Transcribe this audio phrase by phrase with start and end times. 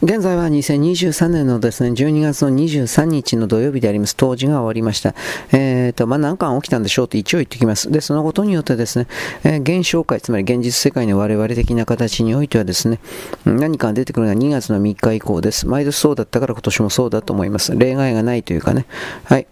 [0.00, 4.14] 現在は2023年のですね、12月の23日の土曜日であります。
[4.14, 5.12] 当時が終わりました。
[5.50, 7.90] えっ、ー、と、まあ、何巻起きたんでしょうと一応言ってきます。
[7.90, 9.08] で、そのことによってですね、
[9.42, 13.00] えー、現象界、つまり現実世界の我々的な形においてはですね、
[13.44, 15.66] 何かが出てくるのは2月の3日以降です。
[15.66, 17.76] 毎年そうだったから今年もそうだと思います。
[17.76, 18.86] 例外がないというかね。
[19.24, 19.48] はい。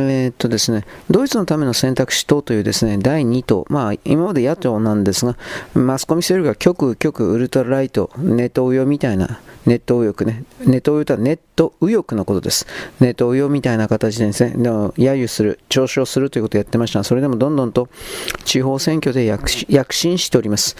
[0.00, 5.36] えー、っとですね、ドイツのための選択肢党というですね、第2党、まあ今まで野党なんですが、
[5.74, 10.44] マスコミセルが極極ウルトラライト、ネット右翼みたいなネット右翼ね。
[10.66, 12.66] ネット右翼とはネット右翼のことです。
[13.00, 17.88] ネット右翼みたいな形でですね、でも揶揄する、嘲笑するということをやってましたが、それでもどんどんと
[18.44, 20.76] 地方選挙で躍進しております。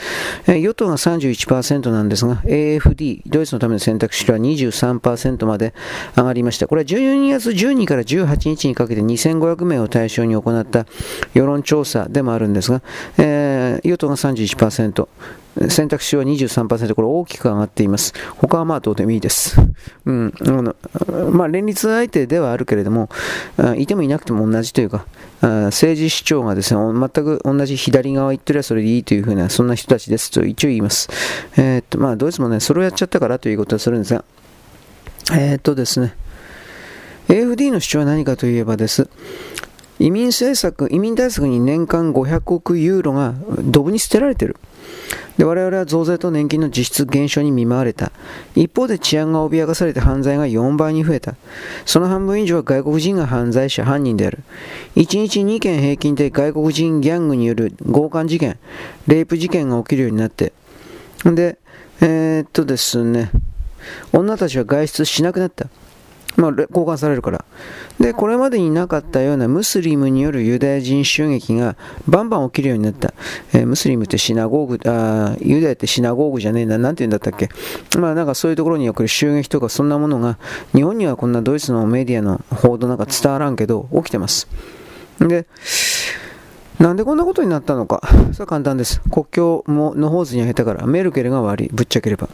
[0.49, 5.75] え与党が31%なんですが、AFD、ドイツのための選択肢は23%まで
[6.17, 6.67] 上がりました。
[6.67, 10.87] これは12月12から18日にかけて2500名を対象に行った
[11.35, 12.83] 世論調査でもあるんですが、
[13.19, 15.09] えー、与党が31%、
[15.69, 18.15] 選択肢は23%、これ大きく上がっています。
[18.37, 19.61] 他はまあどうでもいいです。
[20.07, 20.33] うん、
[21.33, 23.11] まあ、連立相手ではあるけれども、
[23.77, 25.05] いてもいなくても同じというか、
[25.43, 31.09] 政治主張がですね、全く同じ左側行ってりゃそれでいいというふうな、そんな人たちですと一応言います。
[31.57, 34.25] えー、っと、まあ、ドイツもね、それをやっちゃったからということはするんですが、
[35.33, 36.15] えー、っとですね、
[37.33, 39.09] AFD の主張は何かといえばです。
[39.99, 44.57] 移民政策、移民対策に年間500億ユーロがドブに捨てられてる。
[45.39, 48.13] で我々は増税と年金の実質減少に見舞われた。
[48.55, 51.37] 一方で治安が脅かされて犯罪が4倍に増えた。
[51.87, 54.41] その半分以上は外国人が犯罪者、犯人である。
[54.97, 58.59] 1日2件平均で外国人ギャングによる強姦事件、
[59.07, 60.53] レイプ事件が起きるようになって。
[61.25, 61.57] で、
[62.03, 63.31] えー、っとですね、
[64.13, 65.69] 女たちは外出しなくなった。
[66.37, 67.45] まあ、交換されるから。
[68.01, 71.77] で、これまでになかったようなムスリムによるユダヤ人襲撃が
[72.09, 73.13] バンバン起きるようになった。
[73.53, 77.51] えー、ムスリムってシナゴーグ、あユダヤってシナゴーグじゃねえな、なんて言うんだったっけ？
[77.99, 80.39] まあなんかそういうところにおける襲撃とかそんなものが、
[80.75, 84.49] 日本にはこんなドイツのメディアの報道なんか伝わらんけど、起きてます。
[85.21, 85.47] で、
[86.81, 88.01] なんでこんなことになったのか。
[88.33, 89.01] それは簡単です。
[89.03, 92.29] 国境ものほうずにあげたから、メルケルが悪い、ぶっちゃければ。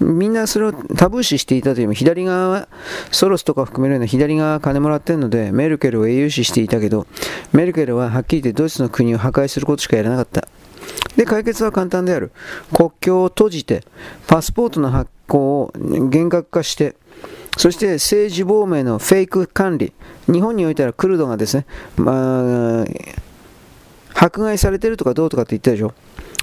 [0.00, 2.68] みんなそれをタブー視していたというも左側は
[3.12, 7.06] ソロスとか含めるような左側は金もらってるのでメルケルを英雄視していたけど
[7.52, 10.48] メルケルははっきり言ってドイツの国を破壊することしかやらなかった。
[11.16, 12.32] で解決は簡単である。
[12.74, 13.84] 国境を閉じて
[14.26, 15.72] パスポートの発行を
[16.10, 16.96] 厳格化して
[17.56, 19.92] そして政治亡命のフェイク管理。
[20.26, 21.66] 日本においてはクルドがですね、
[21.96, 22.84] まあ、
[24.14, 25.94] 迫害されてるとかどうとかって言ったでしょ。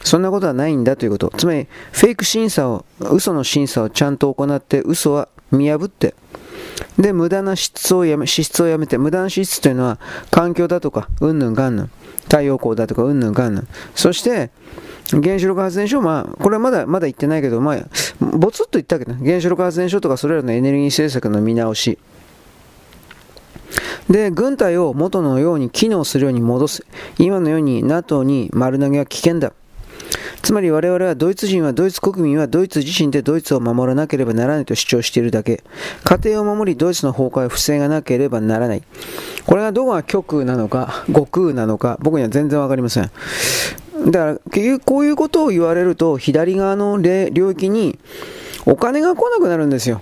[0.03, 1.31] そんなことはないんだということ。
[1.37, 6.15] つまり、フェイク審査を、嘘の審査をちゃんと行って、嘘は見破って、
[6.97, 9.99] で、無駄な質をやめ、支出をやめて、無駄な支出というのは、
[10.31, 11.91] 環境だとか、うんぬんがんぬん、
[12.23, 13.67] 太陽光だとか、うんぬんがんぬん。
[13.95, 14.49] そして、
[15.11, 17.77] 原子力発電所、まあ、これはまだ、まだ言ってないけど、まあ、
[18.19, 21.97] ぼつっと言ったけど、原子力発電所とか、それらのエネルギー政策の見直し。
[24.09, 26.85] で、軍隊を元のように機能するように戻す。
[27.17, 29.53] 今のように NATO に丸投げは危険だ。
[30.41, 35.63] つまり我々はドイツ人はドイツ国民はドイツ自身でドイツを守らなければならないと主張しているだけ。
[36.03, 38.83] 家庭を守りドイツの崩壊不正がなければならない。
[39.45, 43.11] これがどこが極なのか、悟空なのか、僕には全然わかりません。
[44.05, 47.99] だから結局こういうことを言われると左側の領域に
[48.65, 50.01] お金が来なくなるんですよ。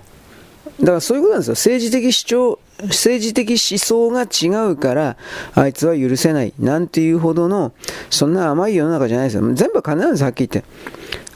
[0.79, 1.53] だからそういうことなんですよ。
[1.53, 5.17] 政治的主張政治的思想が違うから、
[5.53, 6.53] あいつは許せない。
[6.59, 7.73] なんていうほどの、
[8.09, 9.53] そんな甘い世の中じゃないですよ。
[9.53, 10.69] 全部金なんです、はっきり言って。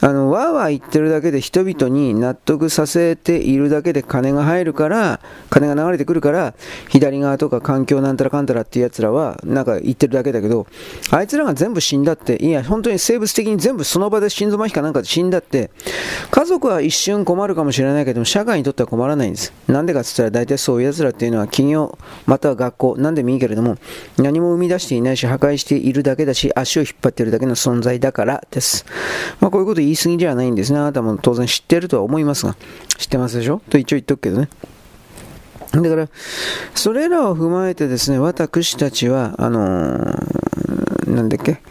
[0.03, 6.55] あの、わーわー言ってるだけで人々に納得させているだけで金が入るから、金が流れてくるから、
[6.89, 10.67] 左側とか環境なんたらかんたらっていう奴らは、なんか言ってるだけだけど、
[11.09, 15.71] あいつらが全部死んだって、いや、本当に生物的に全部その場で心臓麻痺かなんかで死んだって、
[16.31, 19.53] 家族は一瞬困るかもしれないけども、社会にとっては困らないんです。
[19.69, 23.77] なんでかって言ったら、大体そういう奴らっていうのは企業、または学校、なんでもいいけれども、
[24.17, 28.85] 何も生み出していないし、破壊しているだけだし、足を引っ張っているだけの存在だからです。
[29.39, 30.79] まあ、こういうこと言い過ぎじゃないんですね。
[30.79, 32.55] あなたも当然知ってるとは思いますが、
[32.97, 33.61] 知ってますでしょ？
[33.69, 34.49] と一応言っとくけどね。
[35.71, 36.07] だから、
[36.75, 41.61] それらを踏まえてですね、私たちは、あのー、なんだっけ、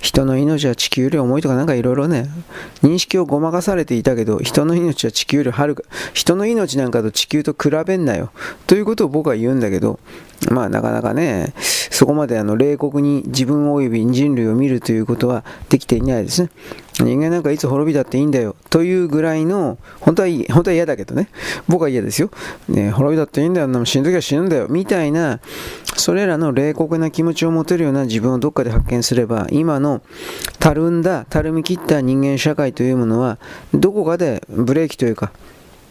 [0.00, 2.30] 人の命は地球より重いとかなんかいろいろね、
[2.82, 5.82] 認識をごまかされていたけど、人の命は地球よりはるか、
[6.14, 8.32] 人の命なんかと地球と比べんなよ。
[8.66, 10.00] ということを僕は言うんだけど、
[10.50, 11.52] まあなかなかね、
[11.90, 16.48] そこまであの冷酷に自分及び人類を見るということはできていないですね。
[17.00, 21.28] 人間なんかいつ滅びたっていいんだよというぐらいの、本当は本当は嫌だけどね、
[21.68, 22.30] 僕は嫌ですよ。
[22.68, 25.40] ね、滅びたっていいんだよ、死ぬ時は死ぬんだよ、みたいな、
[25.96, 30.02] それらの冷酷な気持ちを持てるような自分をどっかで発見すれば、今の
[30.58, 33.38] たるんだ、たるみ切った人間社会というものは、
[33.72, 35.32] どこかでブレーキというか、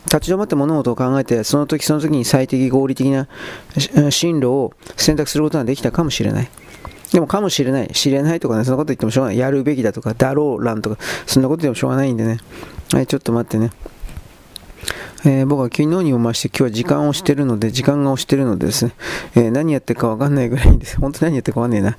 [0.06, 3.27] 立ち止まって物事を考えて、その時その時に最適合理的な
[4.12, 6.50] 進路を選択することができたかもしれない。
[7.12, 7.88] でもかもしれない。
[7.90, 9.38] 知れないとかね、そんなこと言ってもしょうがない。
[9.38, 12.38] やるべきだとか、だろう、欄とか、そんなことでもしょうがないんでね。
[12.94, 13.72] はい、ちょっと待ってね。
[15.24, 18.94] えー、僕は昨日にも増して今日は時間をしてるので、時間が押してるのでですね、
[19.36, 20.98] えー、何やってるかわかんないぐらいです。
[21.02, 21.98] 本当に何やってるかわかんねえな。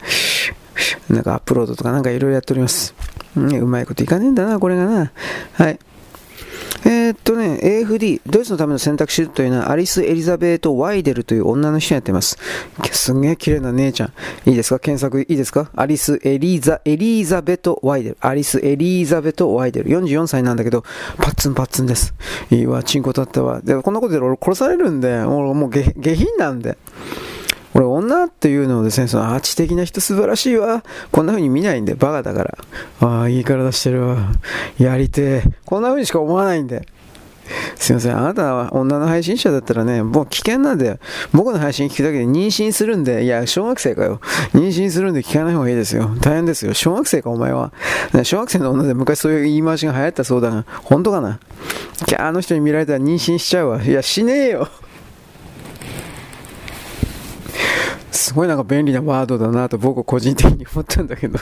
[1.08, 2.94] なんかアップロードとかなんかいろいろやっております。
[3.36, 5.12] ね、うまいこといかねえんだな、これがな。
[5.52, 5.78] はい。
[6.84, 12.38] えー、っとね、AFD、ドイツのための選択肢というのは、アリス・エリザベート・ワイデルという女の人やってます。
[12.90, 14.12] すんげえ綺麗な姉ちゃん。
[14.48, 14.80] いいですか？
[14.80, 15.70] 検索いいですか？
[15.76, 18.16] アリス・エリザ、エリザベト・ワイデル。
[18.20, 19.90] アリス・エリザベト・ワイデル。
[19.90, 20.82] 44歳なんだけど、
[21.18, 22.14] パッツンパッツンです。
[22.50, 23.60] いいわ、チンコ立ったわ。
[23.62, 25.82] で、こんなことで俺殺されるんで、俺もう下
[26.14, 26.76] 品なんで。
[27.74, 30.84] 俺、女っていうのをですね、その、あ、知的な人素晴らしいわ。
[31.10, 32.58] こんな風に見ないんで、バカだから。
[33.00, 34.32] ああ、いい体してるわ。
[34.78, 35.42] やりてえ。
[35.64, 36.86] こんな風にしか思わないんで。
[37.76, 41.00] すいません、あなたは女の配信者だったらね、もう危険なんで、
[41.32, 44.20] 僕の配信聞くだけで妊娠するんで、いや、小学生かよ。
[44.54, 46.16] 妊娠するんで聞かない方がいいですよ。
[46.20, 46.72] 大変ですよ。
[46.72, 47.72] 小学生か、お前は。
[48.22, 51.40] 小学生の女で昔そういう言い回しが流行ったそうだが、本当かな？
[52.18, 53.82] あの人に見られたら妊娠しちゃうわ。
[53.82, 54.68] いや、しねえよ。
[58.10, 61.38] すごいなんか便利なワードだなと僕個人的に思ったんだけど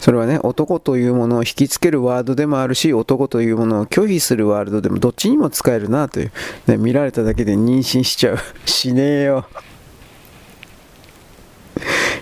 [0.00, 6.32] それはね、男というものを引きつけるワードでもあるし、男というものを拒否するワードでもどっちにも使えるなという。
[6.66, 8.38] ね、見られただけで妊娠しちゃう。
[8.64, 9.46] しねえよ。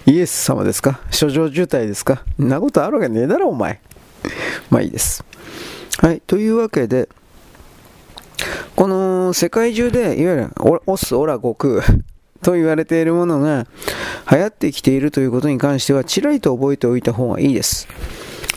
[0.07, 1.01] イエス様ですか？
[1.13, 2.25] 諸状渋滞ですか？
[2.43, 3.81] んなことあるわけねえだろ、お前。
[4.71, 5.25] まあいいです。
[5.99, 7.09] はい、というわけで、
[8.77, 10.51] この世界中で、いわゆる
[10.87, 11.83] オス、オラ、悟空
[12.43, 13.67] と言われているものが
[14.31, 17.89] 流行ってきているということに関しては、ちらりと覚えておいた方がいいです。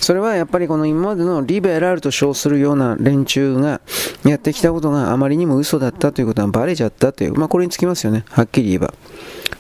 [0.02, 3.82] それはやっぱりこの今までのリベラルと称するような連中が
[4.26, 8.94] やってきたことがあまりにも嘘だったということがバレちゃったという、まあこれにつきますよね、はっきり言えば。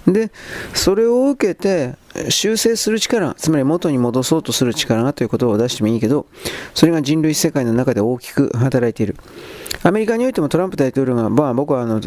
[0.07, 0.31] で、
[0.73, 1.95] それを受けて
[2.29, 6.25] 修正する力、つまり元に戻そうとする力がという言葉を出してもいいけど、
[6.73, 9.15] それが人類世界の中で大きく働いている。
[9.83, 12.01] アメリカにおいてもトランプ大統領が、まあ、僕はあの、うん、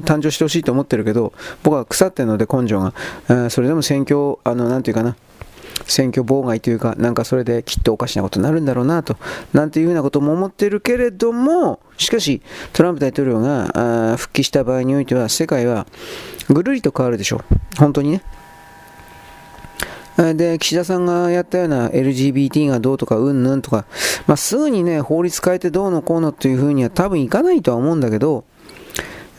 [0.00, 1.32] 誕生してほしいと思ってるけど、
[1.62, 2.94] 僕は腐ってるので根性が、
[3.28, 5.16] うん、それでも選挙、あの、なんていうかな、
[5.86, 9.16] 選挙妨害というか、なんかそれできっとおかしなことになるんだろうなと、
[9.52, 12.42] なんていうふうなことも思ってるけれども、しかし、
[12.72, 15.86] トランプ大統領が復帰した場合においては、世界は
[16.48, 17.40] ぐるりと変わるでしょう。
[17.78, 18.22] 本当にね。
[20.34, 23.86] で、岸田さんがやったような LGBT がどうとかうんぬんとか、
[24.26, 28.44] まあ、すぐにね、法律変えてどうのこうのっていうふうには多分いかないとは思うんだけど、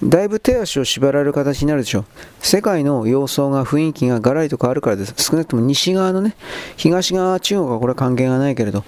[0.03, 2.05] だいぶ手足を縛られる形になるでしょう。
[2.39, 5.13] 世界の様相が、雰囲気がガラリと変わるからです。
[5.15, 6.35] 少なくとも西側のね、
[6.75, 8.83] 東側、中国はこれは関係がないけれど、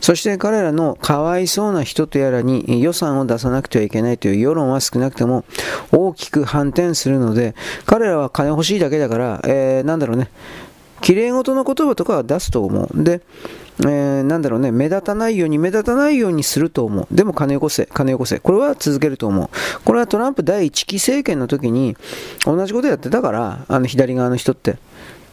[0.00, 5.44] そして彼らのかわいそうな人とやらに予算を出さなくてはいけないという世論は少なくとも
[5.92, 7.54] 大きく反転するので、
[7.86, 10.30] 彼らは金欲しいだけだから、えー、なんだろうね、
[11.00, 13.04] 綺麗事の言葉とかは出すと思う。
[13.04, 13.20] で、
[13.80, 17.06] えー、なんだろうね、目立たないように、目立たないようにすると思う。
[17.10, 18.38] でも金よこせ、金よこせ。
[18.38, 19.48] これは続けると思う。
[19.84, 21.96] これはトランプ第1期政権の時に
[22.44, 24.78] 同じことやってたから、あの左側の人って。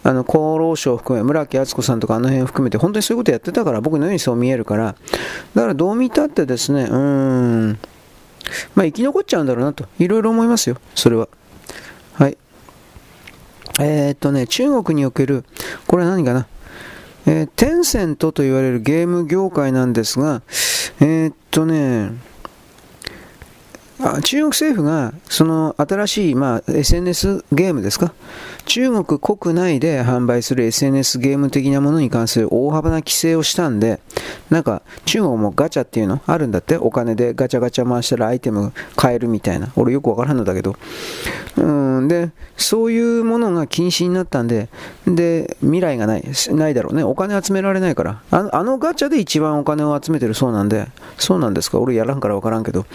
[0.04, 4.96] あの厚労省含め、村木敦子さんとかあの辺含めて、本当にそういうことやってたから、僕のようにそう見えるから、
[5.54, 6.98] だからどう見たってですね、うー
[7.72, 7.80] ん、
[8.74, 11.28] まあ生き残っちゃうんだろうなと、いろいろ思いますよ、それは。
[12.14, 12.38] はい。
[13.80, 15.44] えー、っとね、中国における、
[15.88, 16.48] これは何かな、
[17.26, 20.42] えー、テンセントと言われるゲーム業界なんですが、
[21.00, 22.12] えー、っとね、
[24.00, 28.14] あ中国政府がその新しい、まあ、SNS ゲームですか？
[28.68, 34.02] 中国国内で販売する SNS ゲーム的なものに関する大幅な規制をしたんで
[34.50, 39.72] なんか中国もガチャっていうのあるんだってお金でガチャガチャ回したらアイテム買えるみたいな。
[39.78, 40.76] 俺よくわからんのだけど。
[41.56, 41.62] う
[42.02, 44.68] んでそういうものが禁止になったんで
[45.08, 47.04] で未来がないないだろうね。
[47.04, 48.22] お金集められないから。
[48.32, 51.80] あのあのガチャで一番お金を集めてるそうなんでそうなんですか？
[51.80, 52.86] 俺やらんからわからんけど。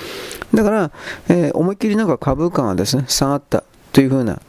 [0.53, 0.91] だから
[1.29, 3.65] えー、思いっきりなんか株価がですね、下がった。
[3.93, 4.41] というふうな、ま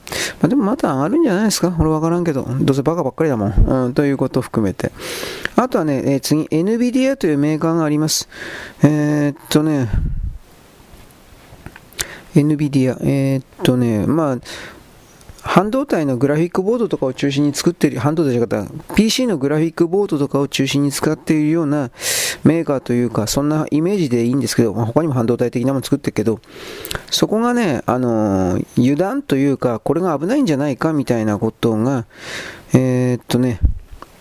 [0.42, 1.76] あ、でもまた上がるんじゃないですか？
[1.78, 3.52] 俺わからんけど、どうせバカばっかりだもん。
[3.52, 4.90] うん、ということを含めて。
[5.56, 8.28] あとはね、えー、次、NVIDIA というメーカーがあります。
[8.82, 9.88] えー、っとね、
[12.34, 14.38] NVIDIA、えー、っとね、まあ、
[15.42, 21.90] 半導体のグラフィックボードとかを中心に作っている、半導体じゃなかった、PC のグラフィックボードとかを中心に使っているような
[22.44, 26.40] メーカーというか、そんなイメージでいいんですけど、他にも半導体的なもの作ってるけど、
[27.10, 32.04] そこがね、あの、油断というか、これが危ないんじゃないかみたいなことが、
[32.74, 33.60] えー、っとね、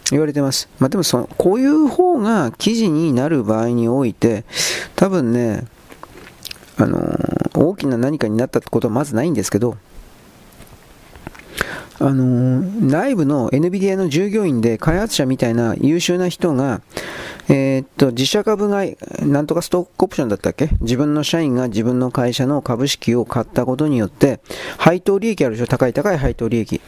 [0.10, 0.70] 言われてます。
[0.80, 4.46] まあ、でもその、こういう方が記事になる場合において、
[4.96, 5.66] 多分ね、
[6.78, 7.00] あの、
[7.54, 9.78] 大きな何かになったってことはまずないんですけど、
[12.00, 16.82] あのー、内部の NVIDIA の従業員で開発者みたいな優秀な人が、
[17.50, 20.70] えー、っと、自社株買い、なんとかストックオプションだったっけ？
[20.82, 24.40] 自分の社員が自分の会社の株式を買ったことによって、
[24.78, 25.68] 配当利益あるでしょ？
[25.68, 26.82] 高い高い配当利益。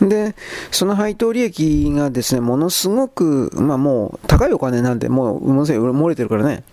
[0.00, 0.34] で、
[0.70, 6.64] その配当利益がですね、ものすごく、まあもう、高いお金なんで、もう、ものすごい漏れてるからね、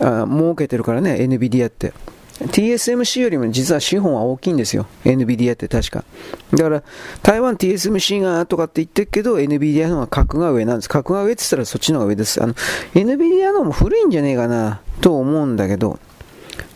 [0.00, 1.92] あ儲けてるからね、NVIDIA って。
[2.40, 4.86] TSMC よりも実は資本は大きいんですよ。
[5.04, 6.04] NVIDIA って確か。
[6.52, 6.82] だから、
[7.22, 10.88] 台湾 TSMC がとかって言ってるけど、NVIDIA の方が格が上なんです。
[10.88, 12.42] 格が上って言ったらそっちの方が上です。
[12.42, 12.54] あの、
[12.94, 15.98] NVIDIA のも古いんじゃねえかな、と思うんだけど、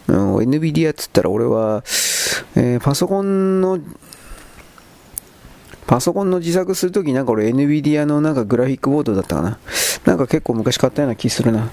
[0.09, 1.83] うん、NVIDIA って言ったら俺は、
[2.57, 3.79] えー、パソコンの
[5.91, 9.59] パソコンの自作するときなんか俺 NVIDIA のなんかグラフィックボードだったかな。
[10.05, 11.69] なんか結構昔買ったような気するな。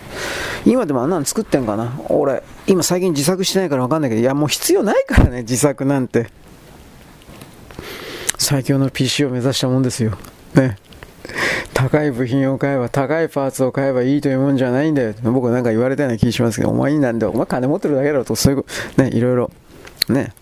[0.66, 6.32] 今でもあんなの作ってんかな俺、今最近自作してないからわかんないけど、いやもう必要ないからね、自作なんて。
[8.40, 10.18] 最強の PC を目指したもんですよ。
[10.56, 10.78] ね。
[11.76, 15.14] 高い部品を買えば、高いパーツを買えばいいというもんじゃないんだよ。
[15.26, 18.66] 僕なんか言われたような気しますけど、お前になんで、お前金持ってるだけだろと、そういう、
[19.00, 19.52] ね、いろいろ、
[20.10, 20.34] ね。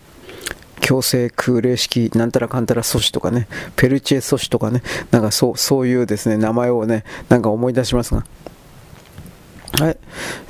[0.86, 8.24] 強制空冷式なんたらかんたら阻止とかね、ペルチェ阻止とかね、なんかそうそういうですね、名前をね、なんか思い出しますが。
[9.80, 9.98] はい。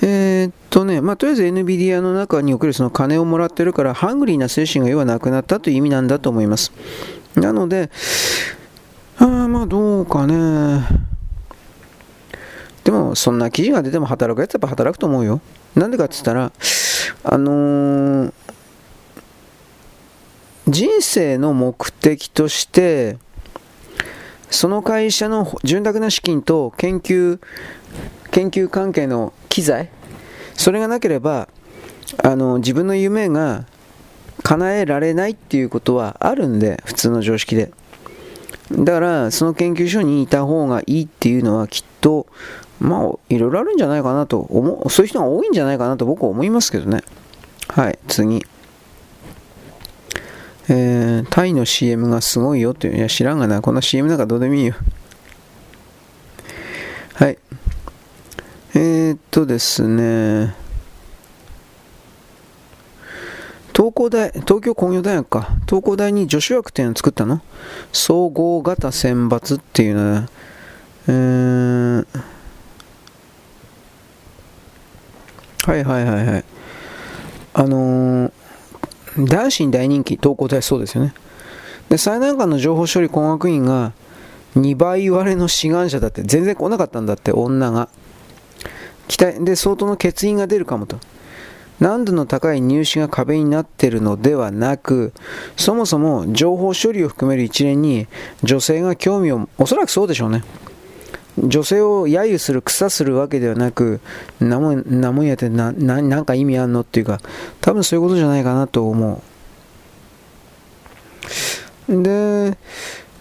[0.01, 6.73] えー、っとね、まあ、とりあえず NVIDIA の中におけるその金をもらってるから、ハングリーな精神が要はなくなったという意味なんだと思います。
[7.35, 7.89] なので、
[9.17, 10.85] あまあどうかね。
[12.83, 15.39] でも、そんな記事が出ても働くやつはやっぱ働くと思うよ。
[15.75, 16.51] なんでかって言ったら、
[17.23, 18.33] あのー
[20.67, 23.17] 人生の目的として
[24.49, 27.39] その会社の潤沢な資金と研究
[28.31, 29.89] 研究関係の機材
[30.55, 31.49] それがなければ
[32.23, 33.65] あの自分の夢が
[34.43, 37.71] 叶えられないっていうことはあるんで普通の常識で。
[38.71, 42.25] だからその研究所にいた方がいいっていうのはきっと
[42.79, 47.03] まあいろいろあるんじゃないかなと思うそういう人が多いんじゃないかなと僕は思いますけどね。
[47.67, 48.43] はい次。
[50.67, 52.99] えー、タイの CM がすごいよってい。
[52.99, 53.61] や、知らんがな。
[53.61, 54.73] こんな CM なんかどうでもいいよ。
[57.13, 57.37] はい。
[58.73, 60.55] えー、っとですね。
[63.75, 65.49] 東工大、東京工業大学か。
[65.67, 67.41] 東工大に女子枠っていうのを作ったの？
[67.93, 70.29] 総合型選抜っていうのは、
[71.07, 72.07] えー、
[75.67, 76.45] はいはいはいはい。
[77.53, 78.44] あのー
[79.17, 81.13] 男子に大人気、東工大そうですよね。
[81.89, 83.93] で、最難関の情報処理工学院が
[84.55, 87.89] 2倍割れの志願者だって、全然来なかったんだって、女が。
[89.07, 90.97] 期待で相当の欠員が出るかもと。
[91.79, 95.13] 難度の高い入試が壁になっているのではなく、
[95.57, 98.07] そもそも情報処理を含める一連に
[98.43, 100.43] 女性が興味を、おそらくそうでしょうね。
[101.37, 103.99] 女性を揶揄する、草するわけではなく、
[104.39, 107.19] なもん、なもんやってな、な、なんか意味あんのっていうか、
[107.61, 109.21] 多分そういうことじゃないかなと思
[111.89, 112.03] う。
[112.03, 112.57] で、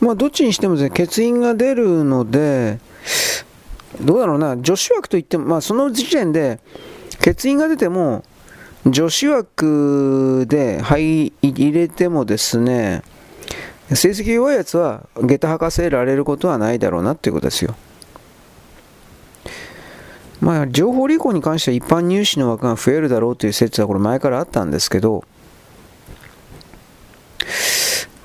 [0.01, 2.79] まあ、どっちにしてもですね、欠員が出るので、
[4.01, 6.61] どうだろうな、女子枠といっても、まあ、その時点で、
[7.25, 8.25] 欠員が出ても、
[8.87, 11.33] 女子枠で入
[11.73, 13.03] れてもですね、
[13.89, 17.75] 成績弱いやつは下駄履かせられることはないだろうなっていうことですよ。
[20.45, 25.25] まあ、情報履行に関しては一般入試の枠が増えるだろうという説はこれ前からあったんですけど、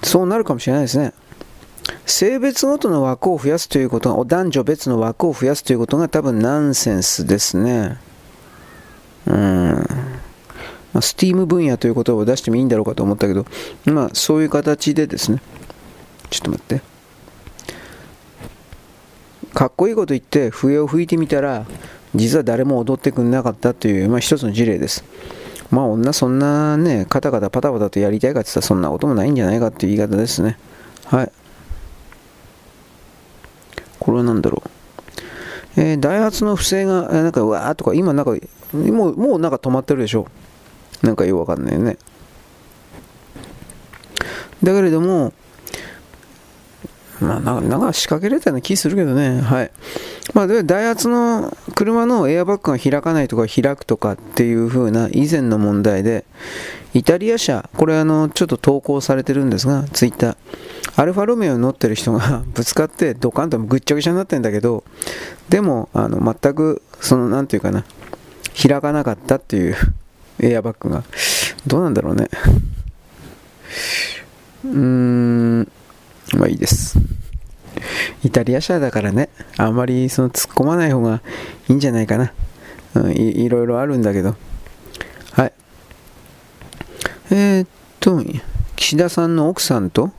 [0.04, 1.14] そうなるかもしれないですね。
[2.06, 7.98] 性別ごとの枠を増やすということが、男女別の枠を増やすということが多分ナンセンスですね。
[9.26, 9.86] うん。
[10.92, 13.46] まあ、スティーム分野という言葉を出してもいいんだろうかと思ったけど、
[13.86, 15.42] まあ、そういう形でですね。
[16.30, 16.82] ちょっと待って。
[19.54, 21.66] かっこいいこと言って笛を吹いてみたら
[22.16, 25.04] 実は誰も踊ってくれなかったという、まあ、一つの事例です。
[25.72, 30.58] まあ女そんなね、カタカタパタパタとやりたいかって言ったらそんなこともないんじゃないかっていう言い方ですね。
[31.06, 31.32] はい。
[34.00, 34.70] これは何だろう。
[35.82, 38.32] えー、ダイハツの不正が、なんかうわーとか、今なんか、
[38.74, 40.28] もう、もうなんか止まってるでしょ。
[41.04, 41.98] なんかよくわかんないよね。
[44.64, 45.34] だけれども、
[47.22, 49.42] まあ、なんか仕掛けられたような気するけどね。
[49.42, 49.72] はい。
[50.34, 56.26] まあ、で、ダイハツの車のエアバッグが開かないとか開くとかっていう風な以前の問題で、
[56.94, 60.38] イタリア車、これあの、ちょっと投稿されてるんですが、ツイッター。
[60.96, 64.84] アルファロメオに乗ってる人が ぶつかってドカンとぐっちゃぐちゃになってんだけど、
[65.50, 67.86] でも、あの、全く、その、なんていうかな、
[68.62, 69.76] 開かなかったっていう
[70.42, 71.04] エアバッグが、
[71.68, 72.30] どうなんだろうね。
[74.66, 75.72] うーん、
[76.38, 77.00] まあいいです。
[78.24, 81.22] イタリア車だからね、あんまりその突っ込まない方が
[81.68, 82.34] いいんじゃないかな。
[82.96, 84.36] うん、いいろいろあるんだけど。
[85.32, 85.54] はい。
[87.32, 87.68] えー、っ
[88.00, 88.24] と、
[88.76, 90.12] 岸田さんの奥さんと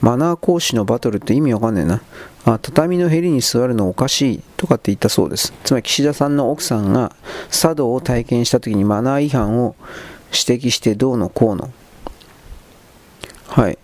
[0.00, 2.02] マナー講師のバトルって意味わかんねえな。
[2.44, 5.54] あ、畳のへりに座るのおかしいとかって言ったそうです。
[5.64, 7.14] つまり岸田さんの奥さんが
[7.50, 9.76] 茶道を体験した時にマナー違反を
[10.26, 11.70] 指摘してどうのこうの。
[13.48, 13.78] はい。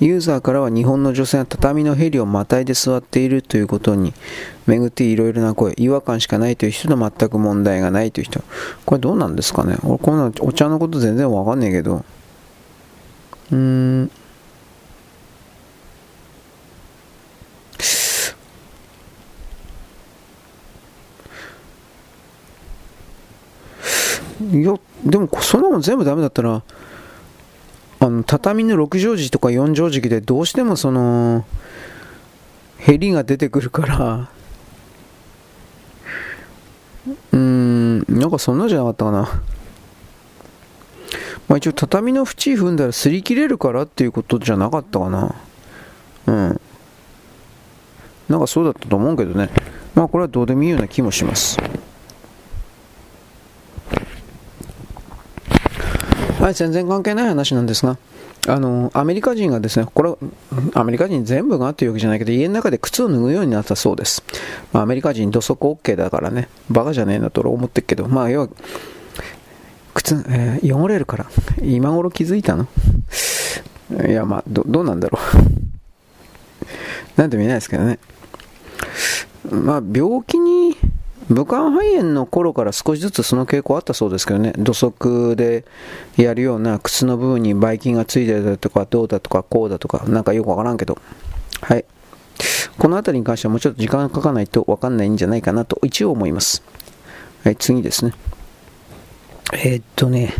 [0.00, 4.14] ユーザーからは日本の女性は畳のヘリをまたいで座っているということに
[4.66, 8.42] 巡っていろいろな声、違和感しかないという人と全く問題がないという人。
[8.86, 9.76] これどうなんですかね？
[9.82, 12.04] 俺こんなお茶のこと全然わかんねえけど。
[13.50, 14.10] うーん。
[24.52, 24.72] いや、
[25.04, 26.62] でもそんなもん全部ダメだったら、
[28.00, 31.44] あの畳の6畳敷とか4畳敷でどうしてもその
[32.78, 34.30] へりが出てくるから。
[37.32, 39.42] うーんなんかそんなじゃなかったかな。
[41.48, 45.34] まあ一応畳の縁踏んだら擦り切れるからっていうことじゃなかったかな。
[46.26, 46.60] うん。
[48.28, 49.48] なんかそうだったと思うけどね。
[49.94, 51.56] まあこれはどうでもいいような気もします。
[56.48, 57.98] はい、全然関係ない話なんですが、
[58.46, 60.14] あの、アメリカ人がですね、これ、
[60.72, 64.24] アメリカ人全部がっていうわけじゃないけど、家の中で靴を脱ぐようになったそうです。
[64.72, 68.48] まあ、アメリカ人土足 OK だからね、バカじゃねえなと思ってるけど、まあ、要は、
[69.92, 71.26] 靴、えー、汚れるから。
[71.62, 72.66] 今頃気づいたの？
[74.08, 75.20] いや、まあ、ど、どうなんだろう。
[77.20, 77.98] なんとも言えないですけどね。
[79.50, 80.77] まあ、病気に、
[81.28, 85.64] 武漢肺炎の頃から少しずつその傾向あったそうですけどね、土足で
[86.16, 90.98] やるような靴の部分にばい菌がついてたとか、どうだとか、こうだとか、なんかよくわからんけど、
[91.60, 91.84] はい。
[92.78, 96.62] この辺りに関してはもうちょっと時間がかかないとわかんないんじゃないかなと一応思います。
[97.44, 98.12] はい、次ですね。
[99.52, 100.32] えー、っとね、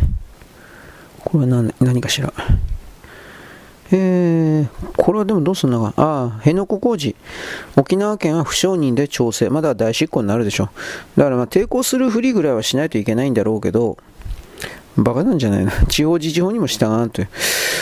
[1.19, 2.33] これは何何かしら？
[3.91, 5.93] えー、これはでもどうすんのか？
[5.97, 7.15] ああ、辺野古工事。
[7.75, 9.49] 沖縄県は不承認で調整。
[9.49, 10.69] まだ大執行になるでしょ。
[11.17, 13.97] だからまあ抵抗するふりぐらいはしないといけないんだろうけど、
[14.95, 15.71] バカなんじゃないの？
[15.89, 17.29] 地方自治法にも従わんという。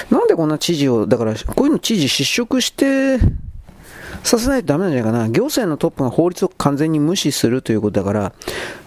[0.10, 3.20] なんでこんな知事を、だからこういうの知事失職して
[4.24, 5.30] させないとダメなんじゃないかな。
[5.30, 8.32] 行政のトップが法律を完全に無視するということだから、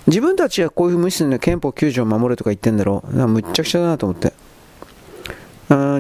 [0.06, 3.26] 自分たちはこういうふうに無視するのは憲法9条を守れとか言ってんだろう。
[3.28, 4.32] むっちゃくちゃだなと思って。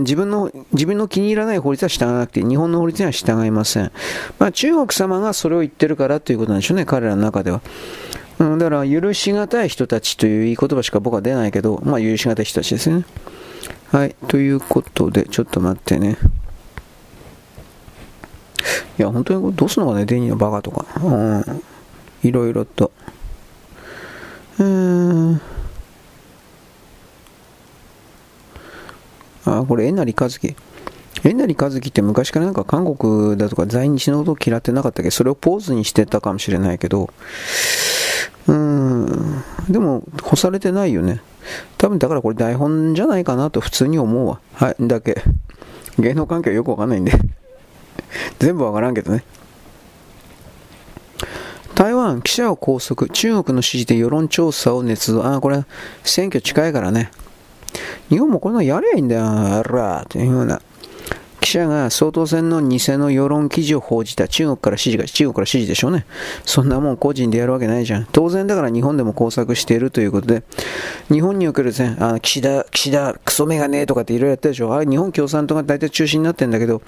[0.00, 3.92] 自分の、自分の気に入らない法律は従わなくて、日本の法律には従いません。
[4.38, 7.60] まあ、中国様がそれを言ってるからということなんでしょうね、彼らの中では。
[8.40, 13.04] うん、だから、許しがたい人たちという言い言葉しか僕は出ないけど、まあ、許しがたい人たちですね。
[13.92, 16.16] はい、ということで、ちょっと待ってね。
[18.98, 20.84] いや、本当にどうすんのかね、デニーのバカとか。
[21.00, 21.62] うん、
[22.24, 22.90] いろいろと。
[24.58, 25.40] うーん。
[29.44, 30.54] あ、これ、えなりかずき。
[31.24, 35.08] えなりかずきって昔からなんか韓国だとか在日のことを嫌ってなかったけ？
[35.08, 37.10] ど、それをポーズにしてたかもしれないけど、
[38.46, 41.20] うん、でも、干されてないよね。
[41.78, 44.40] 多分だからこれ台本じゃないかなと普通に思うわ。
[44.54, 45.22] はい、だけ。
[45.98, 47.12] 芸能関係はよくわかんないんで。
[48.38, 49.24] 全部わからんけどね。
[51.74, 55.24] 台湾、記者を拘束、中国の指示で世論調査を捏造。
[55.24, 55.64] ああ、これ、
[56.04, 57.10] 選挙近いからね。
[58.08, 60.60] 日本もこんなのやりゃいいんだよ、あら、というような。
[61.40, 66.04] 記者が総統選の偽の世論記事を報じた中国から指示が、中国から指示でしょうね。
[66.44, 68.06] そんなもん個人でやるわけないじゃん。
[68.12, 70.42] 当然だから日本でも工作しているということで、
[71.10, 74.74] 日本におけるですね、あ岸田、岸田、クソメガネとかっていろいろやったでしょ。
[74.74, 76.82] あれ日本共産党が大体中心になってるんだけど、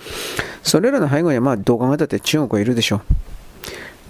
[0.63, 3.01] それらの背後にはまあどう考えたって中国はいるでしょう。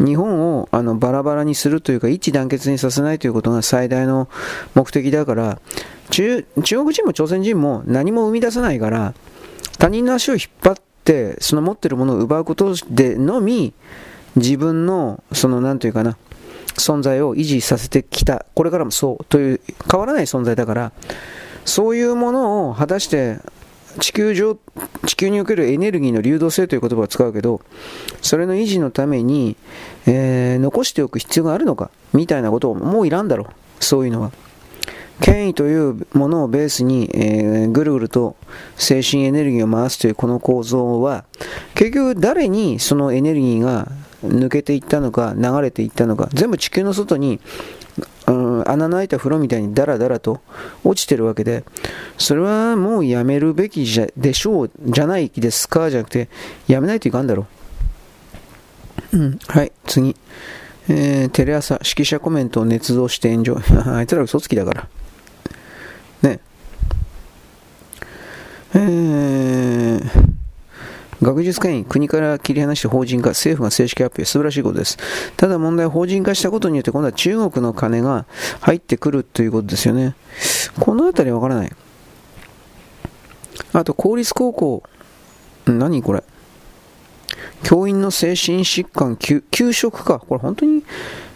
[0.05, 4.29] 日本をあのバラバラにするというか一致団結にさせないということが最大の
[4.75, 5.61] 目的だから
[6.11, 9.15] 中国人も朝鮮人も何も生み出さないから
[9.79, 13.73] 他人の足を引っ張ってその持ってるものを奪うことでのみ
[14.37, 16.17] 自分のその何というかな
[16.75, 18.47] 存在を維持させてきた。
[18.55, 19.61] これからもそうという
[19.91, 20.93] 変わらない存在だから
[21.65, 23.39] そういうものを果たして
[23.99, 24.59] 地球上
[25.07, 27.61] 地球におけるエネルギーの流動性という言葉を使うけど
[28.21, 29.57] それの維持のために、
[30.07, 31.91] えー、残しておく必要があるのか？
[32.13, 33.45] みたいなことをもういらんだろ
[33.81, 34.33] うそういうのは。
[35.21, 38.35] 権威というものをベースに、えー、ぐるぐると
[38.77, 41.25] 精神エネルギーを回すというこの構造は、
[41.75, 43.87] 結局誰にそのエネルギーが
[44.25, 47.39] 抜けていったのか、流れていったのか、全部地球の外に、
[48.27, 50.41] うん、穴の開いた風呂みたいにダラダラと
[50.85, 51.65] 落ちてるわけで、
[52.19, 56.29] それはもうやめるべきじゃでしょうじゃないですかじゃなくて、
[56.69, 57.47] やめないといかんだろ
[59.13, 59.19] う。
[59.19, 60.17] うん、はい、次。
[60.89, 63.57] えー、テレ朝、指揮者コメントを捏造して炎上。
[63.87, 64.89] あいつら嘘つきだから。
[66.23, 66.41] ね。
[68.75, 70.33] えー、
[71.23, 74.99] 学術会議、国から切り離して法人化、政府が正式発表、素晴らしいことです。
[75.37, 78.27] ただ問題は法人化したことによって今度は中国の金が
[78.61, 80.17] 入ってくるということですよね。
[80.81, 81.73] このあたりわからない。
[83.73, 84.83] あと、公立高校、
[85.67, 86.25] 何これ。
[87.63, 90.19] 教員の精神疾患、給食か。
[90.19, 90.83] これ本当に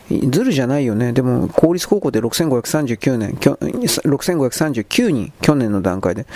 [0.08, 1.12] ずるじゃないよね。
[1.12, 6.26] でも、公立高校で6539年、6539人、去年の段階で。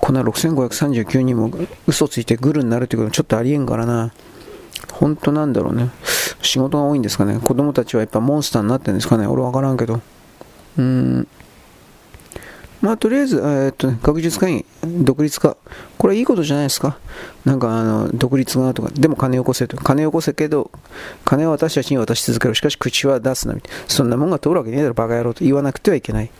[0.00, 1.50] こんな6539人も
[1.86, 4.12] 嘘ついてグルになるってことはちょっとありえんからな。
[4.92, 5.90] 本当なんだろうね。
[6.42, 7.38] 仕事が多いんですかね。
[7.38, 9.26] 子供たちはやっぱモンスターになってるんですかね。
[9.26, 9.94] 俺わからんけど。
[9.94, 11.28] うーん。
[12.80, 14.66] まあ、とりあえず、えー、っと、学術会議、
[15.04, 15.56] 独立化。
[15.98, 16.98] これはいいことじゃないですか。
[17.44, 19.76] なんか、あの、独立がとか、でも金を起こせと。
[19.76, 20.70] 金を起こせけど、
[21.26, 22.54] 金を私たちに渡し続ける。
[22.54, 23.54] しかし、口は出すな。
[23.86, 26.30] そんなもんが通るわけねえだろ、バカ野郎と言わなくてはいけない。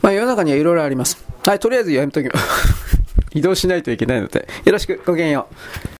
[0.00, 1.22] まあ、世の中にはいろいろあります。
[1.44, 2.32] はい、とりあえずやめときま。
[3.34, 5.48] 移動しないといけないので、よろしく、ごきげんよ
[5.94, 5.97] う。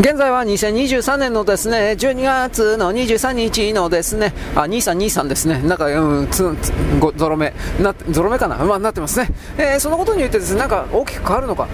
[0.00, 8.58] 現在は2023年のですね、12月の23日のですね、あ、2323ですね、なんか、うん、つ、つ、ご、ゾロ目、な、ゾロ目かな？
[8.58, 9.28] まあ、なってますね。
[9.58, 11.66] えー、そのことによってですね、なんか大きく変わるのか？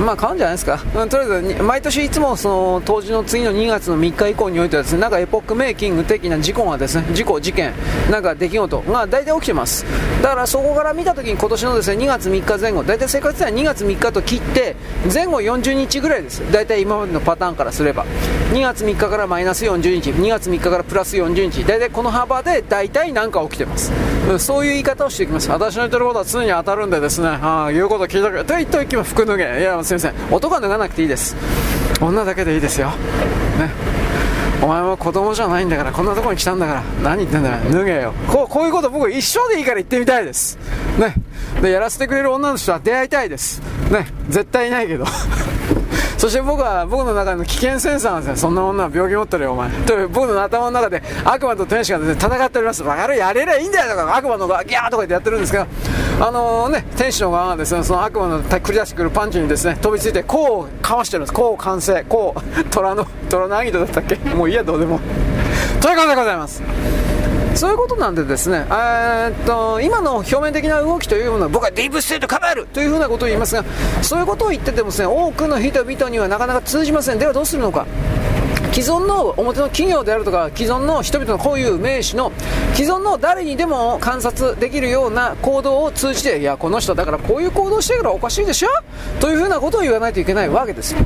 [0.00, 0.82] まあ、変わるんじゃないですか。
[1.02, 7.74] うん、とりあえず、毎年いつもその、当時の次の2月の3日以降においてはですね、なんかエポックメイキング的な事故がですね、事故、事件、
[8.10, 9.84] なんか出来事が大体起きてます。
[10.22, 14.74] だからそこから見たときに今年のですね、2月3日前後、大体生活は2月3日と切って、
[15.12, 16.40] 前後40日ぐらいです。
[16.50, 18.04] 大体今までのパパターンからすれば。
[18.52, 20.10] 2月3日からマイナス40日。
[20.10, 21.64] 2月3日からプラス40日。
[21.64, 23.92] 大体この幅で大体何か起きてます、
[24.38, 25.50] そういう言い方をしていきます。
[25.50, 27.28] 私の言ってることは常に当たるんでですね。
[27.28, 29.60] ああ言うこと聞いたくと言っときます服脱げ。
[29.60, 30.14] いやすいません。
[30.30, 31.36] 男は脱がなくていいです。
[32.00, 32.88] 女だけでいいですよ。
[32.88, 33.70] ね。
[34.62, 35.92] お前も子供じゃないんだから。
[35.92, 36.82] こんなとこに来たんだから。
[37.02, 37.56] 何言ってんだよ。
[37.70, 38.14] 脱げよ。
[38.28, 40.58] こうこういうこと僕一生でいいから言ってみたいです。
[40.98, 41.14] ね。
[41.60, 43.60] でやらせてくれる女の人は出会いたいです。
[43.90, 44.06] ね。
[44.28, 45.04] 絶対いないけど。
[46.16, 48.36] そして僕は僕の中の危険センサーなんですよ。
[48.36, 49.70] そんな女は病気持ってるよお前。
[49.70, 52.82] という僕の頭の中で悪魔と天使が、ね、戦っております。
[52.82, 55.66] バカやれりゃいいんだよとか悪魔の側ギャーとか言ってやってるんですけど
[56.20, 61.32] あのー、ね天使の側がですねその悪魔の繰り出してくるパンチにですね飛びついてこうかわしてるんです。
[61.32, 62.04] こう完成。
[62.08, 64.16] こう虎の虎のアギトだったっけ？
[64.16, 65.00] もういいやどうでも。
[65.80, 66.62] ということでございます。
[67.54, 73.64] そういうことなんでですね、えっと今の表面的な動きというものは僕はディープステート構えるというふうなことを言いますが
[74.02, 77.18] そういうことを言っててもですね多くの人々にはなかなか通じません。
[77.18, 77.86] ではどうするのか。
[78.72, 82.32] 既存の表の企業であるとか既存の人々のこういう名詞の
[82.74, 88.68] 既存の誰にでも観察できるような行動を通じていやこの人だからこういう行動してるからおかしいでしょ
[89.20, 90.98] というふうなことを言わないといけないわけですよ。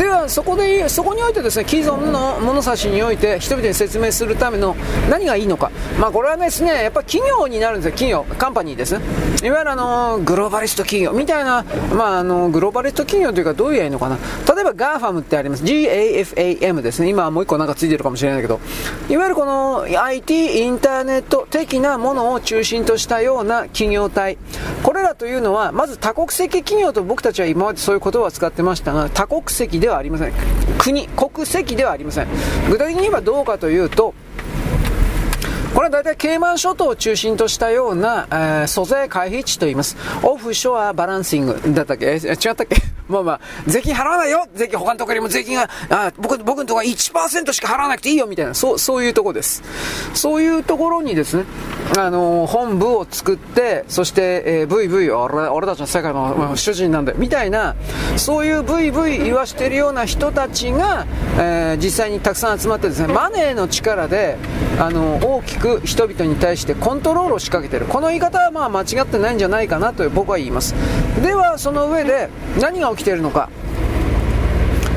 [0.00, 4.74] ではそこでそこにおいてですね既存の物差しにおいて人々に説明するための
[5.10, 7.90] 何がいいのか、まあ、これはですねやっぱ企業になるんですよ。
[7.92, 8.24] 企業。
[8.38, 8.98] カンパニーです。
[8.98, 9.00] ね
[9.42, 14.16] いわゆるあのグローバリスト企業みたいな、まあ、あのグローバリスト企業というかどういういいのかな。
[14.16, 15.64] 例えば GAFAM ってあります。
[15.64, 17.10] GAFAM ですね。
[17.10, 18.58] 今もう一個なんかついてるかもしれないけど。
[19.10, 24.38] いわゆるこの IT インターネット的なものを中心としたような企業体。
[24.82, 30.32] これらというのはまず多国籍企業と僕たちは今までそういう言葉を使ってましたが多国籍ではありません。
[30.78, 32.28] 国国籍ではありません。
[32.70, 34.14] 具体的に言えばどうかというと
[35.74, 39.96] これは大体ケイマン諸島を中心としたような、えー、租税回避地といいます。
[40.22, 42.06] オフショアバランシングだったっけ？
[42.06, 42.76] 違ったっけ？
[43.10, 49.62] まあまあ、税金払わないよ税金、他のところにも税金が、あ僕、僕のところは1%しか払わなくていいよみたいな、そう、そういうとこです。
[50.14, 51.44] そういうところにですね、
[51.98, 57.74] あのー、本部を作って、そして、えー、ブイブイ、俺、俺たちの世界の主人なんだよ、みたいな、
[58.16, 61.06] そういうブイブイ言わしてるような人たちが、
[61.38, 64.36] えー、実際にたくさん集まってですね、マネーの力で、
[64.78, 67.90] あのー、大きく人々に対してコントロールを仕掛けてる。
[67.90, 70.74] この言い方はまあ間違ってないんじゃないかなと僕は言います。
[71.22, 72.28] では、その上で、
[72.60, 73.50] 何が起きているのか。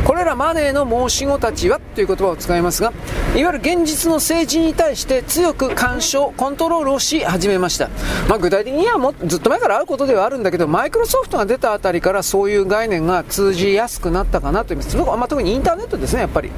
[0.06, 2.92] これらマネーの申し子たちはという言葉を使いますが
[3.36, 7.90] いわゆる現実の政治に対して強く干渉コントロールをし始めました、
[8.28, 16.52] まあ、具体的にはもずっと前からあることではあるんだけどマイクロソフトが出たあたりからそういう概念が通じやすくなったかなと思います、まあ、特にインターネットですねやっぱり。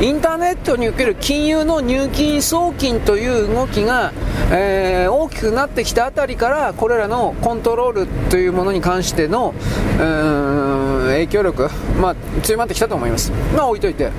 [0.00, 4.12] インターネットにおける金融の入金送金という動きが、
[4.52, 9.54] えー、大きくなってきたあたりからこれらのコントロールというものに関しての
[9.98, 11.68] 影響力、
[12.00, 13.32] まあ、強まってきたと思います。
[13.56, 14.12] まあ置いといて。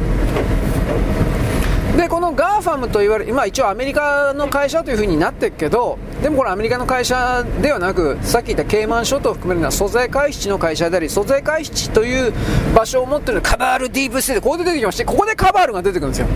[1.97, 12.33] でこの GAFAM と言われ今一応アメリカの会社というふうになってるけどでもこれアメリカの会社ではなくさっき言ったケイマン諸島を含めるのは租税回避地の会社であり租税回避地という
[12.75, 16.27] 場所を持っているカバールディープステートここで出てきましてここでカバールが出てくるんですよ。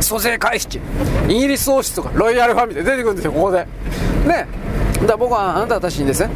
[0.00, 0.80] 租税回避地。
[1.28, 3.66] イギリス王室とかロイヤルファミリーで出てくるんですよここで。
[4.26, 4.46] ね。
[5.06, 6.30] だ僕はあなたたちにですね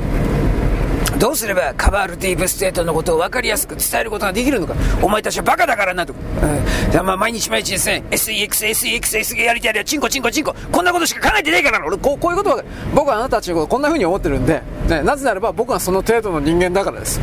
[1.18, 4.74] どうすればカバールディープステートのことを分かりやすく伝えることができるのか。
[5.02, 10.54] お前たちはバカだからなと、うん、まあ毎日毎日ですね SEX、SEX、SEX やりたいでチンコチンコチンコ。
[10.70, 11.96] こんなことしか考えてねえから俺。
[11.96, 17.20] こうこういうことは僕はあなたたちのことこんな風に思ってるんで、ね、なぜならば僕はその程度の人間だからです。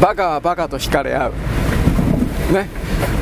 [0.00, 1.32] バカはバカと惹かれ合う。
[2.52, 2.68] ね。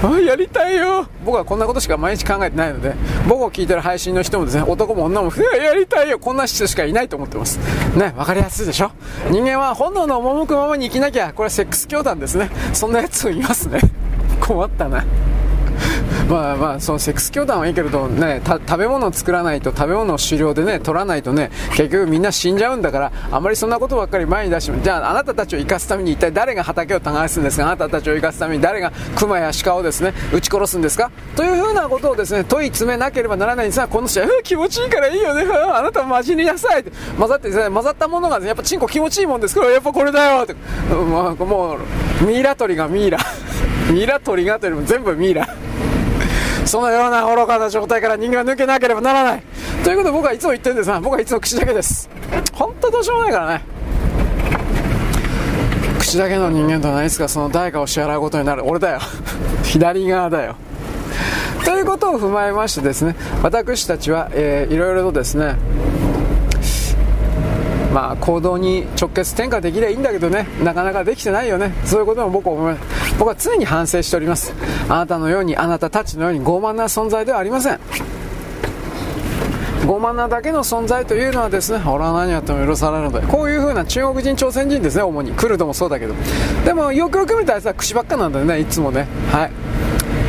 [0.02, 1.06] あやりたいよ。
[1.24, 2.94] 僕はこんなことしか毎日考えてないので
[3.28, 5.30] 僕を聞いてる配信の人もですね男も女も
[5.62, 6.18] やりたいよ。
[6.18, 7.58] こんな人しかいないと思ってます。
[7.96, 8.90] ね分かりやすいでしょ？
[9.30, 12.50] 人間は本能の赴くままに生きなきゃこれはセックス教団ですね。
[12.72, 13.80] そんなやついますね。
[14.40, 15.04] 困ったな。
[16.30, 27.66] まあまあ、そのセックス教団はいいけれどね、食べ物を作らないと、食べ物を狩猟でね、取らないとね、結局みんな死んじゃうんだから、あまりそんなことばっかり前に出してもじゃああなたたちを生かすために一体誰が畑を耕すんですか？
[27.66, 31.10] あなたたちを生かすために誰が熊や鹿をですね、撃ち殺すんですか？
[31.34, 39.54] というふうなことをですね、問い詰めなければならないんですが、この人は、気持ちいいからいいよね、あなたも真面目なさいって、混ざってね、混ざったものが、ね、やっぱチンコ気持ちいいもんです。
[39.56, 40.54] から、やっぱこれだよって、
[40.94, 41.76] もう、も
[42.22, 43.18] うミイラ取りがミイラ。
[43.90, 45.48] ミイラ取りがというよりも全部ミイラ。
[46.70, 49.42] そのような愚かな状態から人間は抜けなければならない。
[49.82, 52.08] ということで僕はいつも言ってるんですが僕はいつも口だけです。
[52.52, 53.64] 本当どうしようもないからね。
[55.98, 58.64] 口だけの人間とは何ですかその代価を支払うことになる。
[58.64, 59.00] 俺だよ。
[59.64, 60.54] 左側だよ。
[61.64, 65.56] ということを踏まえましてですね私たちは、えー、いろいろとですね
[67.92, 70.46] まあ、行動に直結転化できればいいんだけどね。
[70.62, 71.72] なかなかできてないよね。
[71.84, 74.52] そういうことも僕は思います僕は常に反省しております。
[74.88, 77.80] あなたのようにあなたたちのように傲慢な存在ではありません。
[79.86, 83.26] 傲慢なだけの存在というのはですね俺は何やっても許されるので。
[83.26, 85.32] こういう風な中国人朝鮮人ですね主に。
[85.32, 86.14] クルドもそうだけど。
[86.64, 89.08] でもよくよく見たらさ口ばっかなんだよねいつもね。
[89.32, 89.50] はい。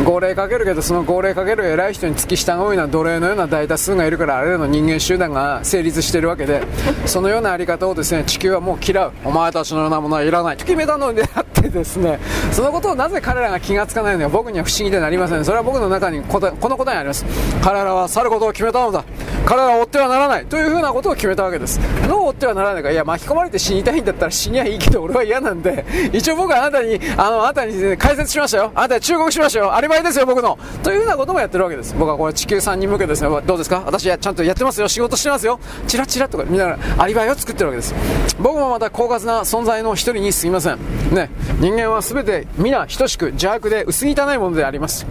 [0.03, 6.63] 号令かけるけどその号令かける偉い人に付き従うような奴隷のような大多数がいるからあれらの人間集団が成立しているわけで
[7.05, 12.19] そのようなあり方をですね地球はもう嫌うお前たちのようなものはいらないと決めたのであってですね
[12.51, 15.45] そのことをなぜ彼らが気がつかないのか僕には不思議でなりません。
[15.45, 17.25] それは僕の中にこの答えがあります。
[17.61, 19.03] 彼らは去ることを決めたのだ。
[19.45, 21.79] 彼らは追ってはならないというふうなことを決めたわけです。
[22.07, 22.91] どう追ってはならないか。
[22.91, 25.85] いや巻き込まれて死にたいんだったら死にはいいけど俺は嫌なんで。
[26.13, 28.71] 一応僕はあなたにあのあなたに、解説しましたよ。
[28.75, 29.75] あなたに忠告しましたよ。
[29.75, 30.57] アリバイですよ僕の。
[30.83, 31.93] というふうなこともやってるわけです。
[31.97, 33.29] 僕はこれ地球さんに向けてですね。
[33.45, 33.83] どうですか？
[33.85, 34.87] 私はちゃんとやってますよ。
[34.87, 35.59] 仕事してますよ。
[35.87, 37.93] チラチラとか見ながらアリバイを作ってるわけです。
[38.39, 40.77] 僕もまた狡猾な存在の一人に過ぎません。
[41.13, 41.29] ね。
[41.59, 45.05] 人間は全て皆等しく邪悪で薄汚いものであります。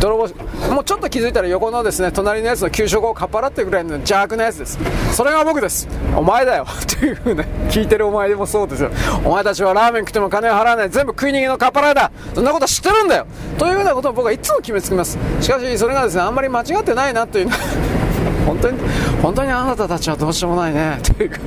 [0.00, 0.28] 泥棒
[0.74, 4.78] もうちょっと気づいたら横のですね隣のやつの給食をかっぱらってるぐらいの邪悪なやつです。
[5.14, 5.88] それが僕です。
[6.16, 6.66] お前だよ。
[7.00, 8.90] というふうな聞いてるお前でもそうですよ。
[9.24, 10.90] お前たちはラーメン食っても金を払わない。
[10.90, 12.10] 全部食い逃げのかっぱらいだ。
[12.34, 13.26] そんなこと知ってるんだよ。
[13.56, 15.18] というふうなことを僕はいつも決めつけます。
[15.40, 17.48] しかしそれがですねあんまり間違ってないなという
[18.46, 18.78] 本当に
[19.22, 20.98] 本当にあなたたちはどうしようもないね。
[21.02, 21.38] というか。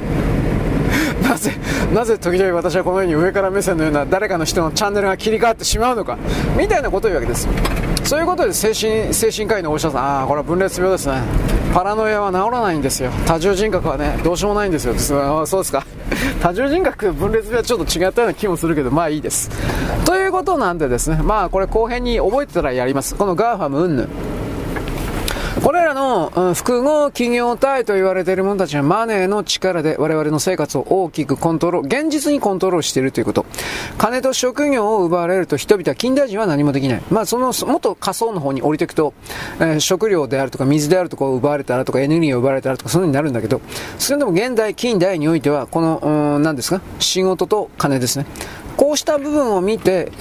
[1.27, 1.51] なぜ
[1.93, 6.17] なぜ時々私はこのように上から目線のような誰かの人のチャンネルが切り替わってしまうのか
[6.57, 7.47] みたいなことを言うわけです。
[8.03, 11.21] そういうことで精神精神科医のお医者さんああこれは分裂病ですね。
[11.73, 13.11] パラノイアは治らないんですよ。
[13.25, 14.95] 多重人格はねどうしようもないんですよ。
[14.97, 15.85] そうですか。
[16.41, 19.49] 多重人格分裂病はちょっと違ったような気もするけどまあいいです。
[20.05, 23.15] ということなんでですねまあこれ後編に覚えてたらやります。
[23.15, 24.36] このガーファム云々。
[25.63, 33.45] これらの、うん、複合企業体と言われている者たちはマネーの力で我々の生活を大きくコントロール、現実にコントロールしているということ。
[33.97, 37.01] 金と職業を奪われると人々は近代人は何もできない。
[37.09, 39.13] まあその、もっと仮想の方に降りていくと、
[39.59, 43.61] えー、食料であるとか水であるとかを奪われたらとかエネルギーを奪われたらとかそういう風になるんだけど、
[43.97, 46.81] それでも現代、近代においては、この、うん、何ですか？
[46.99, 48.25] 仕事と金ですね。
[48.77, 50.11] こうした部分を見て、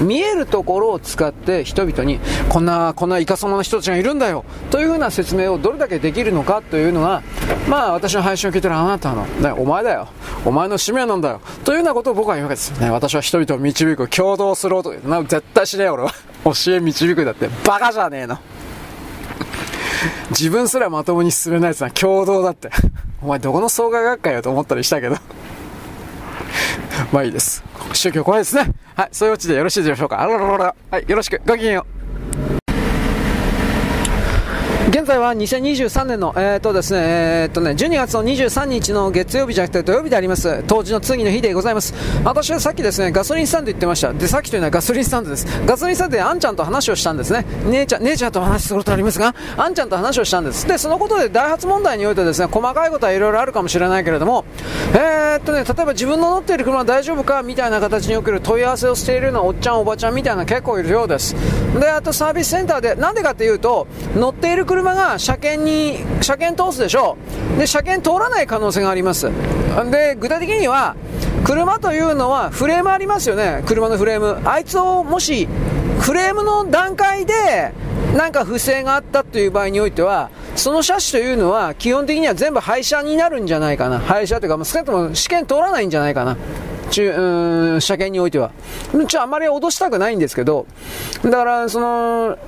[0.00, 7.22] 見えるところを使って人々に、こんな、こんないかさまな人たちがいるんだよ、とというふうな説明をどれだけできるのかというのが、
[7.66, 10.08] まあ私の配信を聞いてるあなたの、ね、お前だよ。
[10.44, 11.40] お前の使命なんだよ。
[11.64, 12.78] というようなことを僕は言うわけです。
[12.78, 15.08] ね、私は人々を導く、共同する男。
[15.08, 16.12] な絶対しねえ俺は。
[16.44, 18.36] 教え導くだって、バカじゃねえの。
[20.28, 22.68] 自分すらまともに進めないやつは共同だって。
[23.22, 25.16] お前どこの創価学会よと思ったりしたけど。
[27.12, 27.64] まあいいです。
[27.94, 28.74] 宗教怖いですね。
[28.94, 30.20] はい、そういうオチでよろしいでしょうか。
[30.20, 30.74] あらららら。
[30.90, 31.40] はい、よろしく。
[31.46, 31.95] ごきげんよう。
[34.96, 41.92] 現在は2023年の、えーとですねえーとね、12月の23日の月曜日じゃなくて土曜日であります、当時の次の日でございます。
[42.24, 44.14] 私はさっきですね、ガソリンスタンド行ってました。
[44.14, 45.46] で、さっきというのはガソリンスタンドです。
[45.66, 47.44] ガソリンスタンドであんちゃんと話をしたんですね。
[47.66, 50.66] 姉ちゃん、姉ちゃんと話することありますが、あんちゃんと話をしたんです。
[50.66, 54.46] で、そのことでダイハツ問題においてですね、細かいことはいろいろあるかもしれないけれども、
[54.94, 61.36] えーとね、例えば自分の乗っている車は大丈夫かみたいな形における問い合わせをしているようなおっちゃんおばちゃんみたいな結構いるようです。
[61.78, 67.16] で、あとサービスセンターで、なんでかっていうと、乗っている車が車検に、車検通すでしょ
[67.56, 67.58] う。
[67.58, 69.30] で、車検通らない可能性があります。
[69.90, 70.96] で、具体的には、
[71.44, 73.62] 車というのはフレームありますよね。
[73.66, 74.40] 車のフレーム。
[74.44, 75.48] あいつをもし、
[76.00, 77.72] フレームの段階で、
[78.16, 83.98] なんか不正があったという場合においては、その車種というのは基本的には全部廃車になるんじゃないかな。
[83.98, 86.36] 廃車というか、少なくとも試験通らないんじゃないかな。
[86.90, 88.52] 中、うん、車検においては。
[89.06, 90.66] ちょ、あまり脅したくないんですけど、
[91.22, 92.38] だから、その、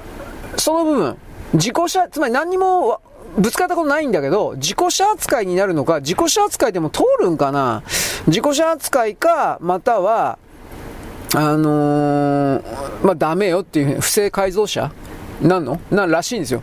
[0.57, 1.16] その部分、
[1.55, 3.01] 自己車、つまり何にも
[3.37, 7.83] ぶつかったことないんだけど、自己車扱いになるのか、自己車扱いでも通るんかな？
[8.27, 10.39] 自己車扱いか、または、
[11.35, 12.63] あのー、
[13.03, 14.93] まあ、ダメよっていう、不正改造車
[15.40, 15.81] なんの？
[15.90, 16.62] なんらしいんですよ。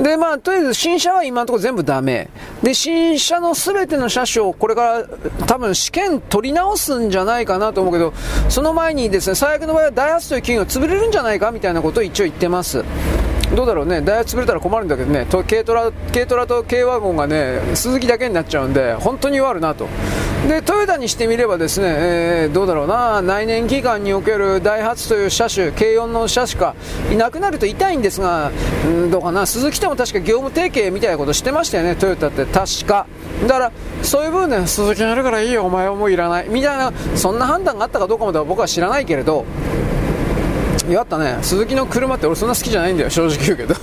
[0.00, 2.28] で、まあ、とりあえず新車は今のところ全部ダメ。
[2.62, 5.04] で、新車の全ての車種をこれから
[5.46, 8.14] 多分試験取り直すんじゃないかなと思うけど、
[8.48, 11.50] その前にですね、最悪の場合はダイハツという企業が潰れるんじゃないか？
[11.52, 12.84] みたいなことを一応言ってます。
[13.54, 19.86] どうだろうね、ダイヤ潰れたら困るんだけどね、軽トラ軽トラと軽ワゴンがね、鈴木だけになっちゃうんで、本当に悪なと。
[20.48, 26.74] で、トヨタにしてみればですね、えー、どうだろうな、内燃機関におけるダイハツという車種、軽4の車種か、
[27.12, 28.52] いなくなると痛いんですですが、
[28.86, 33.06] うんどうかな、鈴木とも確か業務提携みたいなことしてましたよね、トヨタって確か。
[33.42, 33.72] だから、
[34.02, 39.44] そういう部分ね、鈴木にやるからいいよ、お前はもういらない、みたいな、そんな判断があったかどうかまでは僕は知らないけれど、
[40.88, 41.38] やったね。
[41.42, 43.10] 鈴木の車って俺そんな好きじゃないんだよ。
[43.10, 43.74] 正直言うけど。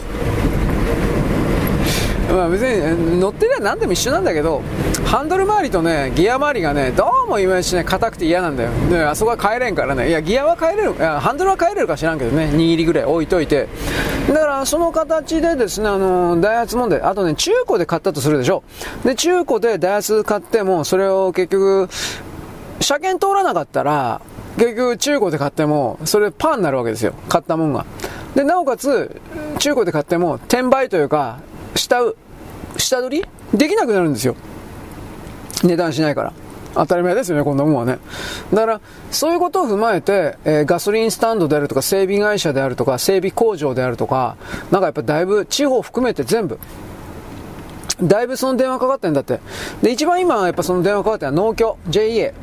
[2.32, 4.62] まあ別に乗ってりゃ何でも一緒なんだけど
[5.06, 8.72] ハンドル周りとねギア周りがねどうもいまいちね硬くて嫌なんだよ。
[8.90, 10.10] であそこは変えれんからね。
[10.10, 12.46] いやギアは変えれるいやハンドルは変えれるか知らんけどね。
[12.46, 13.68] 2りぐらい置いといて。
[14.28, 18.64] だからその形でですねあのダイハツ問題あとね中古で買ったとするでしょ。
[19.04, 21.90] で中古でダイハツ買ってもそれを結局
[22.80, 24.22] 車検通らなかったら
[24.58, 27.14] 結局中古で買っても、それパーになるわけですよ。
[27.30, 27.86] 買ったもんが。
[28.36, 29.22] で、なおかつ、
[29.60, 31.40] 中古で買っても、転売というか、
[31.76, 31.98] 下、
[32.78, 33.58] 下取り？
[33.58, 34.36] できなくなるんですよ。
[35.64, 36.34] 値段しないから。
[36.74, 38.00] 当たり前ですよね、こんなもんはね。
[38.54, 38.82] だから、
[39.12, 44.38] そういうことを踏まえて、えー、ガソリンスタンドであるとか、整備会社であるとか、整備工場であるとか、
[44.72, 46.60] なんかやっぱだいぶ、地方含めて全部、
[48.04, 49.40] だいぶその電話かかってんだって。
[49.82, 52.34] で、一番今やっぱその電話かかってるのは農協、JEA。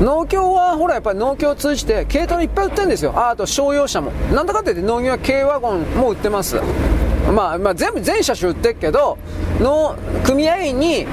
[0.00, 3.12] 農協はほらやっぱり農協を通じて軽トラいっぱい売ってるんですよ。
[3.14, 4.10] ああと商用車も。
[4.32, 6.56] なんだかって言って農業は軽ワゴンも売ってます。
[7.32, 9.16] まあ、まあ、全部全車種売ってるけど
[9.60, 11.06] の組合員に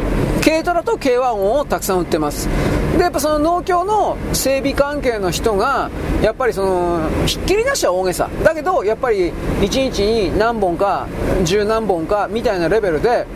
[0.44, 2.50] 軽トラと軽ワゴンをたくさん売ってます。
[2.98, 5.92] でやっぱその農協の整備関係の人が
[6.24, 8.30] やっぱりそのひっきりなしは大げさ。
[8.44, 9.32] だけどやっぱり
[9.62, 11.08] 1日に何本か
[11.44, 13.28] 十何本かみたいなレベルで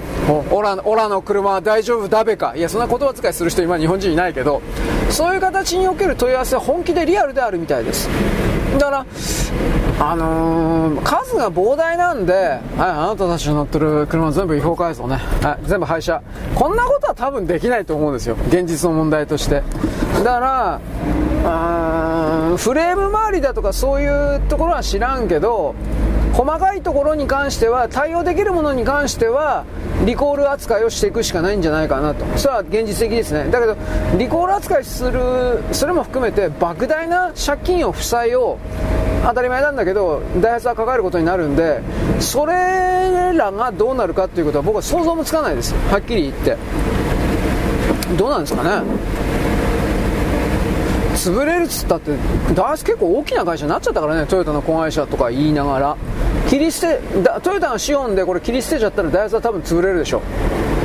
[0.53, 2.53] オラオラの車は大丈夫だべか？
[2.55, 4.61] いやそんな言葉遣いする人今日本人いないけど
[5.09, 8.07] そういう形における問い合わせは本気でリアルであるみたいです。
[8.77, 9.05] だから
[9.99, 16.21] あのー、数が膨大なんで、はい、あなたたちの乗ってる車全部違法改造ね、はい、全部廃車。
[16.55, 18.35] こんなことは多分できないと思うんですよ。
[18.47, 19.63] 現実の問題として。
[20.23, 20.81] だから
[22.57, 25.75] フレーム周りだとかそういうところは知らんけど
[26.33, 29.65] 細かいところに関しては対応できるものに関しては
[30.05, 32.25] リコール扱いをしていくしかないんじゃないかなと。
[32.37, 33.49] それは現実的ですね。
[33.51, 33.77] だけど
[34.17, 38.57] リコール扱いするそれも含めて莫大な借金を負債を
[39.23, 41.81] 当たり前なんだけどダイハツは抱えることになるんで
[42.19, 45.73] それらがどうなるかっていうことは僕は想像もつかないです。
[45.91, 46.57] はっきり言って。
[48.17, 48.83] どうなんですかね。
[51.15, 52.11] 潰れるっつったって
[52.53, 54.25] ダイハツ結構大きな会社になっちゃったからね。
[54.25, 55.95] トヨタの子会社とか言いながら。
[56.49, 56.99] 切り捨て
[57.41, 60.21] トヨタがシオンでこれ切り捨てちゃったらダイハツは多分潰れるでしょ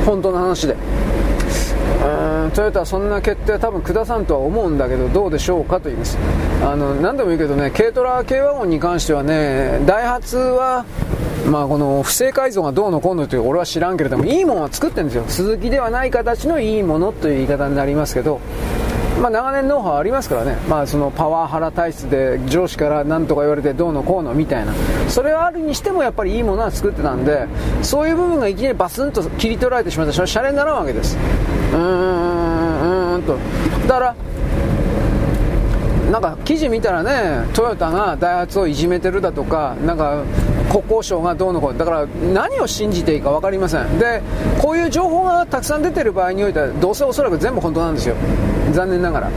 [0.05, 0.73] 本当の話で。
[0.73, 6.17] うんトヨタはそんな決定は多分下さんとは思うんだけどどうでしょうかと言います。
[6.63, 10.85] あの何でもいいけどね軽トラ軽ワゴンに関してはねダイハツは
[11.45, 15.25] まあこの不正改造がどうのこうのという俺は知らんけれどもいいものは作ってるんですよ。
[15.27, 18.39] 鈴木ではない形のいいものという言い方になりますけど。
[19.19, 24.73] まあ、長年ノウハウありますからね、まあ、そのパワハラ体質で上司から何とか言われてどうのこうのみたいな。
[25.09, 27.47] それはあるにしてもやっぱりいいものは作ってたんで
[27.81, 31.17] そういう部分がいきなりバスンと切り取られてしまったらシャレにならんわけです。
[31.73, 33.37] うーんうんと。
[33.87, 34.15] だから
[36.11, 40.23] なんか記事見たらねトヨタがダイハツをいじめてるだとかなんか
[40.71, 43.99] 国交省がどうのこうだから何を信じていいか分かりません。
[43.99, 44.21] で
[44.59, 48.15] こういう情報がたくさん出てる場合においてはどうせおそらく全部本当なんですよ。
[48.71, 49.29] 残念ながら。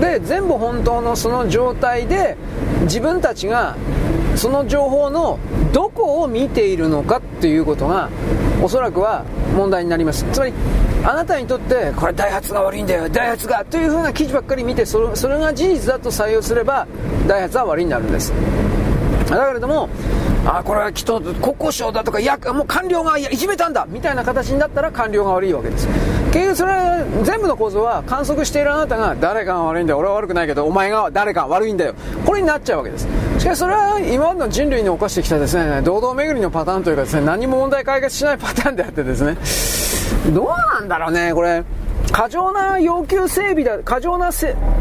[0.00, 2.36] で全部本当のその状態で
[2.82, 3.76] 自分たちが
[4.36, 5.38] その情報の
[5.72, 8.10] どこを見ているのかっていうことが
[8.62, 9.24] おそらくは
[9.56, 10.24] 問題になります。
[10.32, 10.52] つまり
[11.04, 16.86] あなたにとってこれダイハツが悪いんだよダイハツがというふうな記事ばっかり見てそれそれが事実だと採用すれば
[17.26, 18.32] ダイハツは悪いになるんです。
[19.28, 19.88] だけれども
[20.46, 25.88] あこれはきっと国交省だとかいやもう官僚がいじめたんだみたいな形になったら官僚が悪いわけです。
[26.32, 31.94] 結局それは全部の構造は観測しているあなたが誰かが悪いんだよ俺は悪くないけどお前が誰か悪いんだよ。
[32.26, 33.08] これになっちゃうわけです。
[33.38, 35.82] しかしそれは今までの人類に起こしてきたですね。
[35.82, 39.36] 堂々巡りのパターンというかですね何も問題解決しないパターンであってですね。
[40.34, 41.64] どうなんだろうねこれ。
[42.12, 44.30] 過剰な要求整備だ過剰な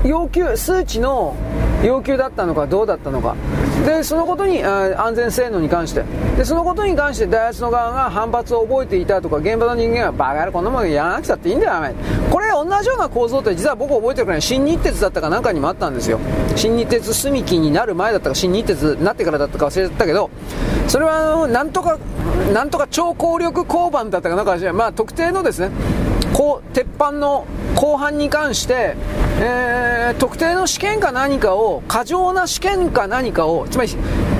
[0.03, 1.35] 要求数値の
[1.83, 3.35] 要求だったのかどうだったのか。
[3.85, 6.05] でそのことに安全性能に関して。
[6.37, 11.93] でそのことに関してダイハツの側が反発を覚えていたとか現場の人間はバカ野郎こんなもんやらなくたっていいんだよお前。
[12.31, 16.19] これ同じような構造って実は僕覚えてるから新日鉄だったかなんかにもあったんですよ。
[16.55, 20.29] 新日鉄住木になる前だったか新日鉄になってからだったか忘れちゃったけど
[20.87, 21.97] それはあのなんとか
[22.53, 25.71] なんとか超効力交番だったかなんかまあ特定のですね
[26.33, 28.95] こう鉄板の後半に関して、
[29.39, 33.91] えー、特定の試験か何かを過剰な試験か何かをつまり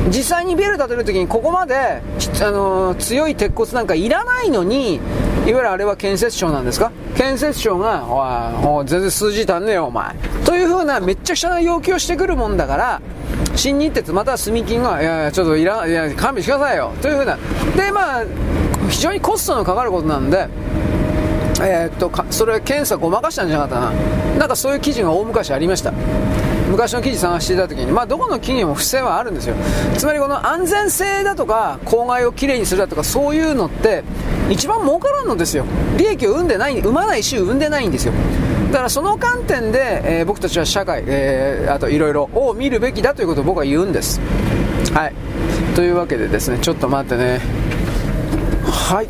[0.08, 5.04] 実際にビル建てるときにここまで、あのー、強い鉄骨なんかいらないのにいわ
[5.46, 6.92] ゆるあれは建設省なんですか？
[7.16, 10.16] 建設省がおい全然数字足んねえよお前。
[10.46, 13.02] というふうなめっちゃくちゃな要求をしてくるもんだから
[13.56, 16.92] 新日鉄または住金がいやいやちょっといらいや勘弁してくださいよ。
[17.02, 17.38] というふうな。
[17.76, 18.24] でまあ
[18.90, 20.48] 非常にコストのかかることなんで
[21.62, 24.40] えー、っとそれ検査ごまかしたんじゃなかったな。
[24.40, 25.94] なんかそういう記事が大昔ありました。
[26.70, 29.56] 昔の記事探していた時に、まあ、どこの企業も不正はあるんですよ。
[29.96, 34.04] つまりこの安全性だとか公害をきれいにするだとかそういうのって
[34.50, 35.66] 一番儲からんのですよ。
[35.98, 38.14] 利益を生んでない生まないし生んでないんですよ。
[38.72, 44.20] だからその観点で、えー、僕たちは社会、えー、あといろいろを見るべきだということを僕は言うんです。
[44.94, 45.14] はい。
[45.76, 47.40] というわけでですねちょっと待ってね。
[48.66, 49.08] はい。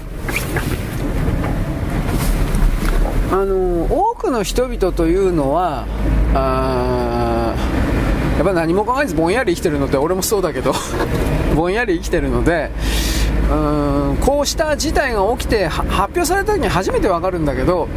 [3.34, 5.88] あの多くの人々というのは
[6.36, 7.56] あ
[8.38, 10.72] やっぱ何も考えずぼんやり生きてるので俺もそうだけど
[11.58, 12.70] ぼんやり生きてるので
[13.52, 15.84] うんこうした事態が起きて発
[16.16, 17.88] 表された時に初めて分かるんだけど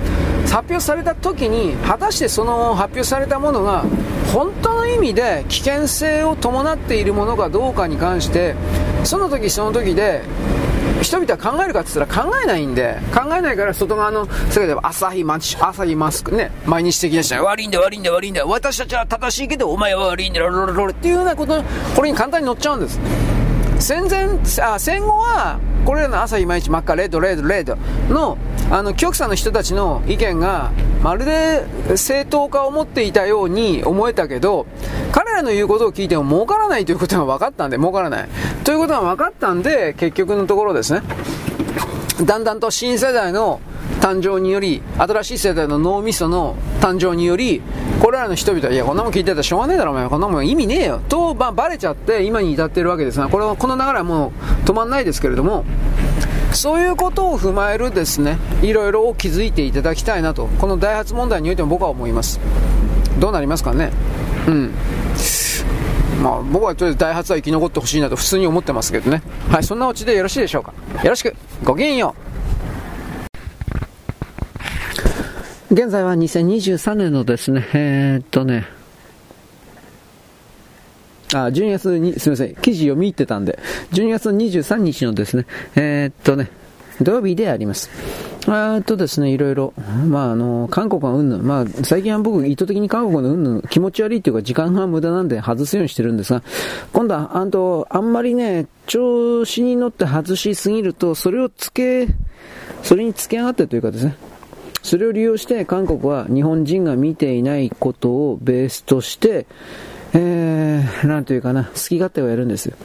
[0.45, 3.85] 発表された時に果たしてその発表されたものが
[4.33, 8.55] 本当の意味で危険性を伴っているものかどうかに関して
[9.05, 10.23] その時その時で
[11.07, 21.63] 人々は考えるかって言ったら考えないんで、考えないから外側の世界では朝日マ朝日マスクね、毎日的な人は悪いんだ悪いんだ悪いんだ、私たちは正しいけどお前は悪いんだ、ロロロロっていうようなこと、
[21.95, 22.99] これに簡単に乗っちゃうんです。
[23.79, 24.29] 戦前、
[24.63, 27.77] あ戦後は、これらの朝いまいち真っ赤、レッド、レッド、レッド
[28.13, 28.39] の、
[28.71, 30.73] あの、極左の人たちの意見が、
[31.03, 31.65] まるで
[31.97, 34.67] 正当化を持っていたように思えたけど、
[35.13, 38.29] 彼らの言うことを聞いても儲からないということが分かったんで、儲からない。
[38.65, 41.03] ということが分かったんで、結局のところですね、
[42.23, 43.61] だんだんと新世代の
[44.01, 47.61] 誕生により、新しい世代の脳みその誕生により、
[48.01, 54.33] これらの人々は、いや、こんなもん聞いてたらしょうがねえだろ、お前、こんなもん意味ねえよ、と、まあ、バレちゃって、今に至ってるわけですが、これは、この流れはも
[54.65, 55.65] う止まんないですけれども、
[56.53, 62.41] そういうことを踏まえるですね、いろいろを気づいていただきたいなと、このダイハツ問題においても僕は思います。
[63.19, 63.91] どうなりますかね？
[64.47, 64.71] うん。
[66.27, 69.23] まあ、僕はとりあえずダイハツは生き残ってほしいなと普通に思ってますけどね。
[69.49, 70.75] はい、そんなオチでよろしいでしょうか。
[71.05, 71.37] よろしく。
[71.63, 72.17] ごきげんよ
[75.71, 75.75] う。
[75.75, 78.67] 現在は2023年のですね、えー、っとね、
[81.33, 83.61] あ、12月に、すみません、記事読み入ってたんで、
[83.93, 85.47] 12月の23日のですね、
[85.77, 86.51] えー、っとね、
[87.01, 87.91] 土曜日であります。
[88.49, 89.73] あとですね、いろいろ、
[90.07, 96.43] まあ、あの、韓国はうんぬん、まあ、最近は僕、意図的に韓国のうんぬん、気持ち悪いっていうか、時間が無駄なんで外すようにしてるんですが、
[96.93, 102.07] 今度は、あと、あんまりね、調子に乗って外しすぎると、それをつけ、
[102.83, 104.17] それにつけ上がってというかですね、
[104.83, 109.47] それを利用して韓国は日本人が見ていないことをベースとして、
[110.15, 112.77] えー、なんというかな、好き勝手をやるんですよ。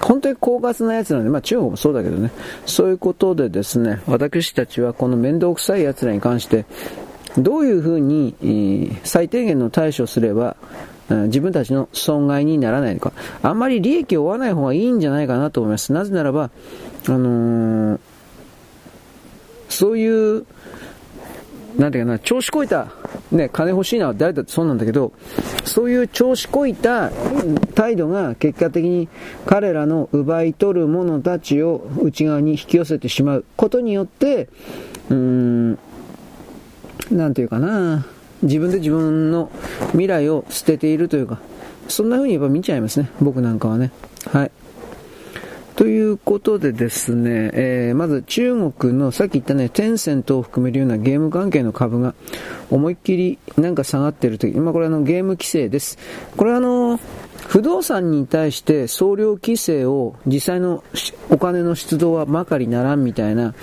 [0.00, 2.30] 本当に狡猾な奴なんで、まあ中国もそうだけどね、
[2.66, 6.64] そういうことでですね、私たちはこの面倒くさい奴らに関して、
[7.36, 10.56] どういうふうに、えー、最低限の対処すれば、
[11.08, 13.12] 自分たちの損害にならないのか。
[13.42, 15.92] あんまり利益を負わない方がいいんじゃないかなと思います。
[15.94, 16.50] なぜならば、
[17.06, 18.00] あのー、
[19.70, 20.44] そういう
[21.78, 22.88] なんていうかな、調子こいた、
[23.32, 25.12] ね、金欲しいのは誰だってそうなんだけど、
[25.64, 27.10] そういう調子こいた
[27.74, 29.08] 態度が結果的に
[29.46, 34.48] 彼らの奪い取る者たちを内側に引き寄せてしまうことによって、
[35.10, 35.78] うーん、
[37.10, 38.06] なんていうかな、
[38.42, 39.50] 自分で自分の
[39.92, 41.38] 未来を捨てているというか、
[41.88, 43.90] そんな風にやっぱ見ちゃいますね、僕なんかはね。
[44.30, 44.50] はい。
[45.78, 52.16] ということでですね、えー、まず中国のさっき言ったね、テンセントを含めるようなゲーム関係の株が
[52.68, 55.96] 思いっきりなんか下がってるとき、今これあのゲーム規制です。
[56.36, 56.98] これあの、
[57.46, 60.82] 不動産に対して総量規制を実際の
[61.30, 63.54] お金の出動はまかりならんみたいな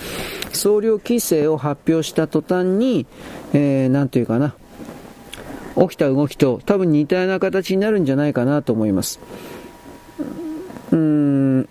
[0.53, 3.07] 総量規制を発表した途端に、
[3.51, 4.55] えー、なんていうかな、
[5.77, 9.19] 起きた動きと多分似たような形になるんじゃないかなと思います。
[10.91, 11.69] うーん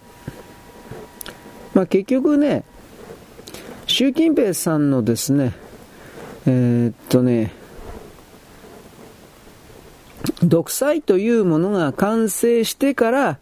[1.74, 2.64] まあ、結局ね、
[3.86, 5.52] 習近平さんのですね、
[6.46, 7.52] えー、っとね、
[10.42, 13.38] 独裁というものが完成してから、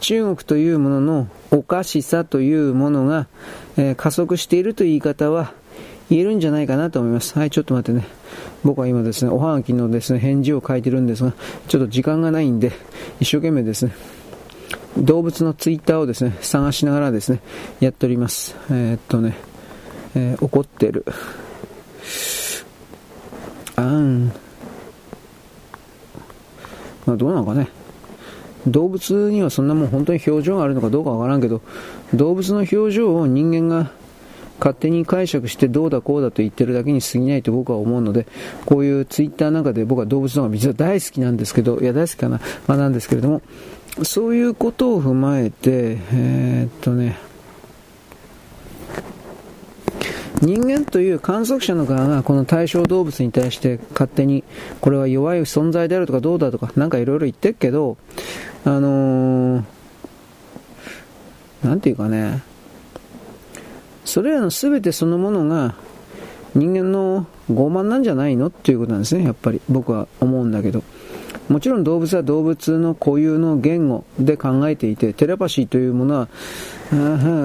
[0.00, 3.28] 中国というもののおかしさというものが、
[3.76, 5.52] えー、加速しているという言い方は
[6.10, 7.38] 言えるんじゃないかなと思います。
[7.38, 8.06] はい、ちょっと待ってね。
[8.64, 11.32] 僕は今ですね、おはがきのですね、返事を書いてるんですが、
[11.68, 12.72] ちょっと時間がないんで、
[13.20, 13.92] 一生懸命ですね、
[14.98, 17.40] 動物のツイッターをですね、探しながらですね、
[17.80, 18.54] やっております。
[18.70, 19.36] えー、っとね、
[20.14, 21.04] えー、怒ってる。
[23.76, 24.26] あん。
[27.06, 27.68] まあどうなのかね。
[28.66, 31.62] 動物にはそんなもん本当に表情があるのかどうかわからんけど、
[32.14, 33.90] 動物の表情を人間が
[34.58, 38.28] 勝手に解釈してどうだこうだと言ってるだけに過ぎないと僕は思うので、
[38.64, 43.42] こういうツイッターなんかで僕は動物の方が実は大好きなんですけど、いや大好きかな、まあ、なんですけれども、
[44.02, 47.18] そういうことを踏まえて、えー、っとね、
[50.40, 54.42] 人間という観測者の側がこの対象動物に対して勝手に
[54.80, 57.96] これは弱い存在であるとかどうだとかなんかいろいろ言ってるけど、
[58.64, 59.64] あのー、
[61.62, 62.42] なんていうかね、
[64.04, 65.76] それらの全てそのものが
[66.54, 70.82] 人間の傲慢なんじゃないのっていうことなんですね、やっぱり僕は思うんだけど。
[71.48, 76.28] もちろん動物は動物の固有の言語で考えていて、テレパシーというものは、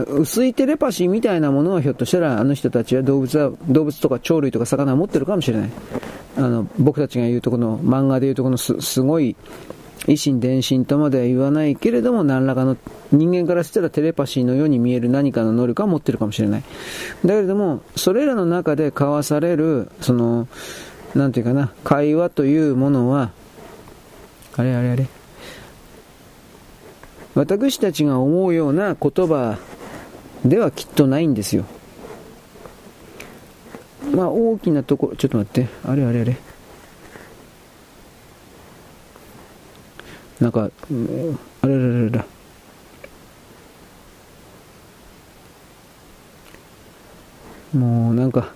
[0.08, 5.70] 薄いテレパシーみたいなものはひょっとしたらあの人たちは動物は、動物とか鳥類とか魚を持ってるかもしれない。
[6.38, 9.36] あの、僕たちが言うとこの、漫画で言うとこのすすごい、
[10.06, 12.78] 維心伝心とまでは言わないけれども、何らかの
[13.12, 16.64] 人間からしたらテレパシーのように見える何かの能力は持ってるかもしれない。
[17.26, 20.48] だけれども、それらの中で交わされる、その、
[21.16, 23.32] なんていうかな、会話というものは、
[24.58, 25.08] あれあれあれ。
[27.36, 29.60] 私たちが思うような言葉
[30.44, 31.66] ではきっとないんですよ。
[34.14, 35.68] まあ大きなところ、ちょっと待って。
[35.86, 36.36] あれあれあれ。
[40.40, 40.72] なんか、あれ
[41.62, 42.26] あれあれだ。
[47.76, 48.54] もうなんか、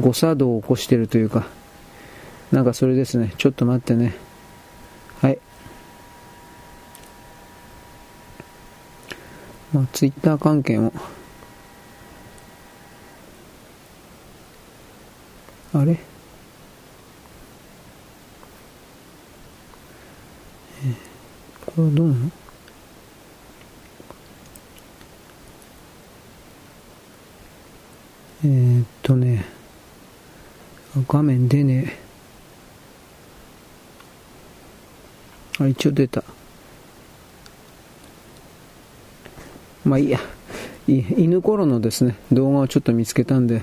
[0.00, 1.46] 誤作動を起こしてるというか、
[2.52, 3.34] なんかそれですね。
[3.36, 4.14] ちょっと待ってね。
[5.20, 5.38] はい。
[9.72, 10.92] まあ、ツイッター関係も。
[15.74, 15.96] あれ？
[21.66, 22.30] これはどうなの？
[28.44, 29.44] えー、っとね、
[31.08, 32.05] 画面出ねえ。
[35.60, 36.22] あ、一応出た。
[39.84, 40.20] まあいいや。
[40.88, 43.62] い犬頃のですね、動画をちょっと見つけたんで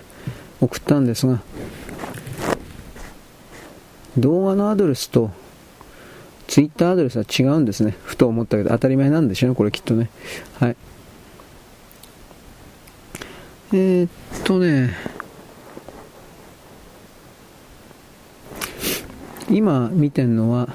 [0.60, 1.42] 送ったんですが、
[4.18, 5.32] 動画のアドレスと
[6.48, 7.96] ツイッターアドレスは違うんですね。
[8.04, 10.10] ふと思ったけど、当たり前なんでしょうね、これきっとね。
[10.60, 10.76] はい。
[13.72, 14.10] えー、っ
[14.44, 14.94] とね、
[19.50, 20.70] 今見てんのは、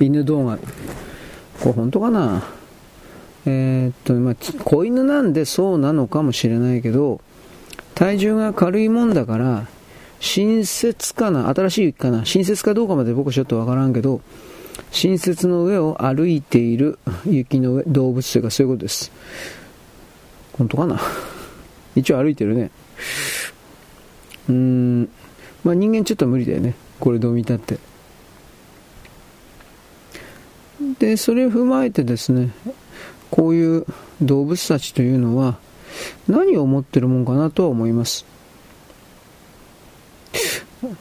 [0.00, 0.58] 犬動画。
[1.60, 2.44] これ本当かな？
[3.46, 7.20] えー、っと、まあ、子犬なんでそうなのかもしれないけど、
[7.94, 9.68] 体重が軽いもんだから、
[10.20, 11.48] 新雪かな？
[11.54, 12.24] 新しいかな？
[12.24, 14.20] 新雪かどうかまで僕ちょっとわからんけど、
[14.90, 19.12] 新雪の上を歩いている雪の上、動物というかそういうことです。
[20.58, 21.00] 本当かな？
[21.94, 22.70] 一応歩いてるね。
[24.48, 25.08] うーん。
[25.64, 26.74] まあ人間ちょっと無理だよね。
[27.00, 27.78] これどう見たって。
[30.98, 32.50] で、それを踏まえてですね、
[33.30, 33.86] こういう
[34.22, 35.58] 動物たちというのは
[36.28, 38.24] 何を思ってるもんかなとは思います。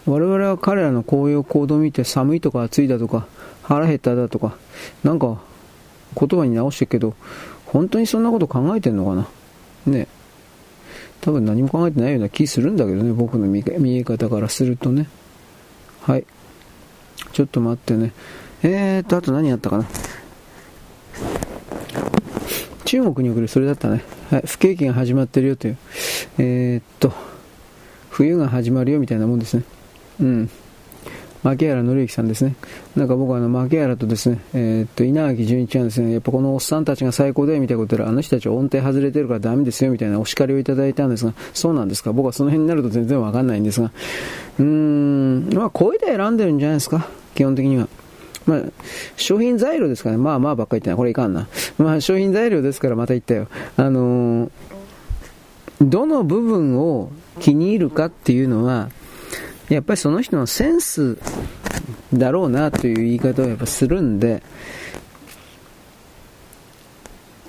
[0.05, 3.27] 我々は彼らの紅葉行動を見て寒いとか暑いだとか
[3.61, 4.57] 腹減っただとか
[5.03, 5.39] なんか
[6.19, 7.13] 言葉に直してるけど
[7.67, 9.27] 本当にそんなこと考えてんのかな？
[9.85, 10.07] ね。
[11.21, 13.63] 多分何も考えてないような気するんだけどね僕の見
[13.97, 15.07] え方からするとね。
[16.01, 16.25] はい。
[17.33, 18.13] ちょっと待ってね。
[18.68, 19.86] えーとあと何やったかな。
[22.86, 24.03] 中国に送るそれだったね。
[24.32, 25.78] はい不景気が始まってるよという。
[26.39, 27.13] えー、っと
[28.09, 29.63] 冬が始まるよみたいなもんですね。
[30.20, 30.49] うん。
[31.43, 32.55] 牧原紀之さんですね。
[32.95, 42.13] なんか僕はあの、牧原とですね、えー、っと、稲垣淳一はですね、やっぱこのおっさんたちが最高だよみたいなことで、あの人たちは音程外れてるからダメですよみたいなお叱りをいただいたんですが、そうなんですか。
[42.13, 43.91] 僕はその辺になると全然わかんないんですが、
[44.57, 47.07] うーん、まあ声で選んでるんじゃないですか。
[47.36, 47.88] 基本的には。
[48.45, 48.61] まあ、
[49.17, 50.21] 商品材料ですからね。
[50.21, 50.97] まあまあばっかり言ってない。
[50.97, 51.47] これいかんな。
[51.77, 53.47] まあ商品材料ですからまた言ったよ。
[53.77, 54.49] あのー、
[55.81, 58.89] どの部分を気に入るかっていうのは、
[59.69, 61.17] やっぱりその人のセンス
[62.13, 64.43] だろうなという言い方をやっぱするんで、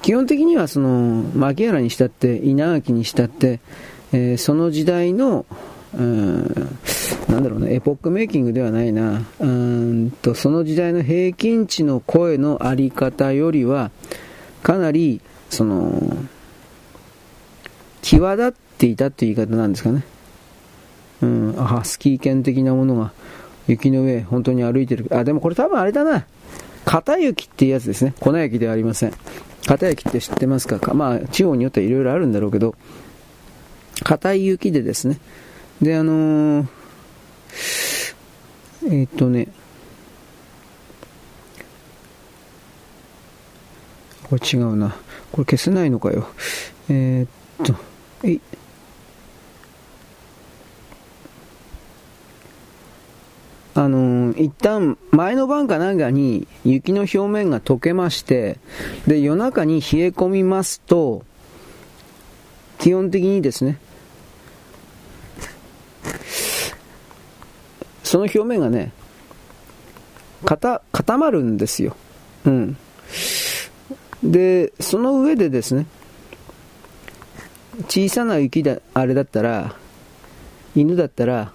[0.02, 3.60] 基本的にはその、牧原にしたって、稲垣にしたって、
[4.12, 5.46] えー、その時代の、
[5.96, 6.68] うん、
[7.28, 13.90] なんだろうな、エポックメイキングではないな、うんと、その時代の平均値の声のあり方よりは、
[14.62, 16.16] かなり、その、
[18.02, 20.04] 際立っていたという言い方なんですかね。
[21.22, 23.12] うん、ハスキー犬的なものが
[23.66, 25.06] 雪の上、本当に歩いてる。
[25.10, 26.26] あ、でもこれ多分あれだな。
[26.84, 28.14] 片雪っていうやつですね。
[28.20, 29.12] 粉雪ではありません。
[29.66, 30.94] 片雪って知ってますか？
[30.94, 32.74] まあ、地方によってはいろいろあるんだろうけど、
[34.04, 35.18] 硬い雪でですね。
[35.80, 36.66] で、あのー、
[38.88, 39.48] え、っとね、
[44.28, 44.96] これ違うな。
[45.32, 46.28] これ消せないのかよ。
[46.88, 47.74] えー、っと、
[48.24, 48.40] えい。
[53.74, 58.58] あのー、一旦前の晩かなんかに雪の表面が溶けまして、
[59.06, 61.22] で、夜中に冷え込みますと、
[62.78, 63.78] 基本的にですね、
[68.02, 68.92] その表面がね、
[70.44, 70.80] 固
[71.18, 71.96] まるんですよ。
[72.44, 72.76] うん。
[74.22, 75.86] で、その上でですね、
[77.88, 79.74] 小さな雪だ、あれだったら、
[80.74, 81.52] 犬だったら、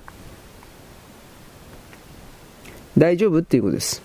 [2.98, 4.04] 大丈夫っていうことです。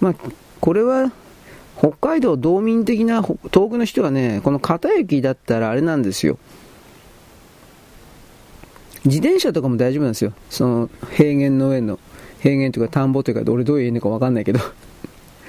[0.00, 0.14] まあ、
[0.60, 1.12] これは、
[1.78, 6.38] 北海道道民的な遠くの人はね、この片雪だったらあれなんですよ。
[9.04, 10.32] 自転車とかも大丈夫なんですよ。
[10.50, 11.98] その平原の上の、
[12.40, 14.60] 平原というか田んぼというか、俺どういう意味かわかんないけど。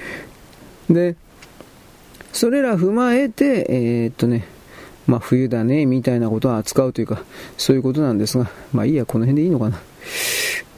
[0.90, 1.16] で、
[2.32, 4.46] それら踏まえて、えー、っとね、
[5.06, 7.22] まあ冬だね、みたいなことを扱うというか、
[7.56, 9.80] そういうことなんですが、まあいいや、この辺でいいのかな。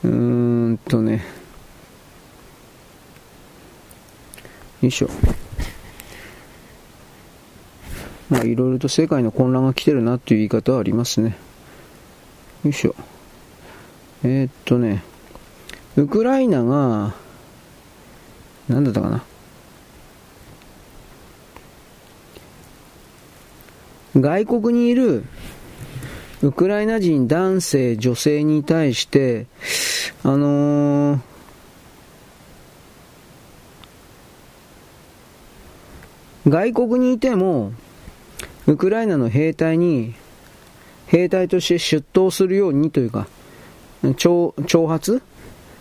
[0.04, 1.24] うーんとね、
[4.80, 5.10] よいしょ。
[8.30, 11.36] まあいろいろと世界の混乱が来てるなっていう言い方はありますね。
[12.64, 12.94] よいしょ。
[14.24, 15.02] えー、っとね、
[15.96, 17.14] ウクライナが、
[18.68, 19.24] なんだったかな。
[24.16, 25.24] 外国にいる
[26.42, 29.46] ウクライナ人男性、女性に対して、
[30.22, 31.32] あのー
[36.48, 37.72] 外国にいても、
[38.66, 40.14] ウクライナの兵隊に、
[41.12, 43.28] 兵隊として出頭するようにというか、
[44.02, 45.20] 挑発？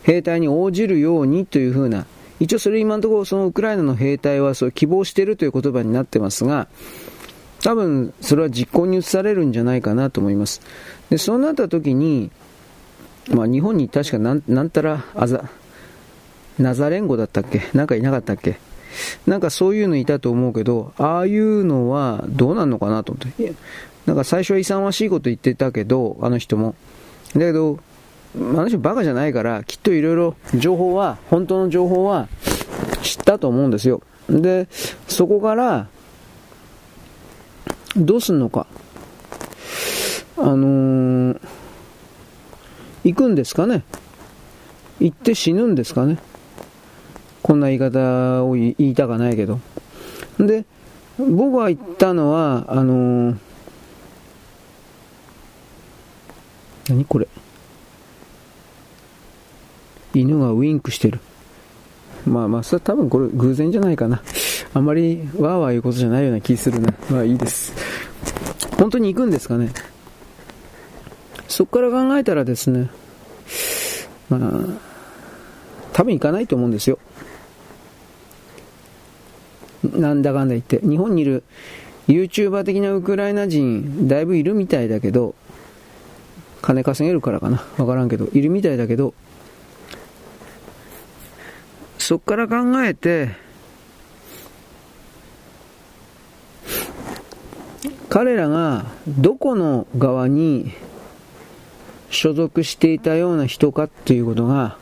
[0.04, 2.06] 兵隊に応じるようにというふうな、
[2.42, 6.68] 一応それ今のところそのウクライナの兵隊はそう希望しているという言葉になってますが、
[7.64, 10.60] 多分それは実行に移されるんじゃないかなと思います。
[11.10, 12.30] で、そうなった時に、
[13.30, 15.50] まあ日本に確かなんなんたらあざ、
[16.60, 17.62] ナザレンゴだったっけ？
[17.74, 18.60] なんかいなかったっけ？
[19.28, 23.54] なんかそういうのいたと思うけど、ああいうのはどうなんのかなと思って。
[24.06, 26.76] なんか最初は勇ましいこと言ってたけど、あの人も。
[27.34, 27.80] だけど、
[28.36, 32.28] あの人バカじゃないから、きっといろいろ情報は、本当の情報は
[33.04, 34.02] 知ったと思うんですよ。
[34.30, 34.68] で、
[35.08, 35.88] そこから、
[37.96, 38.68] どうすんのか。
[40.38, 41.40] あのー、
[43.04, 43.84] 行くんですかね。
[45.00, 46.18] 行って死ぬんですかね。
[47.42, 49.60] こんな言い方を言いたかないけど。
[50.40, 50.66] で、
[51.18, 53.38] 僕が言ったのは、あのー、
[56.90, 57.28] 何これ？
[60.14, 61.20] 犬がウインクしてる。
[62.26, 64.22] まあまあ、それは多分これ偶然じゃないかな。
[64.74, 66.94] あんまりわーわー言うことじゃないような気するな。
[67.10, 67.74] まあいいです。
[68.78, 69.72] 本当に行くんですかね？
[71.48, 72.90] そこから考えたらですね、
[74.30, 74.42] まあ、
[75.94, 76.98] 多分行かないと思うんですよ。
[79.84, 80.80] なんだかんだ言って。
[80.82, 81.44] 日本にいる
[82.08, 85.36] YouTuber 的なウクライナ人、だいぶいるみたいだけど、
[86.62, 87.64] 金稼げるからかな。
[87.78, 89.14] わからんけど、いるみたいだけど、
[91.98, 93.30] そっから考えて、
[98.10, 100.74] 彼らがどこの側に
[102.10, 104.78] 所属していたような人かっていうことが、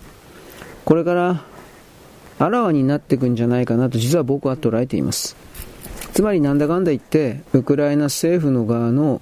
[0.83, 1.43] これから
[2.39, 5.35] あらわになっていくんじゃないかなと実は僕は捉えています。
[6.13, 9.21] つまりなんだかんだ言って、ウクライナ政府の側の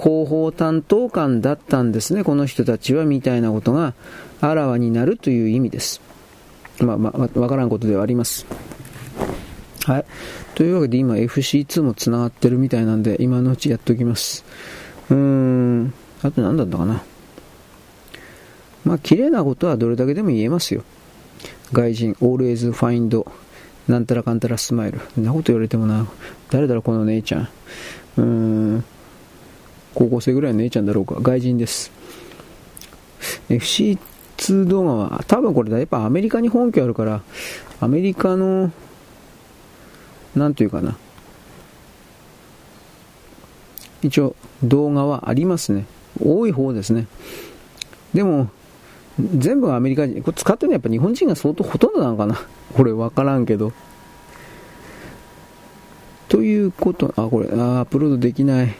[0.00, 3.94] 広報担当官だったんですね、この人たちは、みたいなことが
[4.40, 6.00] あらわになるという意味です。
[6.78, 8.46] まあまあ、わからんことではあります。
[9.84, 10.04] はい。
[10.54, 14.44] というわけで今 FC2 も繋がってるみたいなんで、今のうちやっておきます。
[15.10, 15.92] うーん。
[16.22, 17.02] あと何だったかな。
[18.84, 20.82] まあ、綺麗なことはどれだけでも言えますよ。
[21.72, 23.24] 外人、always find
[23.88, 25.00] なんたらかんたらスマイル。
[25.20, 26.06] んなこと言われてもな、
[26.50, 27.48] 誰だろう、この姉ちゃん。
[28.18, 28.84] うーん。
[29.94, 31.16] 高校生ぐらいの姉ちゃんだろうか。
[31.20, 31.90] 外人です。
[33.48, 37.22] FC2 動画は、多分これだ、やっぱアメリカに本拠あるから、
[37.80, 38.70] アメリカの、
[40.36, 40.96] なんというかな。
[44.02, 45.86] 一応、動画はありますね。
[46.22, 47.06] 多い方ですね。
[48.14, 48.50] でも、
[49.36, 52.40] 全部アメリカ人、これ使ってるのはやっぱ日本人が相当ほとんどなのかな？
[52.74, 53.72] これ分からんけど。
[56.28, 58.74] ということ、あ、これ、あアップロードできない。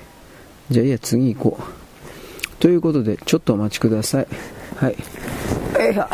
[0.70, 2.56] じゃあいいや、次行こう。
[2.60, 4.26] ということで、ちょっとお待ちください。
[4.76, 4.96] はい。
[5.80, 6.08] えいは。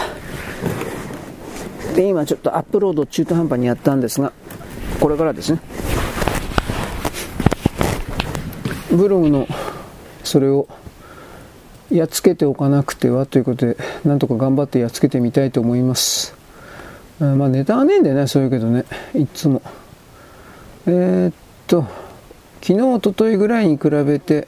[1.94, 4.32] で、今ちょっとアップロード中途半端にやったんですが、
[5.00, 5.60] これからですね。
[8.90, 9.46] ブログの、
[10.24, 10.66] それを、
[11.90, 16.34] やっつけておかなくてはということで、なんとか頑張ってやっつけてみたいと思います。
[17.20, 18.84] まあネタはねえんだよね、そういうけどね、
[19.14, 19.62] いつも。
[20.86, 21.34] えー、っ
[21.66, 21.86] と、
[22.60, 24.46] 昨日、おとといぐらいに比べて、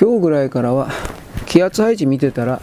[0.00, 0.88] 今日ぐらいからは、
[1.46, 2.60] 気圧配置見てたら、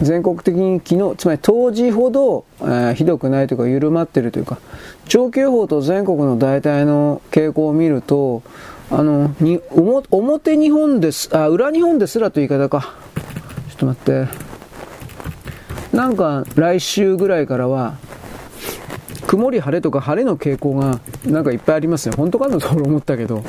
[0.00, 4.58] 全国的に昨日、つまり当時ほど、えー、ひどくないというか緩まってるというか、
[5.06, 8.42] 長期予報と全国の大体の傾向を見ると、
[8.90, 12.94] あの、に表日本です、あ、裏日本ですらという言い方か。
[13.68, 14.28] ちょっと待って。
[15.96, 17.96] なんか来週ぐらいからは、
[19.26, 22.14] 曇り晴れとか晴れの傾向がなんかいっぱいありますね。
[22.16, 23.42] 本当かなと思ったけど、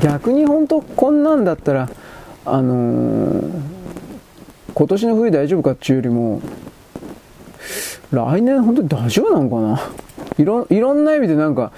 [0.00, 1.90] 逆に本当こんなんだったら、
[2.46, 3.50] あのー、
[4.72, 6.40] 今年の冬大丈夫かっていうよりも、
[8.12, 9.90] 来年本当に大丈夫なのかな？
[10.38, 11.72] いろいろんな意味でなんか、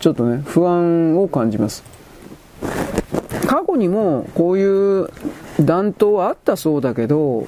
[0.00, 1.84] ちょっとね、不安を感じます。
[3.56, 5.08] 過去にもこういう
[5.58, 7.46] 弾頭はあったそうだけど、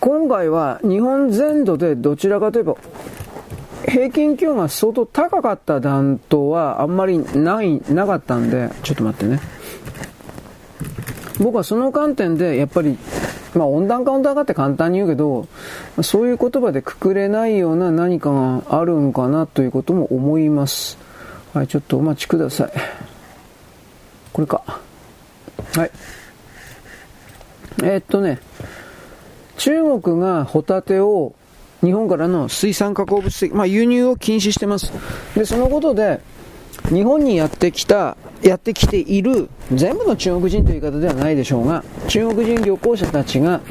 [0.00, 2.76] 今回は日本全土でどちらかといえば
[3.86, 9.38] 平均気温が相当高かった弾頭はあんまりない、なかったんで、ちょっと待ってね。
[11.38, 12.96] 僕はその観点でやっぱり、
[13.54, 15.46] まあ温暖化温暖化って簡単に言うけど、
[16.02, 20.96] そういう言葉でくくれないような何かがあるんかなということも思います。
[21.52, 22.72] はい、ちょっとお待ちください。
[24.36, 24.62] これか。
[25.74, 25.90] はい。
[27.82, 28.38] えー、っとね、
[29.56, 31.34] 中国がホタテを
[31.82, 34.92] 日本からの水産加工物的、まあ、輸入を禁止してます。
[35.34, 36.20] で、そのことで、
[36.90, 43.62] 日本にやってきた、やってきている、全部の中国人という言い方ではないでしょうが、中国人旅行者たちが、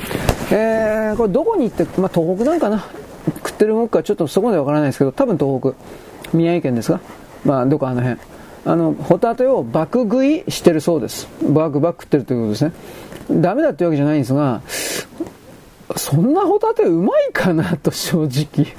[0.50, 2.88] えー、これどこに行って、まあ、東北なんかな
[3.28, 7.00] 食ってる動くかちょっとそこまでわからないですけど、多分東北、宮城県ですか
[7.44, 8.20] まあ、どこあの辺。
[8.66, 11.28] あの、ホタテを爆食いしてるそうです。
[11.48, 13.42] バクバク食ってるということですね。
[13.42, 14.62] ダメだってわけじゃないんですが、
[15.96, 18.74] そんなホタテうまいかなと正直。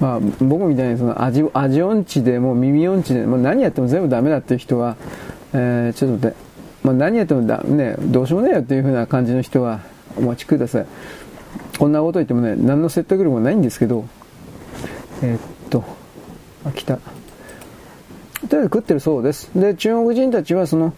[0.00, 4.96] まあ、僕みたいにその味、味音痴でもう耳音痴で、もう何やっても全部ダメだっていう人は、
[5.54, 6.36] えー、ちょっと待って、
[6.82, 9.80] まあ、何やってもだ、ね、どうしようもねえよっていう風な感じの人は
[10.16, 10.86] お待ちください。
[11.78, 14.04] こんなこと言ってもね、何の説得力もないんですけど、
[15.22, 15.84] えー、っと、
[16.64, 16.98] あ、来た。
[18.48, 19.50] とりあえず食ってるそうです。
[19.54, 20.94] で、中国人たちはその、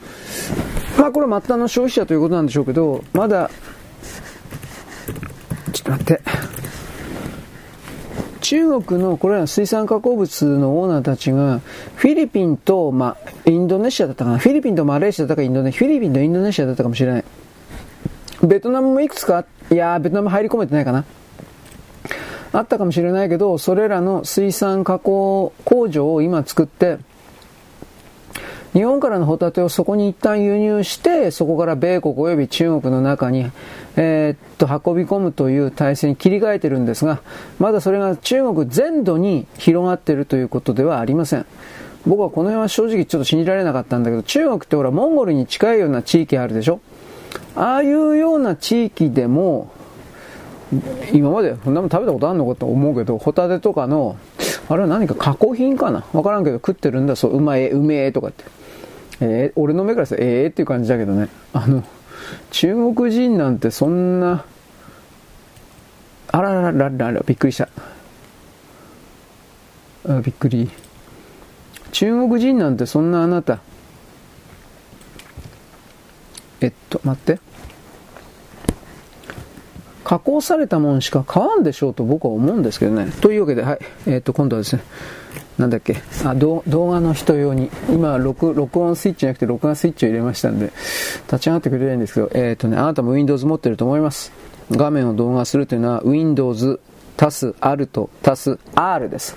[0.98, 3.50] まあこれ末端の消費者ということなんでしょうけど、まだ
[5.72, 6.20] ちょっと待って。
[8.40, 11.60] 中国のこれら水産加工物のオーナーたちが、
[11.96, 14.38] フィリピンと、まあ、インドネシアだったかな。
[14.38, 17.24] フィリピンとマレーシアだったかインドネ、フィリピンとインドネシアだったかもしれない。
[18.42, 21.04] ベトナムもいくつか、いやベトナム入り込めてないかな。
[22.52, 26.98] あったかもしれないけど、それらの水産加工工場を今作って、
[28.74, 33.50] 日本からのホタテをそこに一旦輸入して、そこから米国及び中国の中に、
[33.96, 37.20] えー、っと、運び込むという体制に切り替えてるんですが、
[37.60, 41.46] まだそれが中国全土に広がっているということではありません。
[42.04, 46.80] 僕はこの辺は正直ちょっと信じられなかったんだけど、中国ってほら、モンゴルに近いような地域あるでしょ？
[47.54, 49.70] ああいうような地域でも、
[51.12, 54.16] 今までそんなもん食べたことあるのかと思うけど、ホタテとかの、
[54.68, 56.04] あれは何か加工品かな？
[56.12, 58.44] わからんけど食ってるんだ、そう、うまい、うめえとかって。
[59.20, 61.28] えー、俺の目からしたらええー、っていう感じだけどね。
[61.52, 61.84] あの、
[62.50, 64.44] 中国人なんてそんな、
[66.28, 67.68] あららららら、びっくりした。
[70.08, 70.70] あびっくり。
[71.92, 73.60] 中国人なんてそんなあなた。
[76.60, 77.43] えっと、待って。
[80.04, 83.10] 加工されたもんしか買わんでしょうと僕は思うんですけどね。
[83.20, 83.78] というわけで、はい。
[84.06, 84.82] えっと、今度はですね、
[85.58, 90.72] なんだっけ、あ、動画の人用に、今録、録音スイッチじゃなくて録画スイッチを入れましたんで、
[91.26, 94.32] 立ち上がってくれないんですけど、えっ、とね、あなたも Windows 持ってると思います。
[94.70, 96.80] 画面を動画するというのは Windows
[97.16, 99.36] 足す Alt 足す R です。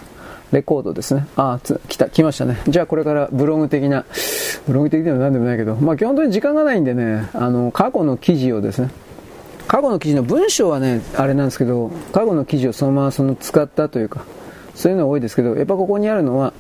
[0.52, 1.28] レコードですね。
[1.36, 2.58] あ、つ、来た、来ましたね。
[2.68, 4.06] じゃあこれからブログ的な、
[4.66, 8.90] ブログ的では何でもないけど、まあ基本的に時間がないんでね、あの、過去の記事をですね、
[9.68, 14.24] 過去の記事の文章はね、あれなんですけど、過去の記事をそのままその使ったというか、
[14.76, 16.54] そういうのが多いですけど、やっぱここにあるのは、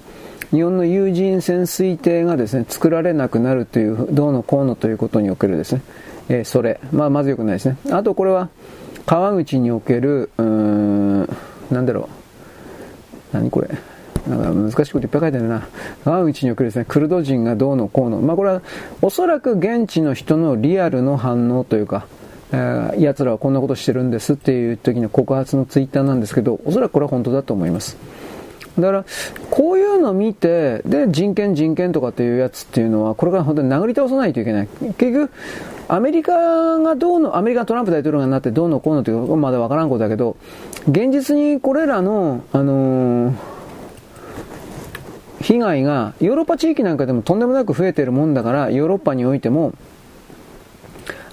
[0.51, 5.81] 日本の有人潜水艇がですね、作られなくなるという、どうのこうのということにおけるですね、
[6.29, 6.79] えー、それ。
[6.91, 7.77] まあ、まず良くないですね。
[7.91, 8.49] あとこれは、
[9.05, 11.29] 川口における、うーん、
[11.71, 12.07] なんだろう。
[13.33, 13.69] 何これ。
[14.27, 15.67] なんか難しいこといっぱい書いてあるな。
[16.03, 18.19] 川口におけるですね、クルド人がどうのこうの。
[18.19, 18.61] まあこれは、
[19.01, 22.05] おそらく現地の人のリアルの反応というか、
[22.51, 27.97] 奴らはこんなことしてるんですっていう時の告発のツイッターなんですけど、おそらくこれは本当だと思います。
[28.79, 29.05] だから、
[29.49, 34.67] こういうのを見て、で、人権人権とかっていうやつっていうのは、これから本当に殴り倒さないといけない。
[34.97, 35.31] 結局、
[35.89, 40.37] アメリカがどうの、アメリカトランプ大統領がなってどうのこうのっていうまだわからんことだけど、
[40.87, 43.33] 現実にこれらの、あのー、
[45.41, 49.73] 被害がヨーロッパ地域なんかでもとんでもなく増えているもんだから、ヨーロッパにおいても、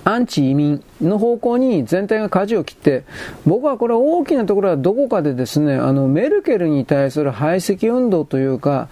[0.05, 3.05] アンチ移民の方向に全体が舵を切って、
[3.47, 8.89] 僕はこれ大きなところはどこかでですね、あの、メルケルに対する排斥運動というか、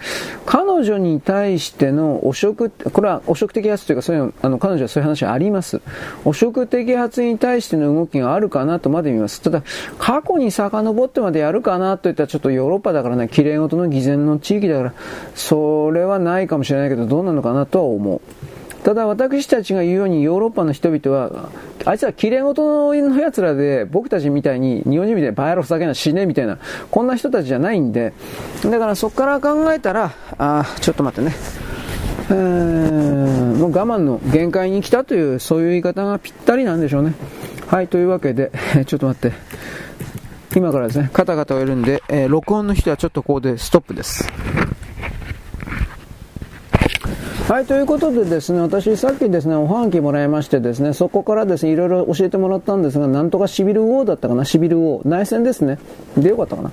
[0.46, 5.82] 彼女に対しての汚職、これは汚職摘発というか、そういう、あの、彼女はそういう話あります。
[6.24, 9.42] 汚職摘発に対しての動きがあるかなとまで見ます。
[9.42, 9.62] ただ、
[9.98, 14.94] 過去に遡ってまでやるかなといったらちょっとヨーロッパだからね、綺麗事の偽善の地域だから、
[15.34, 18.20] それはないかもしれないけど、どうなのかなとは思う。
[18.84, 21.50] ただ私たちが言うようにヨーロッパの人々は、
[21.84, 26.58] あいつは綺麗事の奴らで僕たちみたいに日本人みたいにバイアロふざけな死ねみたいな、
[26.90, 28.12] こんな人たちじゃないんで、
[28.64, 31.36] だからそこから考えたら、あちょっと待ってね。
[32.32, 37.14] もう我慢の限界に来たという、そういう言い方がぴったりなんでしょうね。
[37.68, 38.50] はい、というわけで、
[38.86, 39.36] ちょっと待って。
[40.56, 44.28] 今からですね、カタカタをやるんで、えー、録音の人はちょっとここでストップです。
[47.48, 55.08] はい、ということでですね、私さっきですね、おはがきもらいましてですね、そこからですね、いろいろ教えてもらったんですが、なんとかシビルウォーだったかな、シビルウォー。
[55.08, 55.78] 内戦ですね。
[56.16, 56.70] でよかったかな。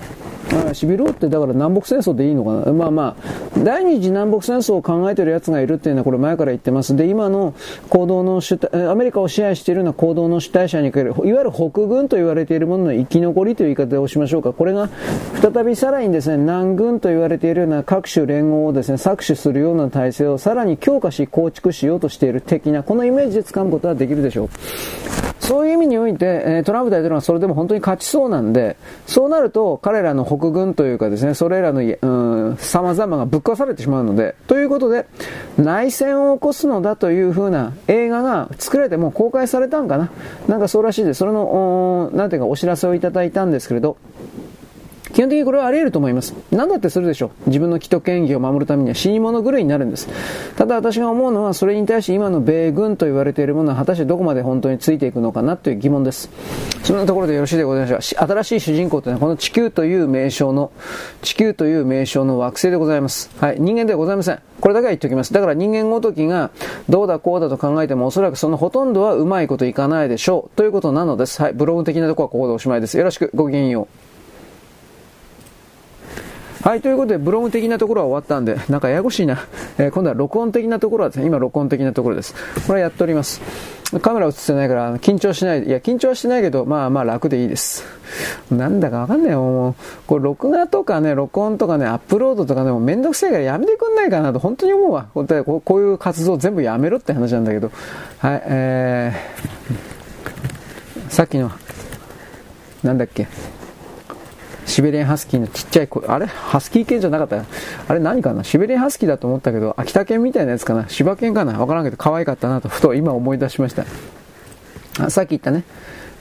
[0.74, 2.74] シビルウォーってだから南北戦争でいいのかな？
[2.74, 6.96] まあまあ、第二次南北戦争を考えてる奴がいるっていうのはこれ前から言ってます。
[6.96, 7.54] で、今の
[7.90, 14.54] 行動の主体、アメリカを支配しているような行動の主体者にかける、いわゆる北軍と言われているものの生き残りという言い方をしましょうか。
[14.54, 14.90] これが
[15.42, 24.50] 再びさらにですね、南軍と言われているような各種連合をですね、搾取するような体制をさらに強化し構築しようとしている的な、このイメージで掴むことはできるでしょう。
[25.40, 28.78] そういう意味において、トランプ大統領はそれでも本当に勝ちそうなんで、
[29.08, 35.06] そうなると彼らの北軍というかですね、それらの、うん、様々がぶっ壊されてしまうので、ということで、
[35.58, 40.10] 内戦を起こすのだという風な映画が作られてもう公開されたんかな
[40.48, 41.20] なんかそうらしいです。
[41.20, 43.98] それの、なんていうかお知らせをいただいたんですけれど、
[45.14, 46.34] 基本的にこれはあり得ると思います。
[46.52, 47.50] 何だってするでしょう。
[47.50, 50.08] 自分の既得権益を守るためには死に物狂いになるんです。
[50.56, 56.30] ただ私が思うのは、それに対して今の米軍と言われているものは果たしてどこまで本当についていくのかなという疑問です。
[56.84, 58.28] そんなところでよろしいでございましょう。
[58.28, 60.72] 新しい主人公というのはこの地球という名称の、
[61.22, 63.30] 地球という名称の惑星でございます。
[63.40, 63.58] はい。
[63.60, 64.40] 人間ではございません。
[64.62, 65.34] これだけは言っておきます。
[65.34, 66.52] だから人間ごときが
[66.88, 70.58] どうだこうだと考えてもおそらくそのほとんどはうまいこといかないでしょう。
[70.58, 71.42] ということなのです。
[71.42, 71.54] はい。
[71.54, 72.98] ブログ的なところはここでおしまいです。
[72.98, 73.32] よろしく。
[73.34, 74.09] ごきげんよう。
[76.62, 79.40] はい、ということで、ブログ的なところは終わったんで、 なんかややこしいな。
[79.78, 82.34] えー、今度は録音的なところは、今録音的なところです。
[82.68, 83.42] これはやっております。
[84.02, 85.64] カメラ映ってないから緊張しない。
[85.64, 87.86] いや、緊張はしてないけど、まあまあ楽でいいです。
[88.52, 89.40] なんだかわかんないよ。
[89.42, 95.08] もう、これ録画とかね、録音とかね、アップロードとかね、もうめんどくせえからやめてくんないかなと本当に思うわ。
[95.14, 97.72] こういう活動全部やめろって話なんだけど。
[98.20, 101.50] はい、えー、さっきの、
[102.84, 103.28] なんだっけ？
[104.70, 106.28] シベリアンハスキーのちっちゃい子、あれ？
[106.28, 107.44] ハスキー犬じゃなかった？
[107.88, 108.00] あれ？
[108.00, 108.44] 何かな？
[108.44, 110.88] シベリアンハスキーだと思ったけど、秋田犬みたいなやつかな？
[110.88, 111.60] 柴犬かな？
[111.60, 113.86] わからんけど可愛かったなと、ふと今思い出しました。
[115.04, 115.64] あさっき言ったね、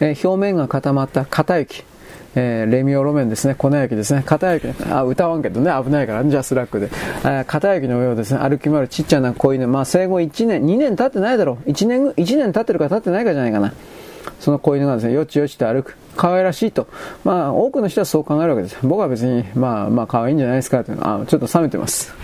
[0.01, 1.84] えー、表面が固まった片雪。
[2.34, 6.90] えー、レミオロメンですね、粉雪ですね、片雪、あ、歌わんけどね、危ないから、じゃあスラックで、
[7.24, 13.72] えー、片雪の上をですね、歩き回るちっちゃな子犬、まあ生後1年、2年経ってないだろう、1年、1年経ってるか経ってないかじゃないかな。
[14.41, 15.97] その子犬がですね、よちよちと歩く。
[16.16, 16.86] 可愛らしいと。
[17.24, 18.78] まあ、多くの人はそう考えるわけです。
[18.82, 22.14] 僕は別に、まあ、まあ、可愛いんじゃないですかってあ、ちょっと冷めてます。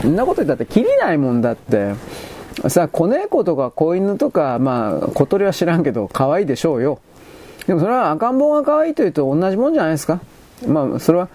[0.00, 1.94] そんなこと言ったって、きりないもんだって。
[2.68, 6.98] さあ、子猫とか子犬とか、まあ、小鳥は知らんけど、可愛いでしょうよ。
[7.66, 10.20] でもそれは赤ん坊が可愛いというと同じもんじゃないですか。
[10.66, 11.28] まあ、それは、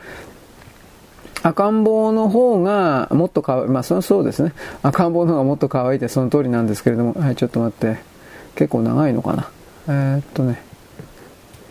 [1.43, 3.68] 赤ん坊の方がもっと可愛い。
[3.68, 4.54] まあ、そのそうですね。
[4.84, 7.14] 赤ん坊の方がもっと可愛いってその通りなんですけれども。
[7.14, 7.98] はい、ちょっと待って。
[8.56, 9.50] 結構長いのかな。
[9.88, 10.62] えー、っとね。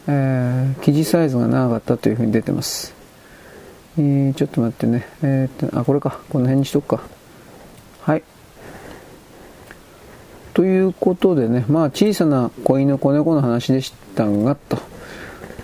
[0.09, 2.95] えー、生地サイズが長かったというふうに出てます。
[3.99, 5.07] えー、ちょっと待ってね。
[5.23, 6.21] えー、っと、あ、これか。
[6.31, 7.03] この辺にしとくか。
[8.03, 8.23] はい。
[10.55, 14.79] ということでね、まあ小さな子犬、子猫の話でしたが、と。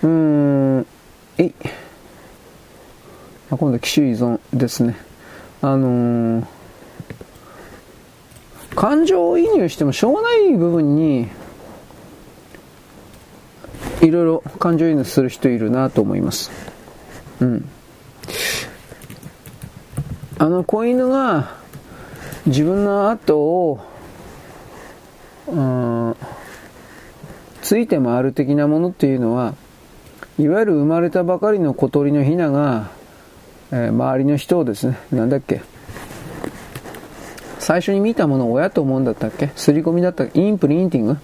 [0.03, 0.85] うーん、
[1.37, 1.53] えい。
[3.49, 4.97] あ今度は機種依存ですね。
[5.61, 6.45] あのー、
[8.75, 11.29] 感情移入してもしょうがない部分に
[14.01, 16.51] いろいろ感情移入する人いるなと思います。
[17.39, 17.69] うん。
[20.39, 21.55] あの子犬が
[22.45, 23.79] 自分の後を、
[25.47, 26.15] うん、
[27.61, 29.55] ついて回る的なものっていうのは、
[30.37, 32.89] いわゆる生まれたばかりの小鳥のヒナが、
[33.71, 35.61] えー、周りの人をですね、なんだっけ、
[37.59, 41.17] 最初に見たものを親と思うんだったっけ刷り込みだったインプリンティング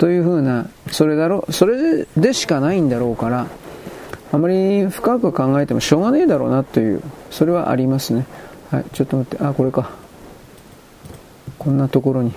[0.00, 3.46] というふうな、それだろ、それでしかないんだろうから、
[4.32, 8.24] あまり深く考えてもしょうがねえだろうなという、それはありますね。
[8.70, 9.90] はい、ちょっと待って、あ、これか。
[11.58, 12.32] こんなところに。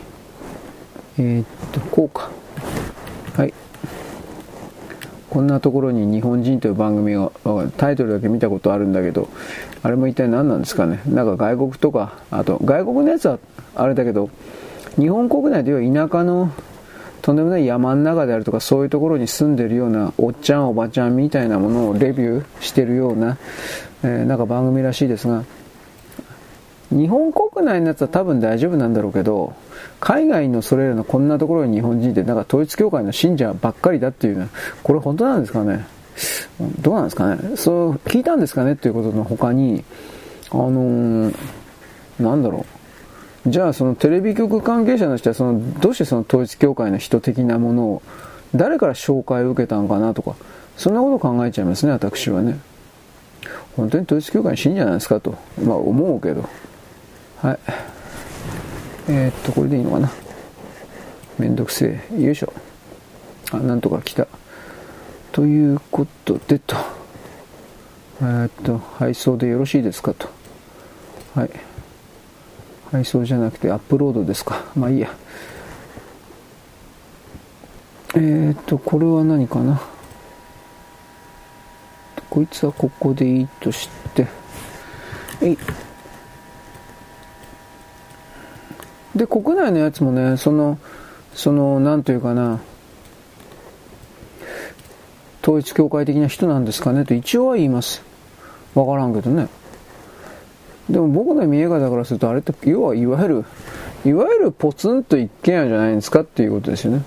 [1.18, 2.30] えー、っと、こうか。
[3.38, 3.54] はい。
[5.30, 7.32] こんなところに日本人という番組が、
[7.78, 9.30] タイトルだけ見たことあるんだけど、
[9.84, 11.00] あれも一体何なんですかね。
[11.08, 13.40] なんか外国とか、あと外国のやつは
[13.74, 14.30] あれだけど、
[14.98, 16.52] 日本国内では田舎の
[17.24, 23.38] とんでもない山の中であるとかそういうところに住んでるようなおっちゃんおばちゃんみたいなものをレビューしてるような、
[24.04, 25.46] えー、なんか番組らしいですが
[26.90, 29.56] 日本国内のやつは多分大丈夫なんだろうけど
[30.02, 34.50] 海外のそれらのこんなところに日本人ってなんか統一教会の信者ばっかりだっていうのは
[34.84, 35.86] これ本当なんですかね？
[36.82, 37.56] どうなんですかね？
[37.56, 38.74] そう聞いたんですかね？
[38.74, 39.84] っていうことの他に
[40.52, 41.34] あのー、
[42.20, 42.83] なんだろう？
[43.46, 48.02] じゃあそのテレビ局関係者の人はそのどうしてその統一教会の人的なものを
[48.56, 50.36] 誰から紹介を受けたのかなとか
[50.78, 52.60] そんなこと考えちゃいますね私はね。
[53.76, 56.48] 本当に統一教会に死んじゃないですかとまあ思うけど。
[57.42, 57.60] はい。
[59.10, 60.12] えー、っとこれでいいのかな。
[61.38, 62.22] めんどくせえ。
[62.22, 62.54] よいしょ。
[63.52, 64.28] あなんとか来た。
[65.32, 66.76] ということでと。
[68.22, 70.30] えー、っと配送でよろしいですかと。
[71.36, 71.50] はい。
[72.94, 74.66] 配送じゃなくてアップロードですか。
[74.76, 75.12] まあいいや。
[78.14, 79.82] えーと、これは何かな。
[82.30, 84.28] こいつはここでいいとして。
[85.42, 85.58] えい。
[89.16, 90.78] で、国内のやつもね、その、
[91.34, 92.60] その、なんというかな、
[95.42, 98.04] 統一教会的な人なんですかねと一応は言います。
[98.76, 99.48] わからんけどね。
[100.90, 103.46] でも僕の見え方からするとあれって要はいわゆる
[104.06, 107.04] いわゆるポツンと一軒家じゃないんですかっていうことですよね。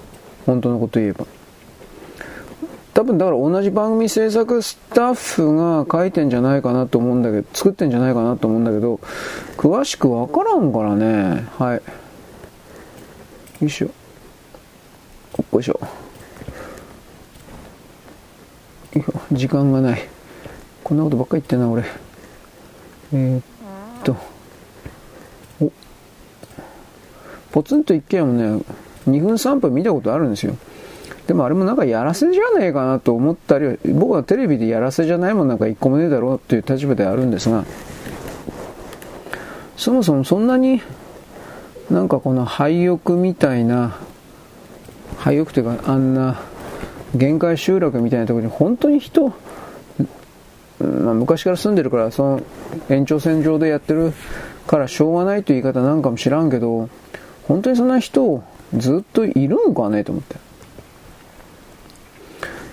[0.47, 1.27] 本当のこと言えば。
[2.95, 8.99] 多分だから同じ番組制作スタッフが書いてんじゃないかなと思うんだけど作ってんじゃないかなと思うんだけど
[9.59, 11.47] 詳しくわからんからね。
[11.59, 11.83] はい。
[13.61, 13.87] よいしょ。
[15.53, 15.81] よいしょ。
[19.33, 20.09] 時間がない。
[20.83, 21.85] こんなことばっかり言ってんな俺。
[23.12, 23.43] えー、っ
[24.05, 24.16] と
[25.61, 25.70] お
[27.53, 28.64] ポツンと一軒家もね
[29.09, 30.57] 2分3分見たことあるんですよ。
[31.26, 37.64] でもあれもなんかやらせじゃねえかなと思ったり僕はテレビでやらせじゃないもんなんか一個もねえだろうっていう立場であるんですが
[39.76, 40.80] そもそもそんなに
[41.90, 43.99] なんかこの廃屋みたいな
[45.18, 46.40] 廃屋というかあんな
[47.14, 49.28] 限界集落みたいなところに本当に人、
[50.78, 52.42] まあ、昔から住んでるからその
[52.88, 54.12] 延長線上でやってる
[54.66, 56.88] からしょうがないという言い方なんかも知らんけど
[57.49, 58.42] 本当にそんな人
[58.76, 60.36] ずっといるんかねと思って。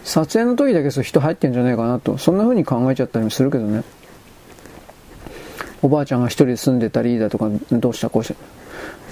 [0.04, 2.18] 撮影の時だけそう人入ってんじゃないかなと。
[2.18, 3.84] そんな風に考えちゃったりもするけどね。
[5.82, 8.36] おばあちゃんが一人で住んでたりだとかどうしたこうした。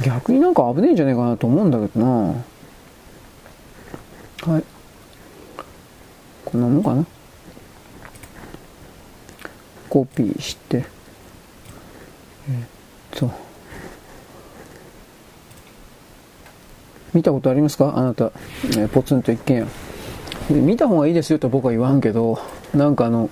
[0.03, 2.33] 逆になんか危ねえんじゃないかなと思うんだけどな。
[4.53, 4.63] はい。
[6.45, 7.05] こんなもんかな。
[9.89, 10.77] コピーして。
[10.77, 10.85] えっ
[13.11, 13.50] と。
[17.13, 17.93] 見たことありますか？
[17.97, 18.31] あなた、
[18.65, 19.57] えー、ポツンと一軒
[20.49, 20.55] 家。
[20.55, 22.39] 見た方がいいですよと僕は言わんけど
[22.73, 23.29] なんかあの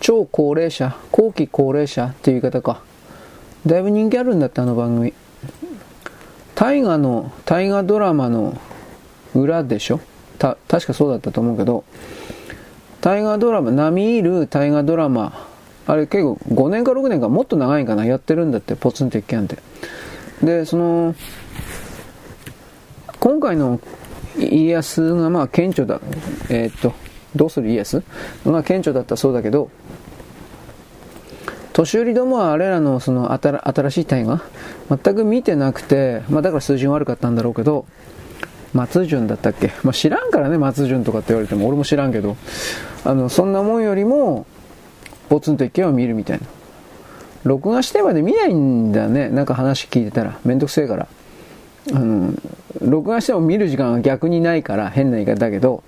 [0.00, 2.82] 超高齢者後期高齢者っていう言い方か。
[3.66, 5.14] だいぶ人気あるんだってあの番組。
[6.54, 8.60] 大河の大河ドラマの
[9.34, 10.00] 裏でしょ？
[10.38, 11.84] た確かそうだったと思うけど。
[13.00, 15.48] 大河ドラマ並みいる大河ドラマ。
[15.86, 18.04] あれ結構5年か6年かもっと長いんかな？
[18.04, 19.58] やってるんだってポツンと一軒家って。
[20.42, 21.14] でその
[23.24, 23.80] 今回の
[24.36, 25.98] 家康がまあ顕著だ
[26.50, 26.92] えー、っと
[27.34, 28.02] どうする家康
[28.44, 29.70] が顕著だったそうだけど
[31.72, 34.42] 年寄りどもはあれらのその新しい大河
[34.90, 37.86] 全く見てなくて、まあ、だから数字悪かったんだろうけど
[38.74, 41.66] 松潤だったっけ、まあ、知らんからね松潤とかって言われても。
[41.66, 42.36] 俺も知らんけど
[43.06, 44.44] あのそんなもんよりも
[45.30, 46.46] ポツンと一軒を見るみたいな。
[47.44, 49.30] 録画してまで見ないんだね。
[49.30, 50.38] なんか話聞いてたら。
[50.44, 51.08] めんどくせえから。
[51.92, 52.32] あの
[52.80, 55.82] 録画しても見る時間が逆にないから変な言い方だけど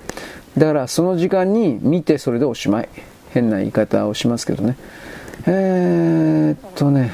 [0.58, 2.88] だからその時間に見てそれでおしまい。
[3.36, 4.78] 変な言い方をしますけどね。
[5.46, 7.12] えー、っとね。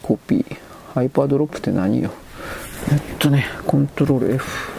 [0.00, 0.56] コピー。
[0.94, 2.10] ハイパーループって何よ。
[2.90, 4.72] えっとね、コントロール F。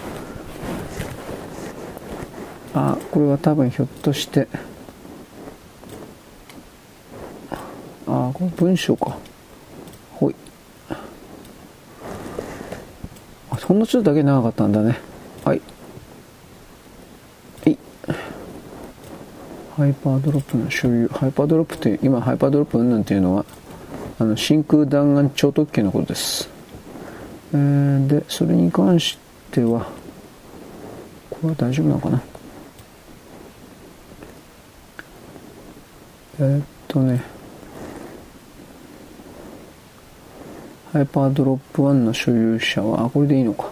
[2.74, 4.48] あ、これは多分ひょっとして、
[8.08, 9.16] あ、これ文章か。
[10.14, 10.36] ほい。
[13.52, 15.00] あ、ほんのちょっとだけ長かったんだね。
[15.44, 15.62] はい。
[17.64, 17.78] はい。
[19.76, 21.08] ハイパーループの所有。
[21.08, 23.46] ハイパーループって、今ハイパーループうんぬんっていうのは、
[24.20, 26.48] あの、真空弾丸超特急のことです。
[27.54, 29.18] えー、で、それに関し
[29.50, 29.90] ては、
[31.32, 32.22] これは大丈夫なのかな？
[36.40, 37.24] えー、っとね、
[40.96, 43.70] ハイパードロップ1の所有者は、あ、これでいいのか。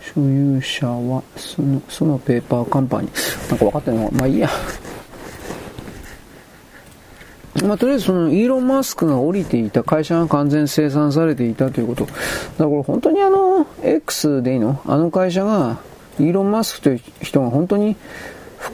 [0.00, 3.50] 所有者は、その、そのペーパーカンパニー。
[3.50, 4.50] なんか分かってんのまあいいや。
[7.64, 12.06] まあ、とりあえずそのイーロン・マスクが降りていた会社が完全生産されていたということ。
[12.06, 12.16] だか
[12.58, 14.80] らこれ本当にあの、X でいいの？
[14.86, 15.78] あの会社が、
[16.18, 17.96] イーロン・マスクという人が本当に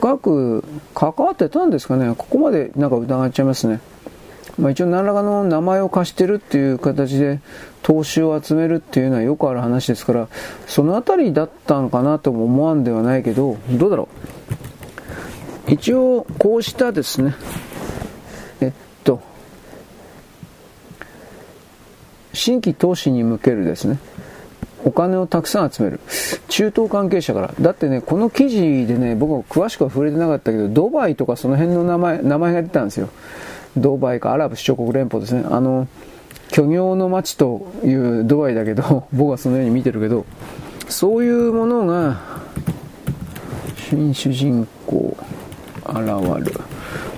[0.01, 0.63] 深く
[0.95, 2.15] 関わってたんですかね。
[2.17, 3.79] ここまでなんか疑っちゃいますね。
[4.57, 7.39] まあ、一応何らかの名前を貸してるっていう形で
[7.83, 10.27] 投資を集めるっていうのはよくある話ですから、
[10.65, 14.09] そのあたりだったんかなとも思わんではないけど、どうだろ
[15.67, 15.71] う。
[15.71, 17.35] 一応、こうしたですね、
[18.59, 18.71] えっ
[19.03, 19.21] と
[22.33, 23.99] 新規投資に向けるですね、
[24.83, 25.99] お金をたくさん集める。
[26.47, 27.53] 中東関係者から。
[27.59, 33.09] だってね、この記事でね、僕は詳しくは触れてなかったけど、ドバイとかその辺の名前、名前が出たんですよ。
[33.77, 35.43] ドバイかアラブ首長国連邦ですね。
[35.49, 35.87] あの、
[36.49, 40.25] 虚業の街というドバイだけど、 僕はそのように見てるけど、
[40.89, 42.19] そういうものが、
[43.89, 45.15] 新主人公、
[45.85, 45.99] 現
[46.43, 46.53] る。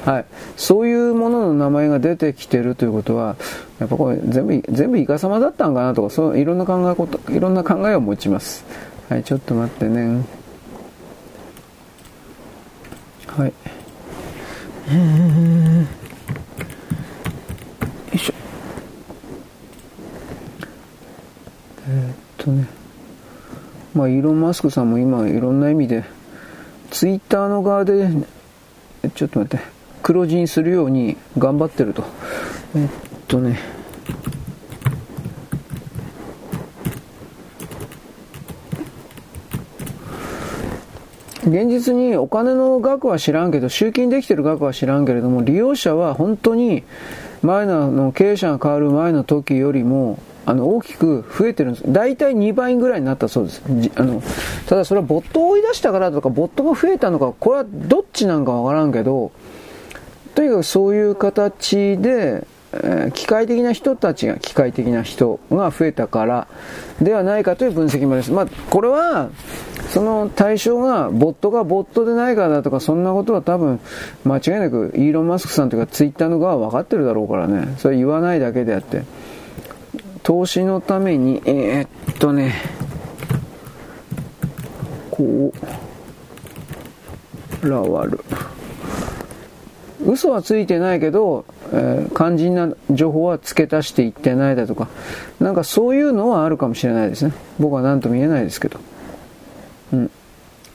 [0.05, 0.25] はい、
[0.57, 3.37] そういうものの名前が出てきてるということは、
[3.79, 8.65] やっぱこれ全部、全部イカ様だったんかなとか、そういろんな考えこと、いろんな考えを持ちます。
[9.09, 10.25] はい、ちょっと待ってね。
[13.27, 13.47] はい。
[13.47, 13.53] よ
[18.13, 18.33] いしょ。
[21.87, 22.67] えー、っとね。
[23.95, 26.03] まあ、イーロン・マスクさんも今、いろんな意味で、
[26.91, 28.09] ツイッターの側で、
[29.15, 29.72] ちょっと待って。
[30.03, 32.03] 黒字にするように頑張ってると。
[32.75, 32.87] えっ
[33.27, 33.57] とね、
[41.45, 46.83] 現実にお金の額は知らんけど、集金できてる額は知らんけれども、利用者は本当に
[47.41, 51.83] 前のの経営者が変わる前の時よりも、あの大きく増えてるんです。
[51.87, 53.61] 大体2倍ぐらいになったそうです。
[53.95, 54.21] あの
[54.67, 59.31] ただそれはボットを追い出したからとか、ボットが増えたのか、これはどっちなんかわからんけど、
[60.35, 66.47] とにかくそういう形で、え、機械的な人たちが機械的な人が増えたから
[66.99, 68.31] ではないかという分析もです。
[68.31, 69.29] まあ、これは、
[69.89, 73.79] その対象がボットがボットでないからだとかそんなことは多分
[74.23, 77.75] 間違いなくイーロン・マスクさんというかツイッターの側は分かってるだろうからね。
[77.77, 79.03] それ言わないだけであって。
[80.23, 82.55] 投資のために、えー、っとね、
[85.11, 85.53] こ
[87.61, 88.19] う、らわる。
[90.05, 94.89] 嘘はついてないけど、えー、肝心な情報は付け足していってないだとか、
[95.39, 97.33] なんかそういうのはあるかもしれないですね。
[97.59, 98.79] 僕は何とも言えないですけど。
[99.93, 100.11] うん。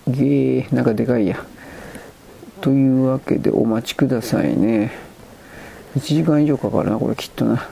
[0.08, 1.44] げー、なんかでかいや。
[2.60, 4.92] というわけでお待ちくださいね。
[5.96, 7.68] 1時間以上かかるな、これきっとな。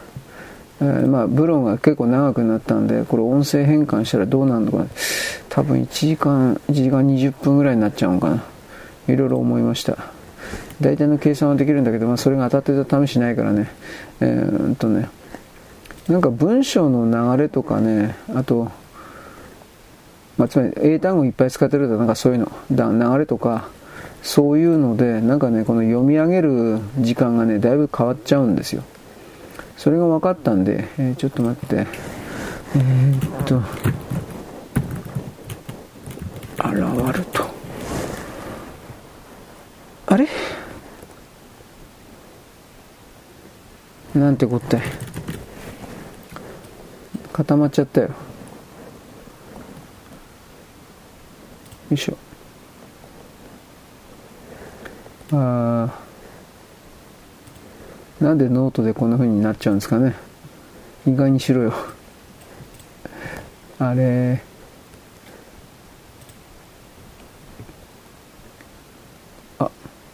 [0.80, 4.86] えー、まあ、ブロンが結構長くなったんで、これ音声変換したらどうなるのかな。
[5.48, 8.44] 多分1時間、1時間20分ぐらいになっちゃうのかな。
[9.08, 10.15] いろいろ思いました。
[10.80, 13.70] 大体の計算はできるんだけど、まあ、それが当たってた試しないからね。
[14.20, 15.08] えー、っとね、
[16.08, 18.70] なんか文章の流れとかね、あと、
[20.36, 23.68] まあ、つまり英単語いっぱい使ってるとなんかそういうの、流れとか、
[24.22, 28.82] そういうので、なんかね、この読み上げる時間がね、だいぶ変わっちゃうんですよ。
[29.76, 31.86] それが分かったんで、えー、ちょっと待って。
[32.74, 33.62] えー、っと、
[36.58, 37.55] 現ると。
[40.06, 40.28] あれ？
[44.14, 44.80] なんてこったい？
[47.32, 48.08] 固まっちゃったよ。
[48.08, 48.14] よ
[51.90, 52.16] いしょ。
[55.32, 55.90] あ
[58.20, 58.24] あ。
[58.24, 60.14] なんでノートでこんな風になっちゃうんですかね
[61.06, 61.74] 意外にしろよ
[63.78, 64.42] あれ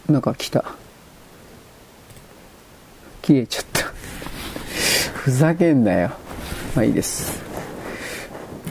[0.09, 0.65] なんか来た。
[3.21, 3.83] 消えちゃった。
[5.13, 6.11] ふざけんなよ。
[6.75, 7.41] まあいいです。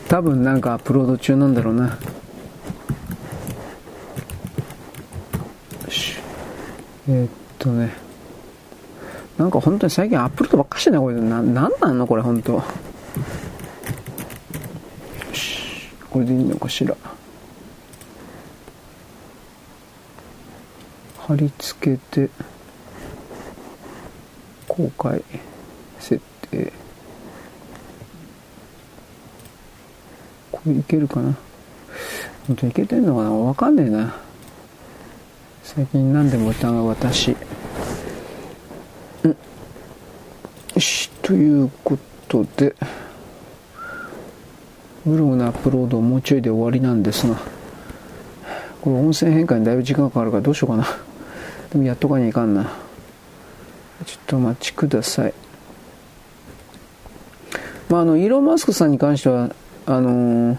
[0.08, 1.98] 多分なんかアップロード中なんだろうな。
[7.08, 7.90] えー、っとね。
[9.38, 11.14] なんか本当に最近アップロードばっかしてんな、これ。
[11.16, 12.52] な、なんなんのこれ、本当。
[12.52, 12.62] よ
[15.32, 15.88] し。
[16.10, 16.94] これでいいのかしら。
[21.26, 22.30] 貼り付けて、
[24.66, 25.22] 公開、
[26.00, 26.20] 設
[26.50, 26.72] 定。
[30.50, 31.36] これいけるかな?
[32.48, 33.30] 本当いけてんのかな?
[33.30, 34.16] わかんねえな。
[35.62, 37.36] 最近何でも疑う私。
[40.74, 41.96] よし、というこ
[42.26, 42.74] とで、
[45.06, 47.36] ブログのアップロードもうちょいで終わりなんですが、
[48.80, 50.84] これ音声変換にだいぶ時間かかるからどうしようかな。
[51.72, 52.64] でもやっとかにいかんな。
[54.04, 55.34] ちょっとお待ちください。
[57.88, 59.54] まあ、あの、イーロン・マスクさんに関しては、
[59.86, 60.58] あのー、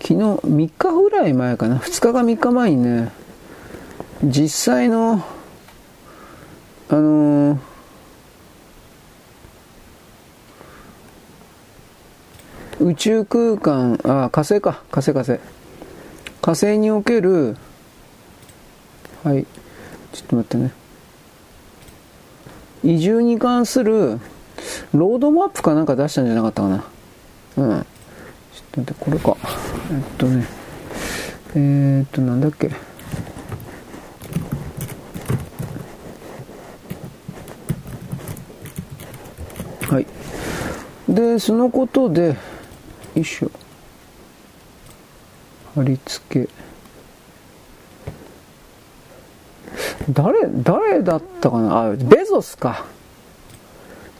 [0.00, 3.12] 昨日3日ぐらい前かな、2日か3日前にね、
[4.24, 5.24] 実際の、
[6.88, 7.58] あのー
[12.80, 15.40] 宇宙空間、あ、火星か、火星火星。
[16.40, 17.56] 火星における、
[19.24, 19.46] はい、
[20.12, 20.72] ちょっと待ってね。
[22.84, 24.20] 移住に関する
[24.92, 26.84] ロードマップかなんか出したんじゃなかったかな。
[27.56, 27.86] うん。
[28.52, 29.36] ちょっと待って、これか。
[29.92, 30.46] えっとね。
[31.54, 32.70] えー、っと、なんだっけ。
[39.88, 40.06] はい。
[41.08, 42.36] で、そのことで、よ
[43.16, 43.50] いしょ
[45.74, 46.57] 貼り付け
[50.10, 51.82] 誰誰だったかな？
[51.90, 52.84] あベゾスか。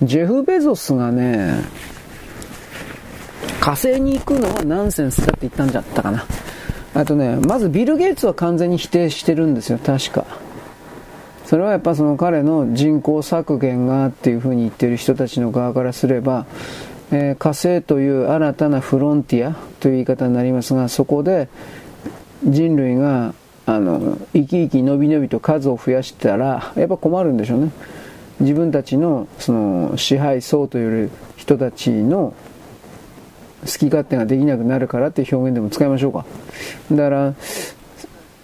[0.02, 1.64] ジェフ・ベゾスがね
[3.60, 6.24] 火星に行くのはナンセンスだって言ったんじゃったかな。
[6.94, 10.24] あとねまずビル・ゲイツは完全に否定してるんですよ確か。
[11.46, 16.46] それはやっぱその彼の人口削減がっていうふうに言ってる人たちの側からすれば
[17.10, 21.48] えー、火星という新たなフロンティアという言い方になりますがそこで
[22.44, 23.32] 人類が
[23.68, 27.70] あの生き生き伸び伸びと数を増やしたらやっぱ困るんでしょうね。
[28.40, 32.32] 自分たちのその支配層という人たちの
[33.60, 36.24] 好き勝手ができなくなるからっていう表現でも使いましょうか。
[36.90, 37.34] だから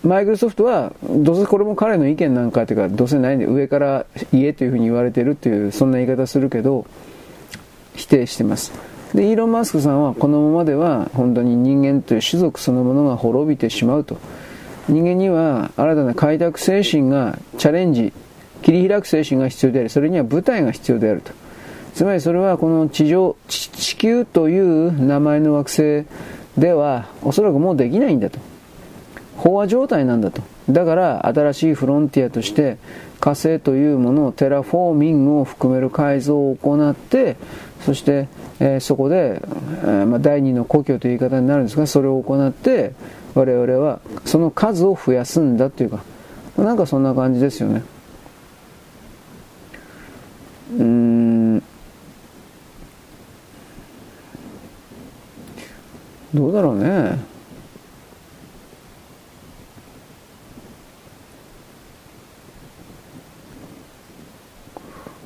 [0.02, 6.84] マイクロソフトはどうせこれも彼の意見なんかというかどうせないんで上から家というふうに言われてるっていうそんな言い方するけど
[7.94, 8.72] 否定してます。
[9.14, 14.18] でイーロン・マスクさんはこのままでは本当に人間という種族そのものが滅びてしまうと。
[14.88, 18.12] 人間には新たな開拓精神がチャレンジ
[18.62, 21.32] 切り開く精神が必要であり、それには舞台が必要であると。
[21.94, 26.06] つまりそれはこの地上、地球という名前の惑星
[26.58, 28.38] ではおそらくもうできないんだと。
[29.38, 30.42] 飽和状態なんだと。
[30.70, 32.78] だから新しいフロンティアとして
[33.20, 37.36] 火星というものをテラフォーミングを含める改造を行って
[37.80, 38.28] そして、
[38.60, 39.42] えー、そこで、
[39.82, 42.92] えー、まあ、第二の故郷という言い方になるんですがそれを行って
[43.34, 46.04] 我々はその数を増やすんだというか
[46.56, 47.82] なんかそんな感じですよね。
[50.78, 51.58] うん。
[56.32, 57.18] どうだろうね。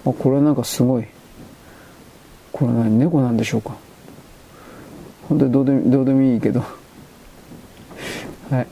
[0.07, 1.05] あこれなんかすごい。
[2.53, 2.99] これ何？
[2.99, 3.77] 猫なんでしょうか。
[5.29, 6.78] 本当にどうでどうでもいいけど。
[8.51, 8.67] はい。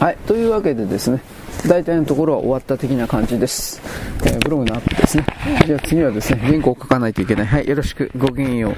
[0.00, 1.22] はいというわけでですね
[1.66, 3.80] 大体のところは終わった的な感じです、
[4.26, 5.26] えー、ブログのアップですね。
[5.66, 7.46] じゃあ次はですね原稿を書かないといけない。
[7.46, 8.10] はいよろしく。
[8.16, 8.76] ごきげんよう。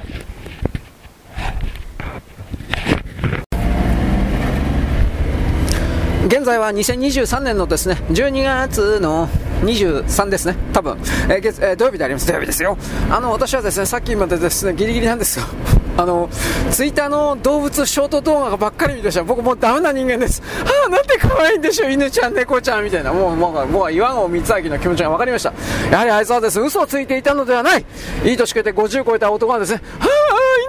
[6.28, 9.28] 現在は2023年のですね12月の
[9.62, 10.98] 23ですね、多分、
[11.28, 12.76] えー月えー、土曜日であります、土曜日ですよ。
[13.10, 15.46] あの、私はですね、さっきまでですね、ギリギリなんですよ。
[15.96, 16.28] あの、
[16.70, 20.42] ツイッターの動物ショート動画ばっかり見てました僕もうダメな人間です。
[20.64, 23.12] はあ、なんて可愛いんでしょう、犬ちゃん、猫ちゃん、みたいな。
[23.12, 25.52] もう、もう、もう、岩合光明の気持ちが分かりました。
[25.90, 27.84] やはりあいつはですね、嘘をついていたのではない。
[28.24, 30.08] いい年越えて50超えた男はですね、はあ、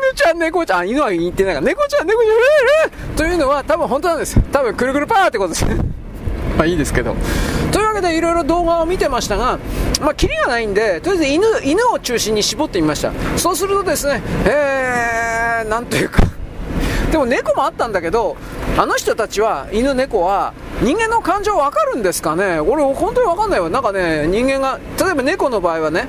[0.10, 4.40] 犬ちゃん、猫ちゃん、犬は言ってないから、猫ちゃん、猫ちゃん、というのは多分本当なんです。
[4.52, 5.49] 多分くるくるパーってこと
[6.58, 7.16] まあいいですけど。
[7.72, 9.60] というわけでいろいろ動画を見てましたが、
[10.02, 13.12] まあ、キリがないんで、とりあえず犬犬を中心に絞ってみました。
[13.38, 16.22] そうするとですね、えー、なんというか、
[17.12, 18.36] でも猫もあったんだけど、
[18.78, 22.60] あの人たちは、犬、猫は、人間の感情わかるんですかね？
[22.60, 23.70] 俺、本当にわかんないわ。
[23.70, 26.08] なんかね、人間が、例えば猫の場合はね、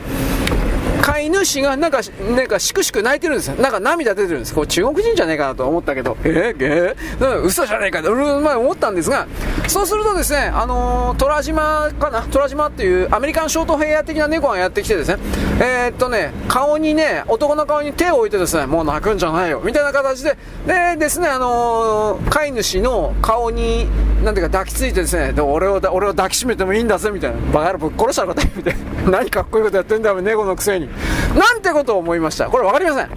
[1.00, 2.00] 飼い主がなんか、
[2.36, 3.56] なんか、しくしく泣いてるんですよ。
[3.56, 4.54] なんか涙出てるんです。
[4.54, 9.26] これ中国人じゃねえかなと思ったけど、えー、えー、嘘じゃねえかと、前思ったんですが、
[9.66, 12.22] そうするとですね、あのー、虎島かな？
[12.22, 15.18] 虎島っていうアメリカンショートヘア的な猫がやってきてですね、
[15.60, 20.36] えー、っとね、顔にね、男の顔に手を置いてですね、もう泣くんじゃないよ、みたいな形で、
[20.66, 23.88] でですね、あのー、飼い主の顔に、
[24.22, 27.36] なんていうか抱きついてですね、で俺を俺を抱きしめてもいいんだぜ、みたいな。
[27.52, 28.74] バカ野郎ぶっ殺したのかみたい
[29.04, 29.10] な。
[29.10, 30.89] 何かっこいいことやってんだよ、猫のくせに。
[31.34, 32.46] なんてことを思いました。
[32.46, 33.08] これ分かりません。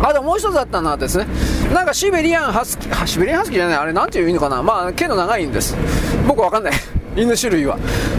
[0.00, 1.26] あともう一つあったのはですね、
[1.74, 5.76] なんかシベリアンハスキー、シベリアンハスキーじゃない、あれなんていうのかな、まあ、毛の長いんです。
[6.26, 6.72] 僕わかんない。
[7.18, 7.76] 犬種類は。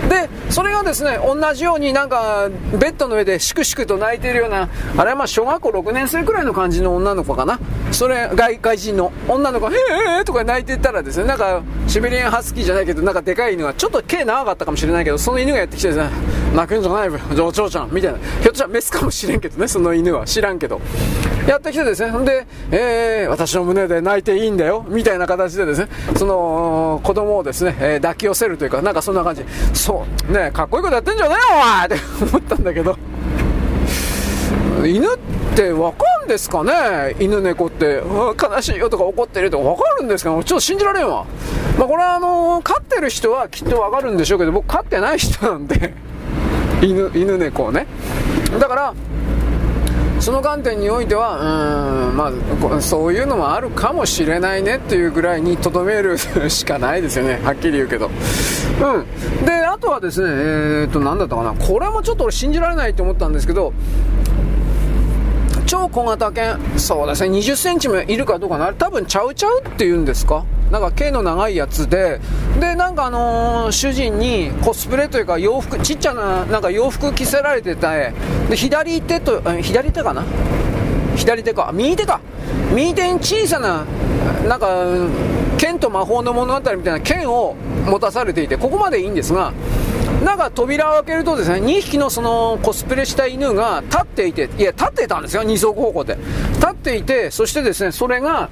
[0.10, 7.60] で、それがですね、同じようになんか、ベッドの上でシクシクと泣いてるような、あれはまあ小学校6年生くらいの感じの女の子かな。
[7.92, 9.80] それ、外外人の女の子が、へ
[10.18, 16.10] えーとか泣いてたらですね、なんか、シベリアンハスキーじゃないけど、なんかでかい犬が、ちょっと毛長かったかもしれないけど、その犬がやってきてですね、
[16.56, 18.18] 泣くんじゃないお嬢ちゃん、みたいな。
[18.42, 20.26] ひょっとしたらメスかもしれんけどね、その犬は。
[20.26, 20.82] 知らんけど。
[21.48, 29.46] やってきてですね、で、えー、私の胸で泣いていいんだよ、みたいな形でですね、その、子供をですね、えー、抱き寄せるというか、なんかそんな感じ。
[29.72, 32.98] そう、ねかっこいいことやってんじゃねえよ、お前って思ったんだけど。
[34.84, 35.18] 犬っ
[35.56, 37.16] てわかるんですかね？
[37.20, 38.02] 犬猫って、
[38.42, 41.26] 悲しいよとか怒ってるとかわかるんですかちょっと信じられんわ。
[41.78, 45.94] まあ、これはあのー、飼ってる人はきっとわかるんでしょうけど、僕飼ってない人なんで
[46.82, 47.86] 犬、犬猫ね。
[48.60, 48.94] だから、
[50.20, 52.32] その観点においては、うん、ま
[52.78, 56.18] あ、そういうのもあるかもしれないねっていうぐらいにとどめる
[56.50, 58.08] しかないですよね、はっきり言うけど。
[58.10, 59.46] うん。
[59.46, 63.74] で、あとはですね、えー、っと、なんだったかな、これもちょっと俺信じられないと思ったんですけど、
[65.66, 70.44] 超小型犬、そうですね、20センチもいるかどうかな、多分ちゃうちゃうっていうんですか？
[70.72, 72.20] なんか毛の長いやつで、
[72.60, 78.14] で、なんかあのー、主人にコスプレというか洋服、ちっちゃな、なんか洋服着せられてたで、
[78.56, 80.24] 左手と、左手かな？
[81.16, 82.22] 左手か、右手か。
[82.74, 83.84] 右手に小さな、
[84.48, 84.86] なんか、
[85.58, 87.56] 剣と魔法の物語みたいな剣を
[87.86, 89.52] 持たされていて、ここまでいいんですが、
[90.24, 96.18] なんか扉を開けるとですね、2匹のそのコスプレした犬が立っていて、いや、立ってたんですよ、二足歩行で。
[96.56, 98.50] 立っていて、そしてですね、それが、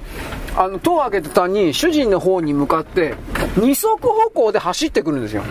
[0.56, 3.14] あの、戸を開けてたに、主人の方に向かって、
[3.56, 5.42] 二足歩行で走ってくるんですよ。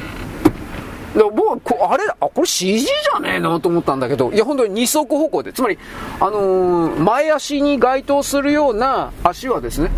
[1.13, 5.77] で僕は、あれ、あ、これ CG じゃねえのと思ったんだけど、いや、本当に二足歩行で、つまり、
[6.19, 9.89] あのー、前足に該当するような足はですね、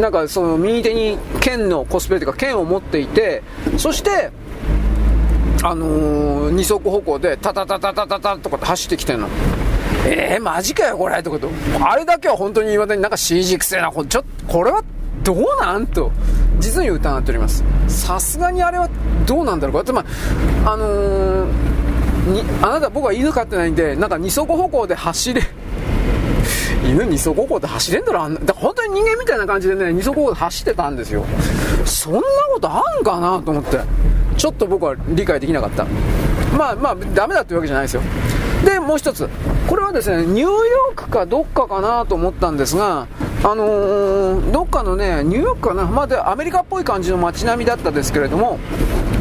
[0.00, 3.42] なんかその右手に剣のコスプレというか剣を持っていて、
[3.78, 4.30] そして、
[5.64, 9.28] あのー、二足歩行でタタタタタタタとかって走ってきてんの。
[10.06, 11.48] えー、マジかよ、これってこと。
[11.82, 14.84] あれだけは本当に言わだになんか CG くせえな、ちょっと、これは
[15.22, 16.12] どうなんと。
[16.58, 17.64] 実に疑っております。
[17.88, 18.90] さすがにあれは
[19.26, 20.04] どうなんだろうか、ま
[20.66, 21.46] ああのー、
[22.30, 25.42] にあなた僕は犬飼ってないんでなんか二足歩行で走れ
[26.82, 31.24] 犬二足歩行で走れんだろあんだ本当に人間みたいな感じでね二足歩行で走ってたんですよ。
[31.84, 32.20] そんな
[32.52, 33.80] ことあんかなと思って。
[34.36, 35.84] ちょっと僕は理解できなかった。
[36.56, 38.02] まあまあダメだっていうわけじゃないですよ。
[38.64, 39.28] でもう一つ。
[39.68, 43.06] これはですねニューヨークかどっかかなと思ったんですが
[43.42, 48.58] あのー、どっかのねニューヨークかなまあ、でアメリカっぽい感じの街並みだったですけれども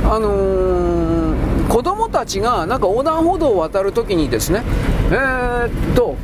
[0.04, 4.64] あのー、子供たちがなんか横断歩道を渡るときにですね
[5.12, 6.18] えー、っと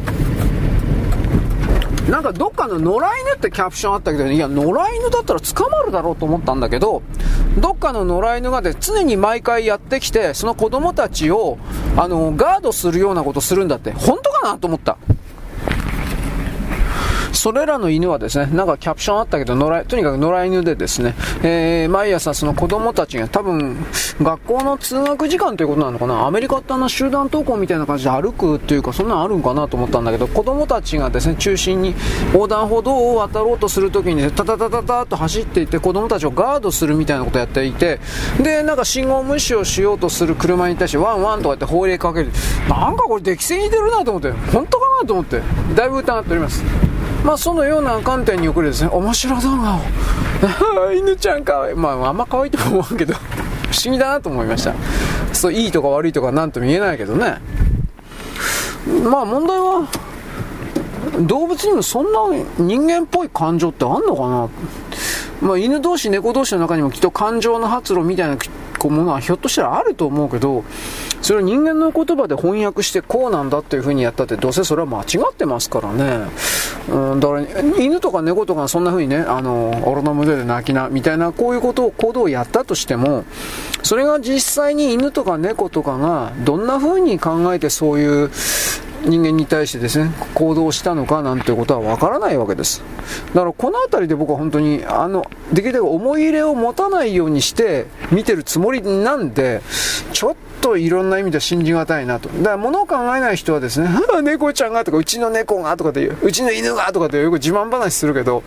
[2.10, 7.04] なんかどっかの野良犬ってキャプションあったけど、いや、野良犬だったら捕まるだろうと思ったんだけど、
[7.60, 11.58] どっかの野良犬がで常に毎回やってきて、その子供たちを、
[11.98, 14.98] あの、ガードするようなことするんだって、本当かなと思った。
[17.34, 23.78] それらの犬はですね、なんかキャプションあったけど、野良とにかく野良犬でですね、えー、毎朝その子供たちが多分、
[24.22, 31.96] 学校の通学時間ということなのかな、アメリカってあの集団登校みたいな感じで歩くっていうか、そんなのあるんかなと思ったんだけど、子供たちがですね、中心に
[32.34, 38.00] 横断歩道を渡ろうとするときに、ね、タタタタタと走っていって子供たちをガードするみたいなことをやっていて、
[38.42, 42.32] で、なんか信号無視をしようとする車に対してワンワンとかって法令かける。
[42.68, 45.42] なんかこれ適正に出るなと思って、本当かなと思って、
[45.76, 46.64] だいぶ疑っております。
[47.24, 51.76] まあ、そのような観点に送るですね、面白動画を、 犬ちゃんかわいい。
[51.76, 53.14] まあ、あんま可愛いと思うけど、
[53.70, 54.74] 不思議だなと思いました。
[55.34, 57.42] そう、いいとか悪いとかなんとも言えないけどね。
[59.04, 59.88] まあ、問題は、
[61.22, 62.20] 動物にもそんな
[62.58, 64.50] 人間っぽい感情ってあんのかな？
[65.42, 68.38] まあ、犬同士、猫同士の中にもきっと感情の発露みたいな
[68.84, 70.64] ものはひょっとしたらあると思うけど、
[71.22, 76.28] それを人間の言葉で翻訳してこうなんだっていう風にやったってどうせそれは間違ってますからね。
[76.90, 77.44] うん、だから
[77.78, 83.26] 犬とか猫とかそんな風にね、あの、俺の胸で泣きな、みたいなこういうことを、行動をやったとしても、
[83.84, 88.32] それが実際に犬とか猫とかがどんな風に考えてそういう
[89.06, 92.82] 人間に対してですね、行動したのかなんていうことはわからないわけです。
[93.34, 99.62] だからこの辺りで僕は本当に、あの、できるだけ思い入れを持たないようにして見てるつもりなんで、
[100.12, 102.30] ちょっといろんな意味で信じがたいなと。
[102.30, 103.90] だから物を考えない人はですね、
[104.24, 108.44] 猫ちゃんがとか、うちの猫がとかで言う、ちの犬がとかでよく自慢話するけど、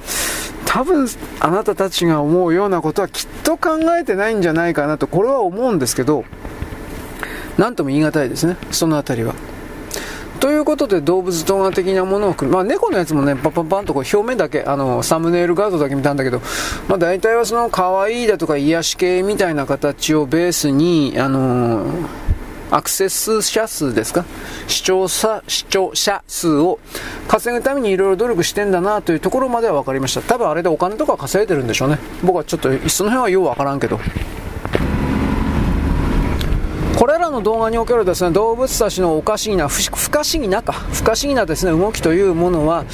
[0.65, 1.07] 多分
[1.41, 6.25] あなたたちが思うようなことはきっと考えてないんじゃないかなと、これは思うんですけど、
[7.59, 9.35] なんとも言い難いですね、その辺りは。
[10.43, 16.41] ということで動物動画的なものをまあ、猫のやつもね、パンパンパンとこう表面だけ、あの、サムネイルガードだけ見たんだけど、
[16.89, 22.07] まあ、大体はその可愛いだとか癒し系みたいな形をベースに、あのー、
[22.73, 24.25] アクセス者数ですか？
[24.67, 26.81] 視聴者、視聴者数を
[27.29, 30.23] 稼ぐためにいろいろ努力してんだなというところまでは分かりました。
[30.23, 31.99] 多分あれでお金とか稼いでるんでしょうね。
[32.25, 34.01] 僕はちょっとその辺はよう分からんけど。
[37.03, 42.85] これらの動画におけるですね動物たちのおかしいな不可思議なか不可思議なですね動きというものは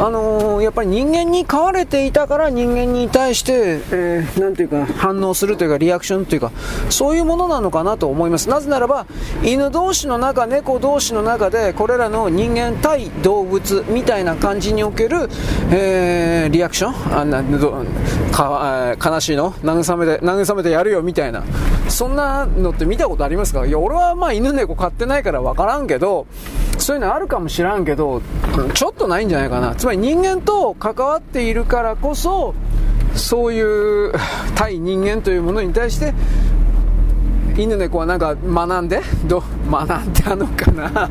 [0.00, 6.50] あのー、やっぱり人間に飼われていたから人間に対して、えー、なんていうか反応するというかリアクションというか
[6.90, 8.48] そういうものなのかなと思います。
[8.48, 9.06] なぜならば
[9.44, 15.28] 犬同士の中猫同士の中でこれらの人間対動物みたいな感じにおける、
[15.70, 17.44] えー、リアクションあな
[18.32, 19.52] か悲しいの？
[19.52, 21.44] 慰めて慰めてやるよみたいな。
[21.88, 23.51] そんなのって見たことあります？
[23.52, 23.66] ですか？
[23.66, 26.26] いや、俺はまあ犬猫飼ってないから分からんけど、
[26.78, 28.22] そういうのあるかもしらんけど、
[28.74, 29.74] ちょっとないんじゃないかな。
[29.74, 32.54] つまり人間と関わっているからこそ、
[33.14, 33.60] そうい
[34.08, 34.12] う
[34.56, 36.14] 対人間というものに対して、
[37.56, 41.10] 犬猫はなんか学んで、ど、学んであのかな？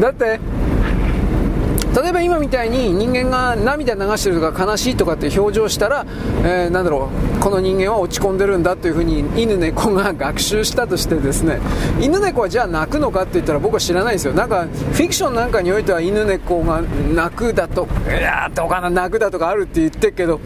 [0.00, 0.38] だって、
[1.94, 6.06] 例えば今みたいに人間が涙流してるとか悲しいとかって表情したら、
[6.44, 11.60] えー、なんだろうこの人間は落ち込んでるんだというふうに犬猫が学習したとしてですね
[12.00, 14.34] 犬猫はじゃあ泣くのかって言ったら僕は知らないですよ。
[14.34, 20.40] なんかフィクションなんかにおいては犬猫が泣くだといやーどうかな泣くだとかあるって言ってるけど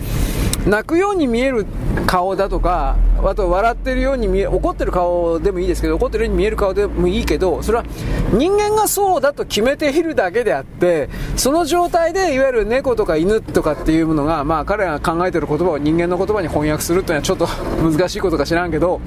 [0.66, 1.66] 泣くように見える
[2.06, 7.84] 顔だとか、あと笑ってるように見え、怒ってる顔でもいいですけど、怒ってるように見える顔でもいいけど、それは
[8.32, 17.46] 人間がそうだと決めているだけであって、その状態でいわゆる猫とか犬とかっていうものが、まあ彼が考えてる言葉を人間の言葉に翻訳するっていうのはちょっと
[17.82, 19.00] 難しいことか知らんけど、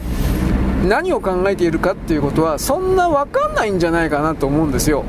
[0.88, 5.04] 何を考えているかっていうことは、そんなわかんないんじゃないかなと思うんですよ。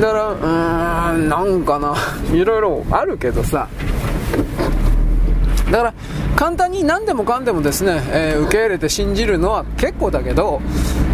[0.00, 1.94] だから、うーん、なんかな、
[2.32, 3.68] いろいろあるけどさ、
[5.70, 5.94] だから
[6.36, 10.60] 簡単に何でもかんでもですね、えー、受け入れて信じるのは結構だけど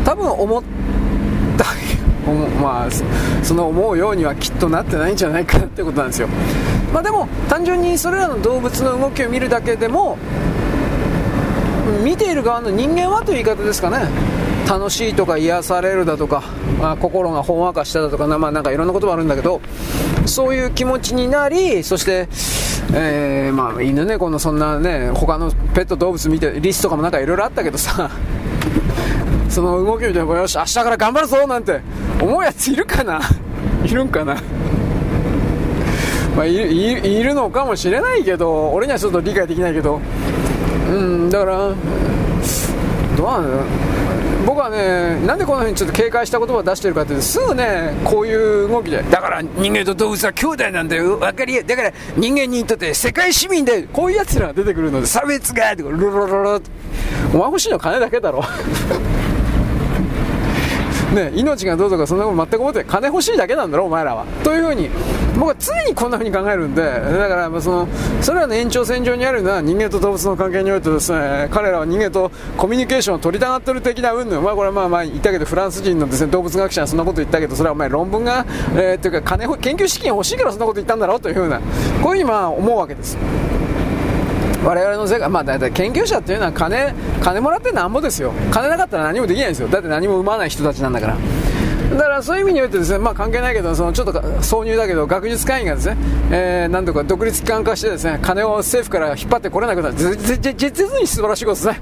[0.04, 0.62] 多分思っ
[1.56, 1.66] た
[2.60, 2.88] まあ、
[3.42, 6.28] その思うようにはきっとなってないんじゃないかなってことなんですよ。
[6.92, 10.18] まあ、でも、単純にそれらの動物の動きを見るだけでも、
[12.04, 14.08] 見ている側の人間はという言い方ですかね。
[14.70, 16.44] 楽しいとか癒されるだとか、
[16.80, 19.60] まあ、心がほんわかしただとか、まあ、なんかいろんなこともあるんだけど、
[20.26, 22.28] そういう気持ちになり、そして、
[22.94, 28.12] えー、まあ、犬猫のそんなね、他のペット動物見て、リスとかもなんかいろいろあったけどさ、
[29.50, 31.80] その動き見て、よし、明日から頑張るぞなんて
[32.20, 33.20] 思うやついるかな？
[33.84, 34.36] いるんかな？
[36.36, 40.00] まあ、いるのかもしれないけど、俺にはちょっと理解できないけど、
[40.88, 41.56] うん、だから、
[43.16, 43.79] どうなの
[44.60, 56.60] 僕はね、なんでこんなふうにちょっと警戒した言葉を出してるかっていうと、すぐね、こういう動きで、だから人間と動物は兄弟なんだよ、分かりや、だから人間にとって世界市民で、こういうやつらが出てくるので、差別がって、ロロロロ。
[57.32, 58.44] お前欲しいのは金だけだろ。
[61.14, 64.26] ね、命がどうとかそんなこと全く思って金欲しいだけなんだろお前らは。
[64.44, 64.90] というふうに
[65.40, 67.88] 僕は常にこんなふうに考えるんでだからその
[68.20, 74.42] それらの延長線上にあるのは人間と動物の関係においてですね彼らは人間とコミュニケーションを取りたがってる的な云々。
[74.42, 78.44] まあこれはまあまあ言ったけどフランス人のですね動物学者はそんなこと言ったけどそれはお前論文が、
[78.74, 83.16] えー、っていうか金研究資金欲しいからそんなこと言ったんだろうというふうなこういうふうにまあ思うわけです。
[84.62, 88.34] 我々の世界、まあ、だいたい研究者っていうのは金金もらってなんぼですよ。
[88.50, 89.68] 金なかったら何もできないんですよ。
[89.68, 91.16] だって何も生まない人たちなんだから。
[91.90, 95.96] だからそういう意味においてですね、まあ、関係ないけどそのちょっと挿入だけど学術会議がですね、
[96.30, 99.94] えー、なんとか独立機関化してですね金を政府から引っ張ってこれなくなる。
[99.96, 101.80] 実に素晴らしいことですね、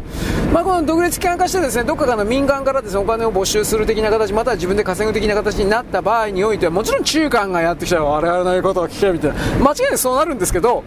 [0.53, 7.97] まあ、この独立機関化してですねどっかの民間からですねお金を没収する的な形または自分で稼ぐ的な形になった場合においてはもちろん中間がやってきた。
[7.97, 10.83] ら我々の言うことを聞けみたいな間違いなくそうなるんですけど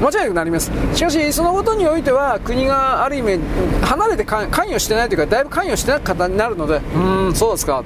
[0.00, 0.72] 間違いなくなります。
[0.94, 3.38] しかしそのことにおいては国がある意味
[3.82, 7.84] 離れて関与してないというかだいぶ関与してない方になるのでうんそうですか。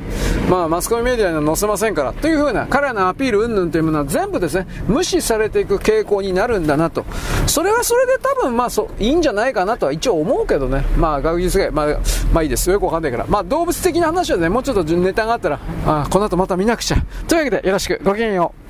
[0.49, 7.05] まあマスコミメディアには載せませんからというふうな彼らのアピール云々というものは全部ですね無視されていく傾向になるんだなと。
[7.49, 10.85] それはそれで多分まあそいいんじゃないかなとは一応思うけどね。
[10.97, 11.87] まあ学術界まあ、
[12.33, 12.79] まあいいですよ。
[12.79, 13.27] くわかんないから。
[13.27, 16.97] まあ動物的な話はねもうちょっとネタがあったらあこの後また見なくちゃ。
[17.27, 18.01] というわけでよろしく。
[18.05, 18.68] ごきげんよう。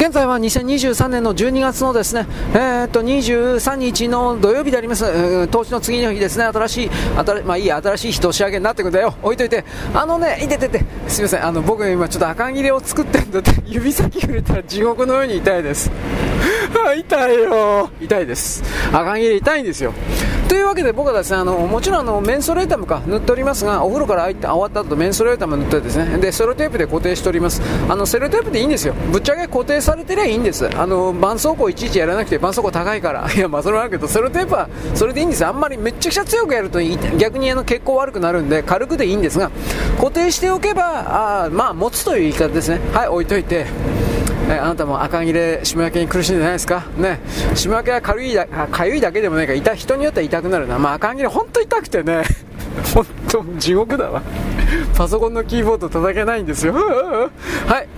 [0.00, 9.62] 現在は2023年の12月のですね、えー、っと23日の土曜日であります、投資、の次の日ですね、新しい、新まあいい、新しい日年上げになってくんだよ、置いといて、
[9.92, 15.90] あのね、いててて、すみません、あの僕今ちょっと赤切れを作ってるんだって、指先触れたら地獄のように痛いです。
[16.96, 17.90] 痛いよ。
[18.00, 18.62] 痛いです。
[18.92, 19.92] 赤切れ痛いんですよ。
[20.48, 27.62] というわけで僕はですねあのもちろんあのメンソレータムか塗っておりますがお風呂から入って終わった後メンソレータム塗ってですねでセロテープで固定しております。
[27.88, 28.94] あのセロテープでいいんですよ。
[29.12, 30.68] ぶっちゃけ固定されてりゃいいんです。
[30.76, 33.30] あの絆創膏いちいちやらなくて絆創膏高いから。
[33.32, 36.80] いやまあそれはあるけどセロテープはそれでいいんですあんまりめちゃくちゃ強くやると
[37.16, 39.50] 逆にあの血行悪くなるんで軽くでいいんですが
[39.98, 42.80] 固定しておけばあまあ持つという言い方ですね。
[42.92, 43.66] はい置いといて。
[44.52, 46.84] えあなたも赤切れ、霜焼けに苦しんでないですか？
[46.96, 47.20] ね、
[47.54, 50.78] 霜焼けは軽いだ、かゆいだけでもないか痛人によっては痛くなるな。
[50.78, 52.24] まあ赤切れ本当痛くてね、
[52.94, 54.22] 本当地獄だわ。
[54.96, 56.74] パソコンのキーボード叩けないんですよ。
[57.66, 57.88] はい。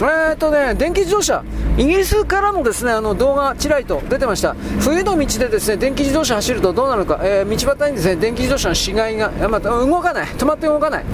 [0.00, 1.42] えー、っとね、電気自動車、
[1.76, 4.54] イギリスからのですね、あの動画ちらりと出てました。
[4.80, 10.26] 冬の道でですね、電気自動車走るとどうなるか、えー、道端にですね、電気自動車の死骸が、まあ、動かない。
[10.38, 11.04] 止まって動かない。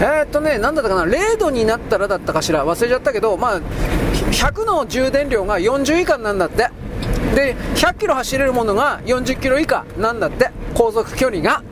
[0.00, 3.60] えー、っとね、なんだったかな、0度になったらだったかしら、忘れちゃったけど、まあ、
[4.30, 6.70] 100の充電量が40以下なんだって。
[7.34, 11.62] で、100キロ走れるものが40キロ以下なんだって、航続距離が。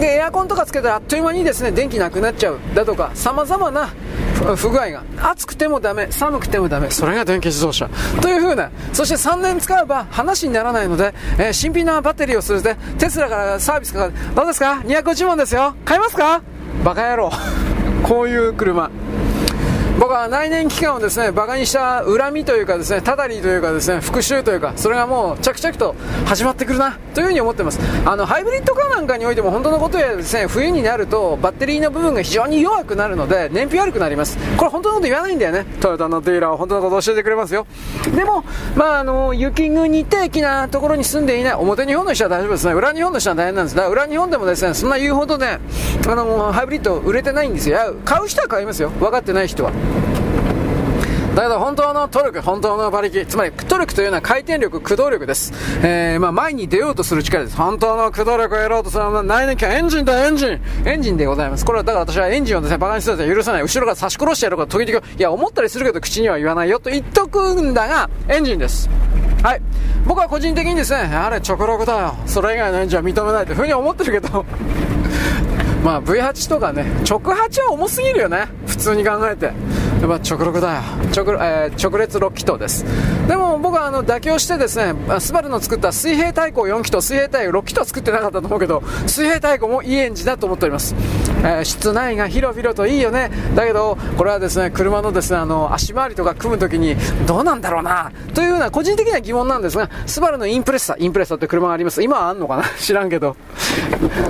[0.00, 2.58] で、エアコンとかつけたらあっという間にですね、電気なくなっちゃう。
[2.74, 3.90] だとか、様々な
[4.56, 5.02] 不具合が。
[5.22, 6.90] 暑くてもダメ、寒くてもダメ。
[6.90, 7.90] それが電気自動車。
[8.22, 8.70] という風な。
[8.94, 15.74] そして3年使えば話にならないので、えー、新品なバッテリーをするで、テスラからサービスかかどうですか ?250 万ですよ。
[15.84, 16.53] 買いますか？
[16.82, 17.30] バカ野郎。
[18.02, 18.90] こういう車。
[19.98, 25.94] 僕は内燃機関をですねバカにした恨みというかですねただりというかですね復讐というかそれがもう着々と
[26.26, 27.78] 始まってくるなというふうに思ってます。
[28.04, 34.36] あのハイブリッドカーなんかにおいても本当のことやですね冬になるとバッテリーの部分が非常に弱くなるので燃費悪くなります。
[34.56, 35.64] これ本当のこと言わないんだよね。
[35.80, 37.66] トヨタのディーラーは本当のこと教えてくれますよ。
[38.14, 38.44] でも
[38.76, 42.72] まああの雪国的なところに住んでいない表日本の人は大丈夫ですね。
[42.72, 43.76] 裏日本の人は大変なんです。
[43.76, 45.60] だから裏日本でもですねそんな言うほどね
[46.06, 47.94] あのハイブリッド売れてないんですよ。
[48.04, 48.90] 買う人は買いますよ。
[48.90, 49.70] 分かってない人は
[51.34, 55.52] だけど本当のトルク、本当の馬力、つまりトルクというのは回転力、駆動力です。
[55.82, 57.56] えー、まあ前に出ようとする力です。
[57.56, 61.64] 本当の駆動力をやろうとするのは内燃機エンジンだ、エンジンエンジンでございます。
[61.64, 63.62] これはだから私はエンジンをですね、馬鹿にすると許さない。
[63.62, 68.88] 後ろから差し殺してやろうか、時々、いや、思ったりするけど口には言わないよと言っとくんだが、エンジンです。
[69.42, 69.62] はい。
[70.06, 72.14] 僕は個人的にですね、あれ、直録だよ。
[72.26, 74.44] それ以外のエンジンは認めないというふうに思ってるけど、
[75.84, 78.48] まあ V8 とかね、直8は重すぎるよね。
[78.66, 79.52] 普通に考えて。
[80.04, 80.82] やっぱ直6だよ。
[81.16, 82.84] 直,、えー、直列6気筒です。
[83.26, 90.94] でも僕はあの妥協してですね、スバルの作った水平対向4気筒、水平対向6気筒作ってなかったと思うけど、水平対向もいいエンジンだと思っております。
[91.38, 93.30] えー、室内が広々といいよね。
[93.54, 102.02] だけど、これはですね、車のですね、あの、足回りとか組むときに、どうなんだろうな、というような個人的な疑問なんですが、スバルのインプレッサ、インプレッサって車があります。
[102.02, 102.64] 今はあんのかな？
[102.78, 103.36] 知らんけど。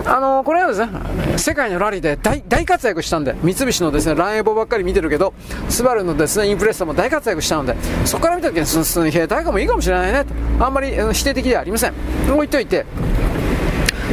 [0.07, 0.89] あの、これはですね、
[1.37, 5.35] 世界のラリーで大大活躍したんで、三菱のですね、ランエボばっかり見てるけど、
[5.69, 7.75] スバルのですね、インプレッサーも大活躍したので、
[8.05, 10.65] そこから見たときに、水平対価もいいかもしれないね、と。
[10.65, 11.95] あんまり否定的ではありません。
[12.33, 12.87] 置いといて、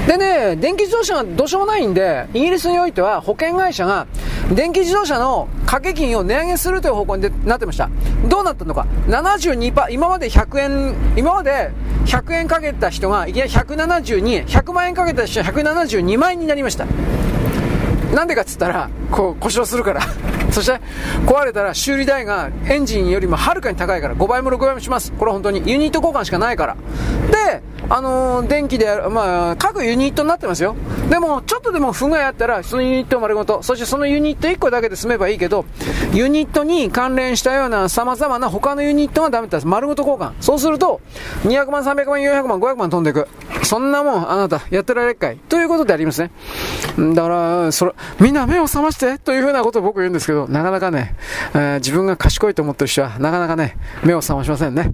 [0.08, 4.08] でね、電気自動車がどうしようもないんで、イギリスにおいては保険会社が
[4.52, 7.90] 電気自動車の掛け金を値上げするという方向になってました。
[8.28, 8.88] どうなったのか。
[9.08, 11.72] 72%、今まで100円、今まで
[12.06, 16.86] 100円かけた人がいきなり172円、100万円かけた人は172万円になりました。
[18.16, 20.02] なんでかっつったら、こう、故障するから。
[20.52, 20.80] そして、
[21.26, 25.12] 壊れたら修理代がエンジンよりもはるかに高いから、5倍も6倍もします。
[25.14, 26.76] これは本当にユニット交換しかないから。
[27.32, 27.62] で、
[27.94, 30.78] あのー、電気でやる、まあ、各ユニットになってますよ。
[31.10, 35.66] でも、ちょっとでも不具合あったら、そのユニット丸ごと、そしてそのユニット1個だけで済めばいいけど、
[36.14, 40.32] ユニットに関連したような様々な他のユニットがダメだった丸ごと交換。
[40.40, 41.02] そうすると、
[41.44, 43.28] 200万、300万、400万、500万飛んでいく。
[43.64, 45.38] そんなもん、あなた、やってられっかい。
[45.50, 46.32] ということでありますね。
[47.14, 47.92] だから、それ、
[48.22, 51.14] みんな目を覚まして、というふうなことを僕言うんですけど、なかなかね、
[51.54, 54.94] えー、自分が賢いと思ってる人は、なかなかね、目を覚ましませんね。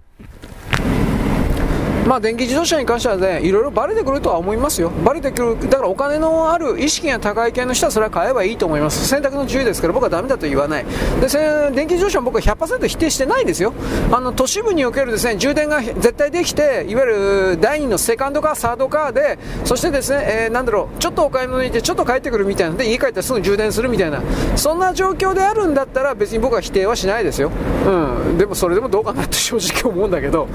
[2.08, 4.90] まあ、電気自動車に関してはね、いろいろバレてくるとは思いますよ。
[5.04, 9.06] バレてくる、だからお金のある意識が高い系の人はそれは買えばいいと思います。
[9.06, 10.86] 選択の自由ですから僕はダメだと言わない。
[11.20, 11.28] で、
[11.76, 13.74] 電気自動車も僕は100%否定してないですよ。
[14.10, 24.22] あの、都市部におけるですね、充電が絶対できて、いわゆる第2のセカンドカー、サードカーで、そしてですね、えー、なんだろう、ちょっとお買い物に行ってちょっと帰ってくるみたいなで、家帰ったらすぐ充電するみたいな、
[24.56, 27.52] そんな状況であるんだったら別に僕は否定はしないですよ。
[27.86, 28.38] うん。
[28.38, 30.48] でもそれでもどうかなって正直思うんだけど、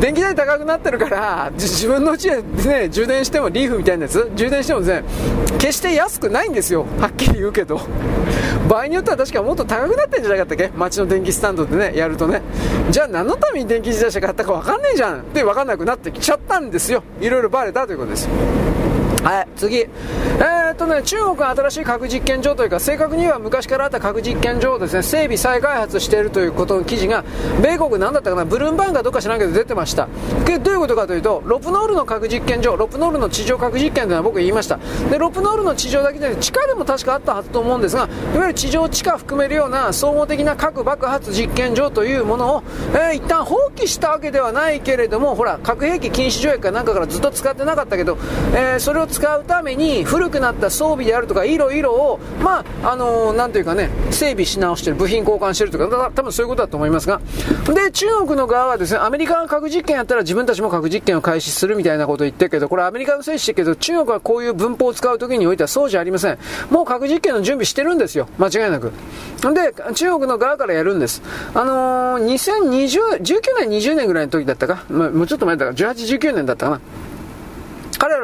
[0.00, 4.30] 電気代高くなってるから自分の家でね充電してもリーフみたいなやつ？
[4.36, 5.02] 充電してもね
[5.58, 6.86] 決して安くないんですよ。
[7.00, 7.80] はっきり言うけど。
[8.68, 10.70] 場合によっては確かもっと高くなってんじゃなかったっけ？
[10.76, 12.42] 街の電気スタンドでねやるとね。
[12.90, 15.20] じゃあ何のために電気自動車買ったか分かんねえじゃん。
[15.20, 17.02] って分かんなくなってきちゃったんですよ。
[17.20, 18.28] 色々バレたということです。
[19.26, 19.78] はい、次。
[19.78, 27.24] えー、っとね、中国が新しい核実験場というか、正確には昔からあった核実験場をですね、整備再開発しているということの記事が、
[27.60, 30.06] 米国なんだったかな、ブルームバーンかどうか知らんけど出てました。
[30.44, 34.78] で、どういうことかというと、ロプノールの核実験場、ロプノールの地上核実験というのは僕言いました。
[35.10, 38.02] で、ロプノールの地上だけで地下でも確かあったはずと思うんですが、
[38.34, 42.62] いわゆる地上地下含めるような総合的な核爆発実験場というものを、
[42.92, 48.18] えー、一旦放棄したわけではないけれども、ほら、核兵器禁止条約かなんかからずっと使ってなかったけど、
[48.54, 57.22] えー、それを使うために古くなった装備であるとかいろいろを、まあ、あのー、なんというかね、整備し直してる、部品交換してるとか、多分そういうことだと思いますが、
[57.72, 66.38] で、中国の側はですね、アメリカが核実験やったら自分たちも核実験を開始するみたいなことを言ってるけど、これアメリカのせいしてるけど、中国はこういう文法を使うときにおいてはそうじゃありません。
[66.70, 68.28] もう核実験の準備してるんですよ。
[68.36, 68.92] 間違いなく。
[69.40, 71.22] で、中国の側からやるんです。
[71.54, 76.80] あのー、2020、19年、20年ぐらいの時だったか、まあ、もうちょっと前だから、18、19年だったかな。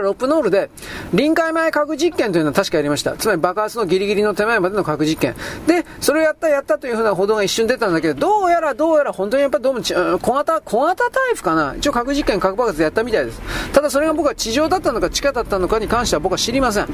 [0.02, 0.70] ロップノールで
[1.12, 3.16] 臨界前核実験というのは確かやりました。
[3.16, 5.34] つまり爆発のギリギリの手前までの核実験。
[5.66, 13.40] で、それをやったやったというふうな報道が一瞬出たんだけど、どうやらどうやら本当にやっぱどうも小型、小型タイプかな一応核実験、核爆発やったみたいです。
[13.72, 16.88] ただそれが僕は地上だったのか地下だったのかに関しては僕は知りません。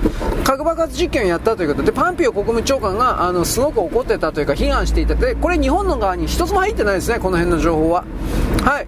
[0.44, 8.05] 核爆発実験をやったということで、パンピオ国務長官があのすごく怒ってたというか批判していたで、これ日本の側に一つも入ってないですね、この辺の情報は。
[8.64, 8.86] はい。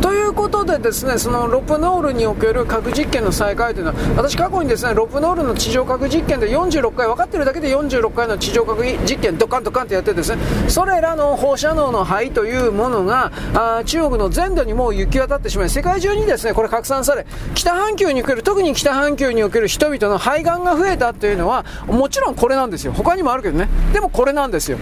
[0.00, 22.92] ということでですね、そのロップノールにおける核実験の再開というのは、私過去にですね、ロップノールの地上核実験で46回、分かってるだけで46回の地上核実験、ドカンドカンとやってですね、それらの放射能の灰というものが、あ中国の全土にもう行き渡ってしまい、世界中にですね、これ拡散され、北半球における、特に北半球における人々の肺がんが増えたというのは、もちろんこれなんですよ。
[22.92, 23.68] 他にもあるけどね。
[23.92, 24.78] でもこれなんですよ。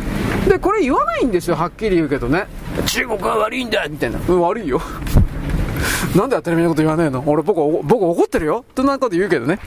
[0.49, 2.47] で、これ言わないんですよ、はっきり言うけどね。
[2.87, 4.19] 中国は悪いんだみたいな。
[4.29, 4.81] うん、悪いよ。
[6.17, 7.23] なんで当たり前のこと言わねえの？
[7.27, 8.65] 俺僕、僕怒ってるよ？
[8.75, 9.59] となんかこと言うけどね。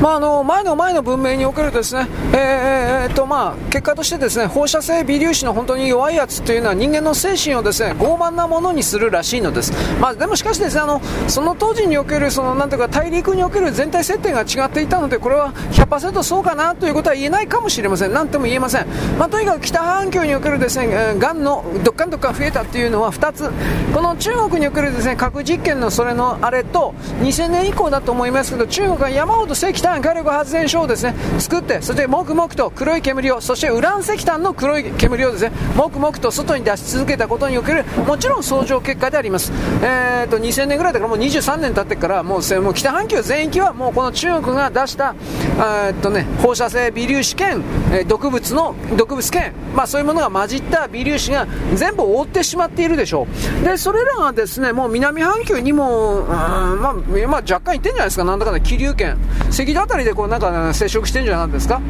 [0.00, 18.86] まあ、あの前の前の文明におけるですね、えー、とまあ、結果としてですね放射性微粒子の本当に弱いやつというのは人間の精神をですね傲慢なものにするらしいのです、まあ、でもしかしですねあのその当時におけるそのなんていうか大陸における全体設定が違っていたのでこれは100%そうかなということは言えないかもしれません、なんとも言えません、
[19.18, 23.50] まあ、とにかく北半球におけるですねがんのどっかんどっか増えたというのは2つ、
[23.94, 31.12] この中国におけるですね核実験のそれのあれと2000年以降だと思いますけど中国は山ほど正規石炭火力発電所をですね。
[31.40, 39.52] 作ってそしてもくもくと黒い煙をそしてウラン石炭の黒い煙をですねもくもくと外に出し続けたことにおけるもちろん相乗結果であります、
[39.82, 45.14] えーと、2000年ぐらいだからもう23年経ってからもうもう北半球全域はもうこの中国が出した
[45.54, 53.26] えーとね、放射性微粒子圏、え、毒物の毒物圏、まあ、そういうものが混じった微粒子が全部覆ってしまっているでしょ
[53.62, 53.64] う。
[53.64, 56.94] でそれらがですねもう南半球にも、まあ、
[57.28, 58.24] まあ、若干いってんじゃないですか。
[58.24, 59.16] なんだかんだ気流圏
[59.50, 61.80] 赤道辺りでこうなんか接触してんじゃないですか？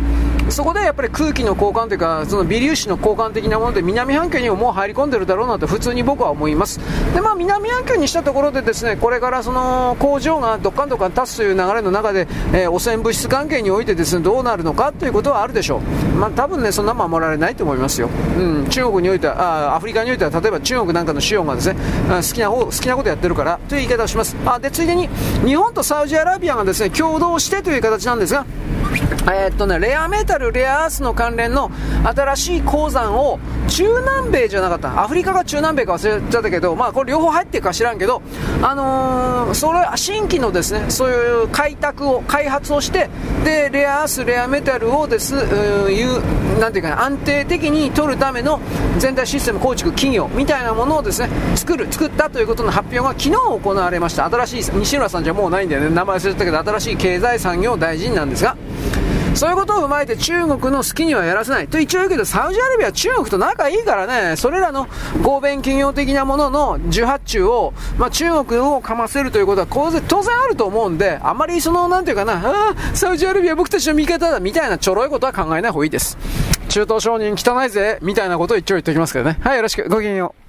[0.49, 6.81] そこでやっぱり空気の交換というかその微粒子の交換的なもので南半球にももう入り込んでるだろうなと普通に僕は思います。
[7.15, 15.81] で、まあ、南半球にしたところでですねこれからその工場がどっかんどっかん立つという流れの中で、えー、汚染物質関係においてですねどうなるのかということはあるでしょう、
[16.19, 24.37] まあ、多分ねそんな守られないと思いますよ、うん、中国においてはあアフリカにおいては例えば中国なんかの資料がですね好きな方好きなことやってるからという言い方をします。
[24.45, 25.09] あでついでに
[25.47, 28.47] 日本とサウジアラビアがですね共同してという形なんですが
[29.24, 31.70] えー、っとね、レアメタル、レアアースの関連の
[32.05, 33.39] 新しい鉱山を
[33.69, 38.20] 中南米じゃなかった、アフリカが中南米か忘れちゃったけど、まあこれ両方入ってるか知らんけど、
[38.62, 43.09] あのー、それ、新規のですね、そういう開拓を、開発をして、
[43.44, 48.61] で、レアアース、レアメタルをです、いう、なんていうか、安定的に取るための
[48.99, 54.24] 全体システム構築企業みたいなものをですね、作る、作ったということの発表が昨日行われました。
[54.28, 58.56] 新しい、西村さんじゃもうないんだよね、名前忘れちゃったけど、新しい経済産業大臣なんですが、
[59.34, 61.68] そういうことを踏まえて中国の好きにはやらせない。
[61.68, 64.89] と一応言うけど、サウジアラビアは中国と仲いいからね、それらの
[65.22, 69.90] 合弁企業的なものの受発注を、まあ、中国をかませるということは当
[70.22, 76.18] 然あると思うんで、あまりその、なんていうかな、あサウジアラビア僕たちの味方だ、みたいなちょろいことは考えない方がいいです。
[76.68, 79.39] 中東商人汚いぜ、みたいなことを一応言っておきますけどね。
[79.40, 79.89] はい、よろしく。
[79.89, 80.41] ごきげんよう。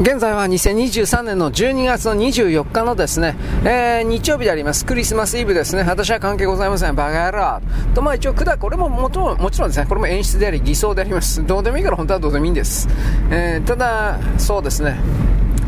[0.00, 3.34] 現在は2023年の12月の24日のですね、
[3.64, 4.86] えー、日曜日であります。
[4.86, 5.82] クリスマスイブですね。
[5.82, 6.94] 私は関係ございません。
[6.94, 7.60] バカ野郎。
[7.96, 11.44] と、まあ一応、だ、これももちろん、もちろんですね、これも演出であり、偽装であります。
[11.44, 12.88] どうでもいいから本当はどうでもいいんです。
[13.32, 15.00] えー、ただ、そうですね。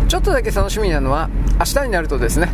[0.07, 1.28] ちょっとだけ楽しみなのは、
[1.59, 2.51] 明日になるとですね、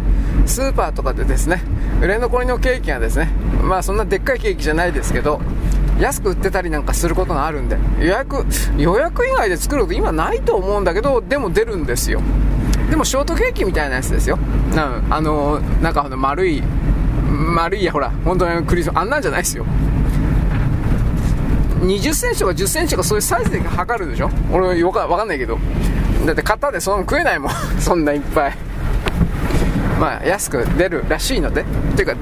[0.46, 1.62] スーパーとかでですね、
[2.00, 3.28] 売れ残りのケーキがですね、
[3.62, 5.42] まあそんなでっかいケーキじゃないですけど、
[6.00, 8.44] 安く売ってたりなんかすることがあるんで予約
[8.76, 12.20] 予約以外で作ること今ないと思うんだけどでも出るんですよ。
[12.90, 14.38] でもショートケーキみたいなやつですよ。
[14.74, 16.62] なあのなんか丸い
[17.54, 19.64] 丸いやほら本当にクリスマスあんなんじゃないですよ。
[21.80, 24.30] 20センチとか10センチとかそういうサイズで測るでしょ？
[24.52, 25.58] 俺わかんないけど。
[26.26, 27.50] だって型でその食えないもん。
[27.78, 28.56] そんないっぱい。
[30.00, 31.62] まあ安く出るらしいので。
[31.62, 31.64] っ
[31.96, 32.14] ていうか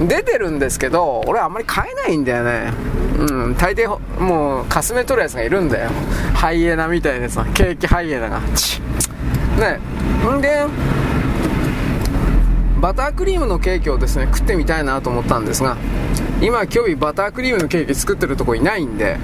[0.00, 2.72] 出てるんですけど俺あんまり買えないんだよね。
[3.18, 3.86] うん大抵
[4.20, 5.90] もうかすめ取るやつがいるんだよ。
[6.34, 8.40] ハイエナみたいなやつケーキハイエナが。
[8.54, 8.80] チ
[9.58, 9.78] ね。
[10.30, 10.66] んで
[12.80, 15.76] バタークリームのケーキをですね食ってみたいなと思ったんですが
[16.40, 19.18] 今今日バタークリームのケーキ作ってるとこいないんで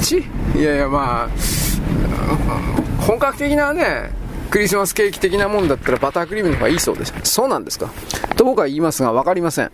[0.00, 0.24] ち
[0.56, 4.10] いやいやまあ本格的なね
[4.50, 7.14] クリスマスケーキ的なもんだったらバタークリームの方がいいそうです。
[7.22, 7.88] そうなんですか。
[8.36, 9.70] と僕は言いますが分かりません。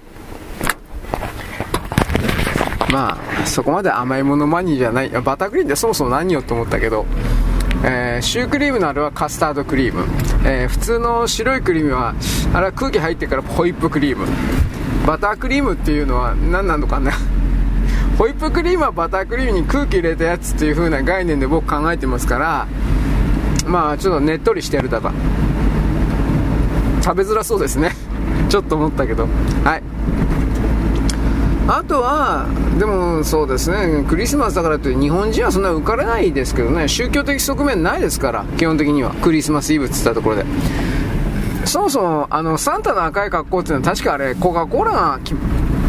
[2.93, 5.09] まあそこまで甘いものマニーじゃない。
[5.09, 7.07] バタークリームってそもそも何よと思ったけど。
[7.85, 10.07] えー、シュークリームのあれはカスタードクリーム、
[10.45, 12.15] えー、普通の白いクリームは
[12.55, 14.27] あれは空気入ってからホイップクリーム。
[15.07, 17.13] バタークリームっていうのは何なのかな。
[18.19, 22.67] ホイップクリームはバタークリームに空気入れたやつっていう風な概念で僕考えてますから
[23.67, 25.13] まあちょっとねっとりしてるだか。
[27.03, 27.93] 食べづらそうですね。
[28.49, 29.29] ちょっと思ったけど。
[29.65, 29.83] はい。
[31.69, 32.47] あとは、
[32.79, 39.11] でもそうですね、クリスマスだからって日本人はそんな浮かれないですけどね、宗教的側面ないですから、基本的には。
[39.23, 40.47] クリスマスイブって言ったところで。
[41.65, 45.19] そもそも、あの、サンタの赤い格好っていうのは確かあれ、コカ・コーラが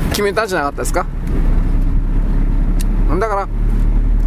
[0.10, 1.06] 決めたんじゃなかったですか。
[3.20, 3.48] だから、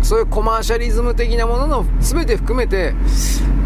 [0.02, 2.94] そういうコマーシャリズム的なものの全て含めて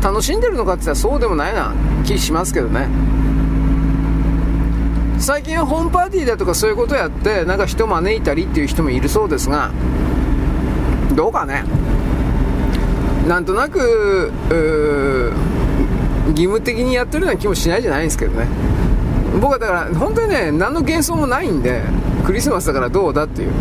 [0.03, 1.73] 楽しんでるのかって言ったらそうでもないな
[2.05, 2.89] 気しますけどね。
[5.19, 9.71] 最近はホームパーティーだとかそういうことやってなんか人招いたりっていう人もいるそうですが
[11.15, 11.65] どうかね。
[13.29, 14.33] なんとなく
[16.31, 18.47] 義務的にやってるような気もしないじゃないんですけどね。
[19.41, 21.83] 僕はだから本当にね何の幻想もないんで
[22.27, 23.53] クリスマスだからどうだっていう。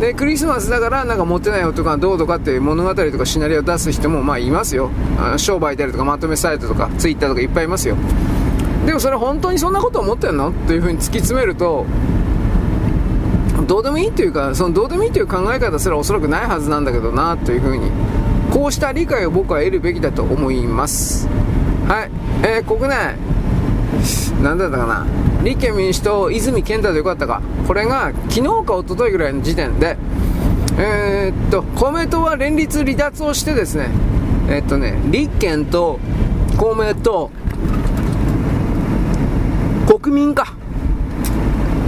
[0.00, 4.90] でクリスマスだからなんか持ってない男がどうとかっていう物語とかシナリオを出す人もまあいますよ。
[5.36, 7.96] 商売であるとかまとめサイトとかツイッターとかいっぱいいますよ。
[8.86, 11.84] でもそれ本当にそんなこと思ってんのっていうふうに突き詰めると
[13.66, 17.90] どうでもいいっていうかそのどうでもいいという考え方すらおそらくないはずなんだけどなというふうに
[18.50, 21.28] こうした理解を僕は得るべきだと思います。
[21.86, 22.10] はい、
[22.42, 23.16] えー、国内
[24.42, 25.06] なんだったかな、
[25.42, 29.96] 立憲民主党、泉健太でよかったか、これが昨日か一昨日ぐらいの時点で、
[30.78, 33.90] えー、っと、公明党は連立離脱をしてですね、
[34.48, 36.00] えー、っとね、立憲と
[36.56, 37.30] 公明党、
[39.86, 40.54] 国民か。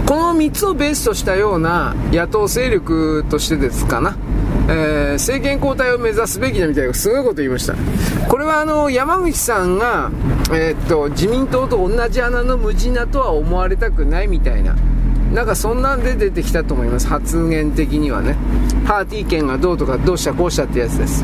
[0.05, 4.15] この3つをベースとしたような野党勢力としてですかな。
[4.67, 7.75] えー、政権交代を目指すべきだみたいなすごいこと言いました。
[8.27, 10.11] これはあの、山口さんが、
[10.51, 14.75] えー、っと、自民党と同じ穴の無人なとは思われたくないみたいな。
[15.33, 17.07] なんかそんなんで出てきたと思います。
[17.07, 18.35] 発言的にはね。
[18.85, 21.23] パーティー券がどうとかどうしたこうしたってやつです。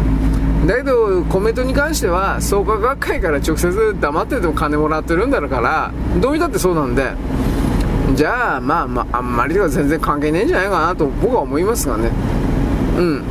[0.66, 7.12] だけど、コメントに関しては、創価学会から直接黙ってても金もらってるんだから、どう見たってそうなんで、
[8.16, 12.12] じゃあ、まあまあ、あんまりでは全然関係ないんじゃないかなと僕は思いますがね。
[12.98, 13.24] うん。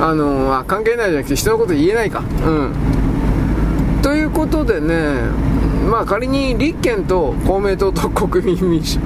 [0.00, 2.22] あのあ、関係ないじゃなくて人のこと言えないか。
[2.46, 2.72] うん。
[4.30, 5.20] ことでね、
[5.90, 8.98] まあ仮に立憲と公明党と国民民主、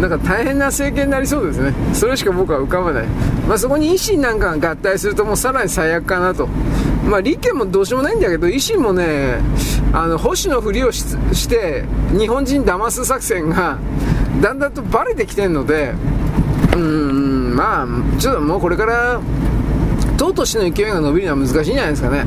[0.00, 1.72] なんか大変な政権になりそうですね。
[1.92, 3.06] それしか僕は浮かばない。
[3.48, 6.48] まあ、そこに維新なんかが合体するともうさらに最悪かなと。
[7.08, 9.38] まあ、立憲もどうしようもないんだけど、維新もね、
[9.92, 11.84] あの、保守のふりをして、
[12.16, 13.78] 日本人騙す作戦が、
[14.40, 15.94] だんだんとバレてきてるので、
[16.72, 17.86] うーん、まあ、
[18.18, 19.20] ちょっともうこれから、
[20.16, 22.24] 党としての勢いが伸びるのは難しいんじゃないですかね。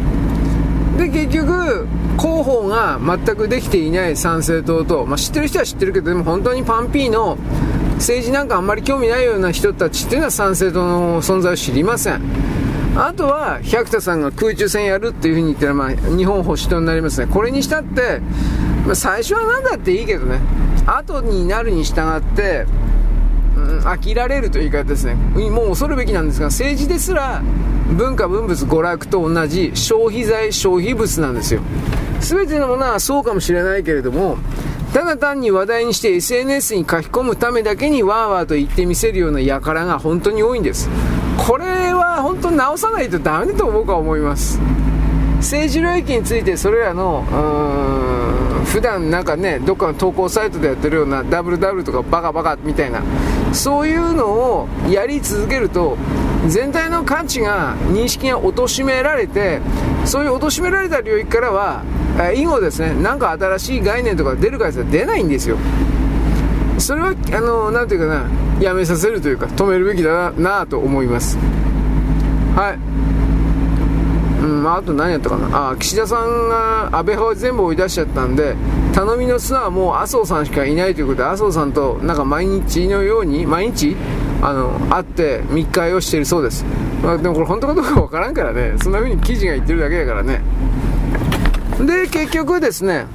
[0.97, 7.37] で、結局、広報が全くできていない参政党と、まあ、知ってる人は知ってるけど、でも本当にパンピーの
[7.95, 12.21] 政治なんかあんまり興味ないような人たちっていうのは参政党の存在を知りません。
[12.97, 17.27] あとは、百田さんが空中戦やるっていうふうに言ったら、まあ、日本保守党になりますね。
[17.27, 18.21] これにしたって、
[18.85, 20.39] まあ、最初は何だっていいけどね、
[20.85, 22.65] 後になるに従って、
[23.55, 25.15] うん、飽きられるという言い方ですね。
[25.15, 27.41] もう恐るべきなんですが、政治ですら、
[27.91, 31.61] 文化、文物、娯楽と同じ消費財、消費物なんですよ。
[32.19, 34.37] 全てのものはそうかもしれないけれども、
[34.93, 40.89] ただ単に話題にして SNS に書き込むためだけにワーワーと言ってみせるような輩が本当に多いんです。
[41.37, 44.59] これは本当に直さないとダメだと僕は思います。
[45.39, 47.23] 政治領域についてそれらの、
[48.65, 53.03] 普段なんかね、どっかの投稿サイトでやってるような WW とかバカバカみたいな、
[53.53, 55.97] そういうのをやり続けると、
[56.47, 59.61] 全体の価値が、認識が貶められて、
[60.03, 61.83] そういう貶められた領域からは、
[62.35, 65.57] 以後ですね、何か新しい概念とか出るかは出ないんですよ。
[66.77, 71.37] それは、あの、何て言うかな、やめさせるというか、止めるべきだなと思います。
[72.55, 72.79] はい。
[74.65, 75.69] まあ、あと何やったかな。
[75.69, 78.55] あ、岸田さんが安倍派を全部追い出しちゃったんで、
[78.95, 83.95] 頼みの巣はもう麻生さんしかいないということで、麻生さんとなんか毎日のように、毎日
[84.41, 86.65] あの、会って密会をしているそうです。
[87.03, 90.41] まあ、でもこれ本当かどうかわからんからね、そんな風に記事が言ってるだけだからね。
[91.81, 93.05] で、結局ですね、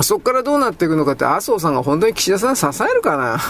[0.00, 3.40] そこからどうなっていくのかって、麻生さんが本当に岸田さん支えるかな。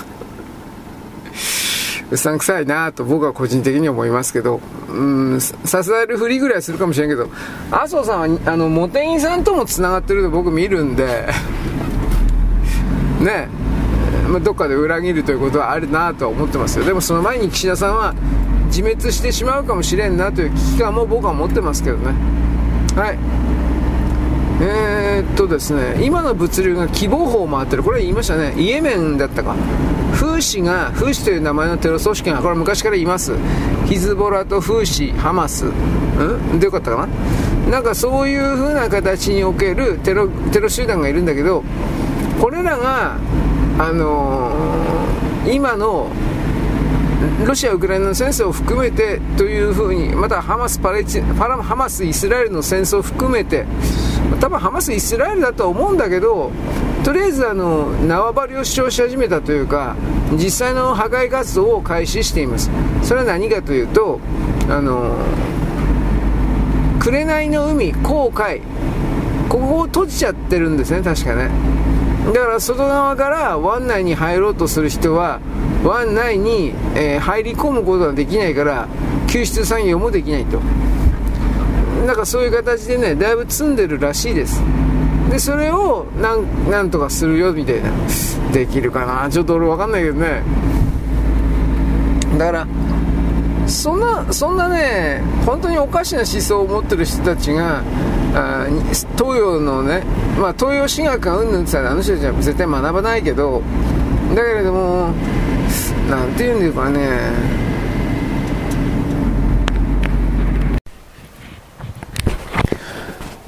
[2.12, 4.60] うさんくさいなと僕は個人的に思いますけど、
[4.90, 5.54] うん、支
[6.02, 7.26] えるふりぐらいするかもしれんけど、
[7.70, 11.06] 麻生さんは、あの、茂木さんとも繋がってると僕見るんで、
[13.18, 13.48] ね、
[14.28, 16.84] まあ、どっかで裏切るということはあるなとは思ってますよ。
[16.84, 18.14] でもその前に岸田さんは
[18.66, 22.14] 自滅してしまうかもしれんなという危機感も僕は持ってますけどね。
[22.94, 23.18] はい。
[24.64, 27.82] えー、っとですね、今の物流が希望法を回ってる。
[27.82, 28.54] これ言いましたね。
[28.56, 29.56] イエメンだったか。
[30.12, 33.32] フーシが、フーシという名前のテロ組織が、これ昔からいます。
[33.86, 35.64] ヒズボラとフーシ、ハマス。
[35.64, 36.60] ん？
[36.60, 37.08] でよかったか
[37.66, 37.72] な？
[37.72, 41.64] なんかそういう風な形におけるテロ、テロ集団がいるんだけど、
[42.40, 43.16] これらが、
[43.78, 46.08] あのー、今の
[47.46, 53.66] ロシア・ウクライナの戦争を含めてというふうに、またハマスパレチパラハマス・イスラエルの戦争を含めて、
[54.40, 56.50] 多分ハマス・イスラエルだとは思うんだけど、
[57.04, 59.96] とりあえずあの縄張りを主張し始めたというか、
[60.32, 62.70] 実際の破壊活動を開始しています。
[63.02, 64.20] それは何かというと、
[64.68, 65.16] あの
[67.00, 68.60] 紅の海、航海、
[69.48, 71.50] ここを閉じちゃってるんですね、確かね。
[72.32, 75.40] だから外側から湾内に入ろうとする人は、
[75.84, 78.88] 湾内に、えー、入り込むことができないから
[79.28, 80.60] 救出作業もできないと。
[82.06, 84.60] なんかそういう形でねだいぶ積んでるらしいです。
[85.30, 87.90] でそれをなんなんとかするよみたいな。
[88.52, 89.30] できるかな？
[89.30, 90.42] ちょっと俺分かんないけどね。
[92.38, 92.66] だから
[93.66, 97.82] そんなそんなね本当におかしな思想を持ってる人たちが
[98.34, 98.66] あ
[99.16, 100.02] 東洋のね、
[100.38, 103.62] まあ、東洋史学がうんぬんって言ったらあの人たちは絶対学ばないけど
[104.34, 105.14] だけれども
[106.12, 107.61] なんていうんですかね。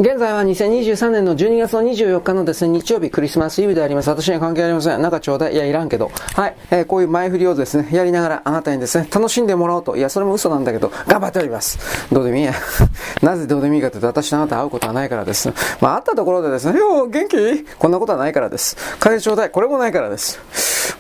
[0.05, 4.11] 現在は2023年の12月の24日のですね、日曜日クリスマスイブであります。
[4.11, 5.01] 私には関係ありません。
[5.01, 5.55] なんかちょうだい。
[5.55, 6.13] いや、いらんけど。
[6.35, 6.57] はい。
[6.71, 9.97] えー、こういう前振りをですね、やりながらあなたにですね、楽しんでもらおうと。
[9.97, 11.79] いや、それも嘘なんだけど、頑張っております。
[12.13, 12.53] どうでもいいや。
[13.23, 15.51] なぜどうでもいいかというと、私とあなた会うことはないからです。
[15.81, 17.65] まあ、会ったところでですね、よ元気？
[17.79, 18.77] こんなことはないからです。
[19.01, 19.51] 金ちょうだい。
[19.51, 20.39] これもないからです。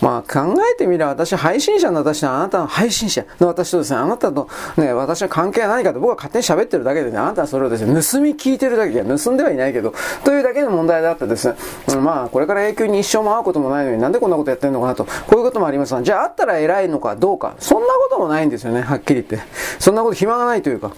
[0.00, 4.48] まあ、考えてみれば、私、配信者の私とあなたの配信者の私とですね、あなたと
[4.78, 8.93] ね、私の関係は何かと僕は勝手に喋ってるだけでね、あなたはそれをですね、盗み聞いてるだけ。
[8.94, 9.92] いや、盗んではいないけど、
[10.24, 11.54] というだけの問題であってです、
[11.88, 19.38] うん、まあ、これから永久に一生も会うこともないのになんでこんなことやってんのかなと、こういうこともありますが、じゃあ会ったら偉いのかどうか、そんなこともないんですよね、はっきり言って。
[19.78, 20.92] そんなこと暇がないというか。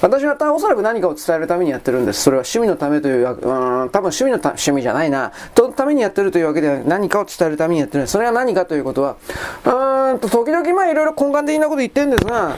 [0.00, 2.22] 私はおそらく何かを伝えるためにやってるんです。
[2.22, 5.32] それは趣味のためという、うん、多分趣味の趣味じゃないな。
[5.54, 8.06] とためにやってるというわけでは何かを伝えるためにやってる。
[8.06, 9.16] それは何かということは、
[9.64, 12.56] うんと、時々まあいろいろ根幹的なこと言ってるんですが、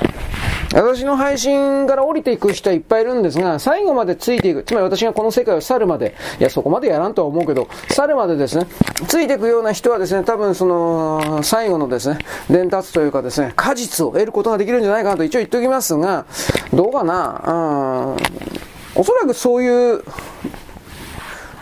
[0.72, 4.64] 私の配信から降りていく人はいっぱいいるんですが、最後までついていく。
[4.64, 8.66] つまり私がこの世界を去るまで、いや、そこまでやらんとは思うけど、去るまでですね、
[9.06, 12.18] ついていくような人はですね、多分その、最後のですね、
[12.50, 16.26] 伝達というかですね、果実を得ることができるんじゃないかなと一応言っておきますが、
[16.72, 20.04] どうかな、うん、おそらくそういう、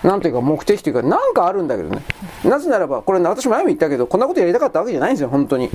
[0.02, 2.02] なんというか目的というか、なんかあるんだけどね。
[2.44, 5.70] なぜならば、これ私前も言ったけど、こんなことやりたかったわけじゃないんですよ、本当に。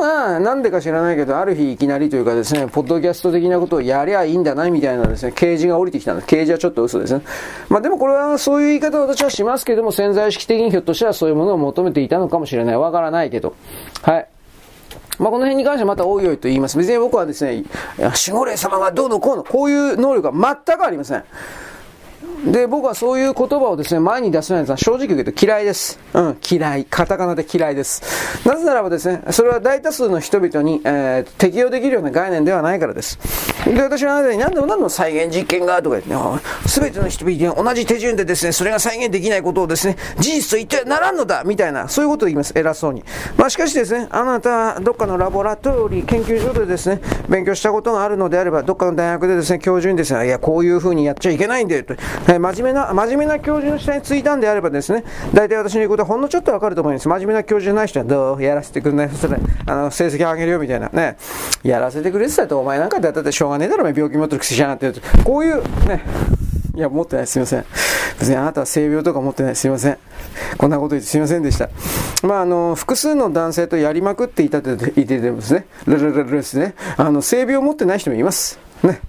[0.00, 6.26] が、なんでか知らないけど、ある日いきなりというかですね、ポッドキャスト的なことをやりゃいいんだな、みたいなですね、啓示が降りてきたんです。
[6.26, 7.22] 啓示はちょっと嘘ですね。
[7.68, 12.76] まあでもこれはそういう言い方を私はしますけども、潜在意識的にひょっとしたらそういうものを求めていたのかもしれない。
[12.76, 13.54] わからないけど。
[14.02, 14.28] はい。
[15.18, 16.78] まあ、この辺に関してはまたおいおいと言います。
[16.78, 17.64] 別に僕はですね、
[17.98, 21.24] 守護霊様がどうのこうの、こういう能力は全くありません。
[22.44, 25.98] で、僕はそういう言葉をですね、前に出せないのは正直言うと嫌いです。
[26.14, 26.86] うん、嫌い。
[26.86, 28.02] カタカナで嫌いです。
[28.48, 33.18] なぜならばですね、それは大多数の人々に、えー、適用できるような概念ではないからです。
[33.66, 42.52] で、私はあなたに何でも何でも再現実験がとか言って、すべての人々に同じ手順でですね、それが再現できないことをですね、事実と言ってはならんのだみたいな、そういうことを言います。
[42.56, 43.04] 偉そうに。
[43.36, 51.94] まあしかしですね、あなたはどっかのラボラトリー、研究所でですね、勉強したことがあるのであれば、どっかの大学でですね、教授にですね、いや、こういうふうにやっちゃいけないんだよと、
[52.34, 55.04] え真面目な、真面目な教授の下についたんであればですね、
[55.34, 57.08] 大体私の言うことはほんのちょっとわかると思います。
[57.08, 59.36] 真面目な教授じゃない人はどうやらせてくんないそれ、
[59.66, 61.16] あの、成績上げるよみたいなね、
[61.62, 64.92] やらせてくれてたとお前なんかでやったってしょうがねえだろ、病気持ってるくせしやがって。
[65.24, 66.02] こういう、ね、
[66.74, 67.26] いや、持ってない。
[67.26, 67.64] すいません。
[68.18, 69.56] 別にあなたは性病とか持ってない。
[69.56, 69.98] すいません。
[70.56, 71.68] こんなこと言ってすいませんでした。
[72.22, 78.58] まあ、あの、複数の男性とやりまくっていたと言っててですね、ルルルルですね、あの、性病を持ってない人もいます。
[78.82, 79.00] ね。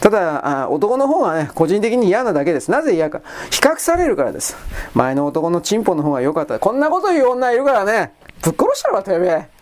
[0.00, 2.70] ただあ、男の方がね、個人的に嫌なだけです。
[2.70, 3.20] なぜ嫌か。
[3.50, 4.56] 比較されるからです。
[4.94, 6.58] 前の男のチンポの方が良かった。
[6.58, 9.54] こんなこと言う女いるからね、ぶっ殺したらばてめえ。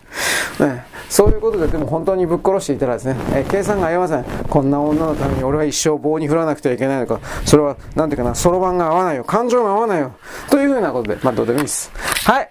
[0.59, 4.23] ね、そういうことで、でも本当にぶっ殺していたらですね、え計算が合いません。
[4.49, 10.11] こんな女のために俺は一生棒に振らなくてはいけないのか、それは、なんていうかな、そろばんが合わないよ、感情が合わないよ、
[10.49, 11.91] というふうなことで、まあどうでもいいです。
[12.25, 12.49] はい。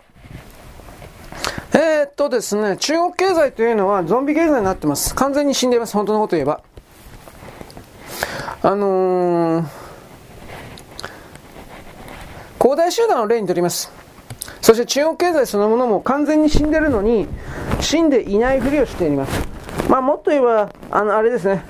[1.74, 5.14] えー、っとですね、中国経済というのはゾンビ経済になってます。
[5.14, 6.62] 完全に死んでいます、本当のこと言えば。
[8.64, 9.66] あのー、
[12.58, 13.90] 恒大集団を例にとります。
[14.60, 17.26] そして中国経済そのものも完全に死んでるのに、
[17.80, 19.48] 死んでいないふりをしています。
[19.88, 21.64] まあ、もっと言えば、あの、あれですね。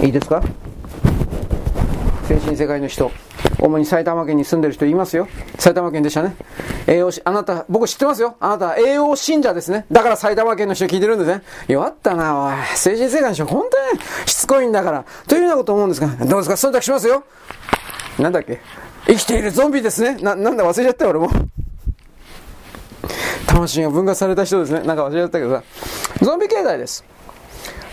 [0.00, 0.40] いいですか？
[2.28, 3.10] 精神世界の人。
[3.58, 5.28] 主に埼玉県に住んでる人いますよ。
[5.58, 6.36] 埼玉県でしたね。
[6.86, 8.36] 栄養あなた、僕知ってますよ。
[8.40, 9.86] あなた、栄養信者ですね。
[9.90, 11.42] だから埼玉県の人聞いてるんですね。
[11.68, 12.54] 弱ったな、おい。
[12.76, 15.04] 精神世界の人、本当にしつこいんだから。
[15.26, 16.68] というようなこと思うんですが、どうですか？
[16.68, 17.24] 忖度しますよ。
[18.18, 18.60] なんだっけ？
[19.06, 20.16] 生きているゾンビですね。
[20.22, 21.30] な、なんだ忘れちゃったよ、俺も。
[23.46, 24.80] 魂が分割された人ですね。
[24.80, 25.62] なんか忘れちゃったけどさ。
[26.22, 27.04] ゾンビ経済です。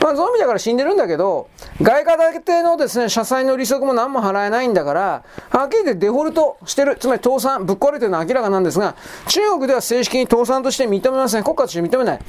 [0.02, 1.48] まあ、ゾンビだから死んでるんだけど、
[1.80, 8.96] 外貨建てのですね、社債の利息も何も払えないんだから、はっきり言ってデフォルトしてる、つまり倒産、ぶっ壊れてるのは明らかなんですが、
[9.28, 11.44] 中国では正式に倒産として認めません。
[11.44, 12.20] 国家として認めない。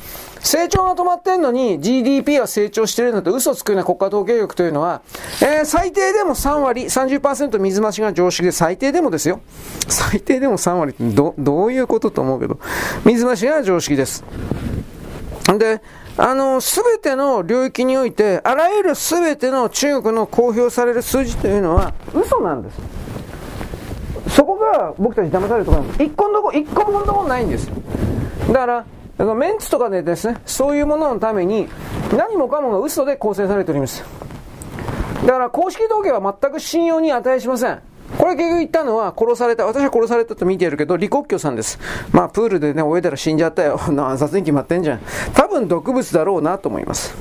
[0.41, 5.03] 成長が止まってんのに GDP は成長してるんだと嘘つくような国家統計局というのは、
[5.41, 9.41] えー、最低でも3割、30%水増しが常識で最低でもですよ。
[9.89, 12.59] 最低でも3割ってど、どういうことと思うけど、
[13.05, 14.25] 水増しが常識です。
[15.59, 15.81] で、
[16.19, 22.79] あの、すべての領域において、あらゆるすべての中国の公表される数字というのは嘘なんです。
[24.37, 26.03] そこが僕たち騙されるところなんです。
[26.05, 27.71] 一個の一個も本当もないんです。
[28.49, 28.85] だから、
[29.35, 31.69] メンツとかでですね、そういうもののために
[32.17, 34.05] 何もかもが嘘で構成されております。
[35.27, 37.81] だから公式統計は全く信用に値しません。
[38.19, 41.79] これ結局言ったのは殺された、私は殺されたと見ているけど、李克強さんです。
[42.13, 43.81] まあプールでね、泳いだら死んじゃったよ。
[43.93, 45.01] な暗殺に決まってんじゃん。
[45.35, 47.15] 多分毒物だろうなと思います。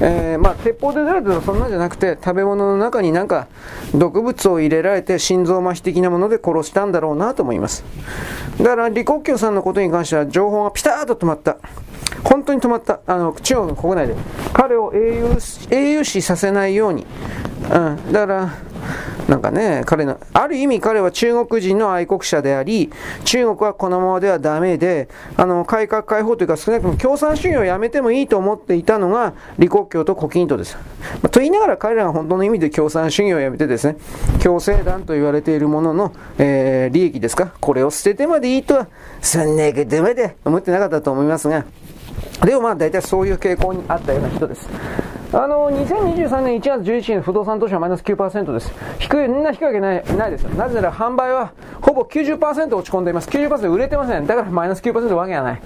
[0.00, 3.46] えー、まあ、鉄砲で出られたらそんなんじゃなくて、食べ物の中になんか
[3.94, 7.84] 毒物を入れられて心臓麻痺的なもので殺したんだろうなと思います。
[8.58, 11.56] だから、李克強さんのことに関しては情報がピタッと止まった。
[12.24, 13.00] 本当に止まった。
[13.06, 14.14] あの、中国国内で。
[14.52, 15.36] 彼を英雄、
[15.70, 17.06] 英雄視させないように。
[17.72, 18.12] うん。
[18.12, 18.50] だから、
[19.28, 22.90] なんかね、彼の、ある意味彼は中国人の愛国者であり、
[23.24, 30.76] 中国はこのままではダメで、あの、改革開放というか少なくとも共産主義をやめてもいいと思っていたのが、李克強と胡錦涛です。
[30.76, 30.82] ま
[31.24, 33.96] あ、と言いながら彼らが本当の意味で共産主義をやめてですね、
[34.42, 38.88] 共生団と言われているものの、えー、利益ですか、これを捨ててまでいいとは、
[39.20, 41.64] そんなことまで思ってなかったと思いますが、
[42.44, 44.68] でもまあ大体そういう傾向にあったような人です。
[45.34, 48.70] あの、2023年1月11日の不動産投資はマイナス9%です。
[48.98, 50.50] 低い、みんな低いわけない、ないですよ。
[50.50, 53.30] なぜなら販売はほぼ90%落ち込んでいます。
[53.30, 54.26] 90%売れてません。
[54.26, 55.62] だからマイナス9%わけがない。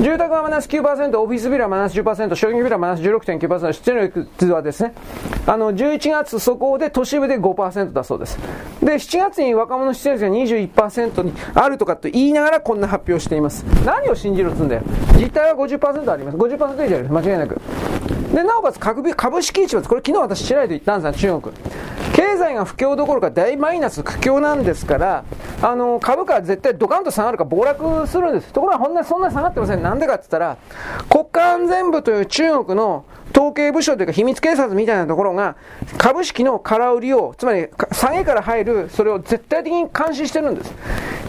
[0.00, 4.94] 住宅はマイナス9%、オフィスビルはマイナス10%、商業ビルはマイナス16.9%、出演率はですね、
[5.46, 8.38] あの、11月そこで都市部で5%だそうです。
[8.80, 13.64] で、7月に若者出演率が21%にあるとかと言いながらこんな発表しています。
[13.84, 14.82] 何を信じるっつんだよ。
[15.18, 16.36] 実態は50%あります。
[16.36, 17.26] 50%以上あります。
[17.26, 17.60] 間違いなく。
[18.32, 19.82] で、なおかつ株式市場。
[19.82, 21.56] これ昨日私しないと言ったんですよ、中国。
[22.14, 25.24] 経済が不況どころか大マイナス苦境なんですから、
[25.62, 28.52] あの、株価は絶対ドカンと下がるか暴落するんです。
[28.52, 29.82] ところがほんなそんなに下がってません。
[29.82, 30.56] なんでかって言ったら、
[31.10, 33.04] 国家安全部という中国の
[33.34, 35.56] 統計部署というか秘密警察みたいなところが
[35.96, 40.72] 株式の空売りを、つまり下げから入る、それを絶対的に監視してるんです。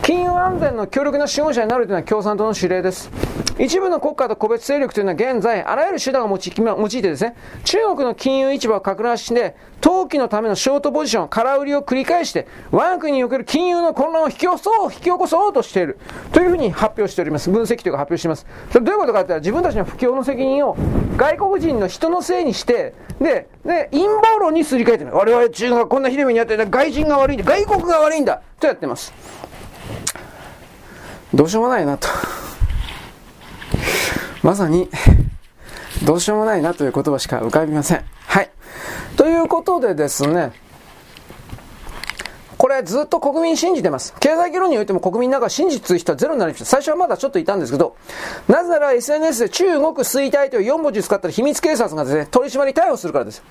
[0.02, 3.10] 金融安全の強力な資本者になるというのは共産党の指令です。
[3.58, 15.98] 一部の国家と個別勢力というのは現在、あらゆる手段を用い用いてですね、中国の金融市場を拡大して、投機のためのショートポジション、空売りを繰り返して、我が国における金融の混乱を引き起こそう、引き起こそうとしている。
[16.32, 17.50] というふうに発表しております。
[17.50, 18.46] 分析というか発表しています。
[18.72, 20.78] それどういうことかって言ったら、自分たちの不況の責任を
[21.18, 25.14] 外国人の人のせいにして、で、で、陰謀論にすり替えてる。
[25.14, 27.46] 我々中国がこんなひどい目にあってる外人が悪いんだ。
[27.46, 28.42] 外国が悪いんだ。
[28.60, 29.14] とやってます。
[31.34, 32.08] どうしようもないなと。
[34.44, 34.90] まさに、
[36.04, 38.04] どうしようもないなという言葉しか浮かびません。
[38.28, 38.50] はい。
[39.16, 40.52] ということでですね、
[42.64, 44.14] これずっと国民信じてます。
[44.22, 46.66] 経済議論においても国民の中真実という人はゼロになりました。
[46.66, 47.98] 最初はまだちょっといたんですけど、
[48.48, 53.44] なぜなら SNS で中国衰退という4文字使ったら秘密警察がですね、取り締まり逮捕するからです。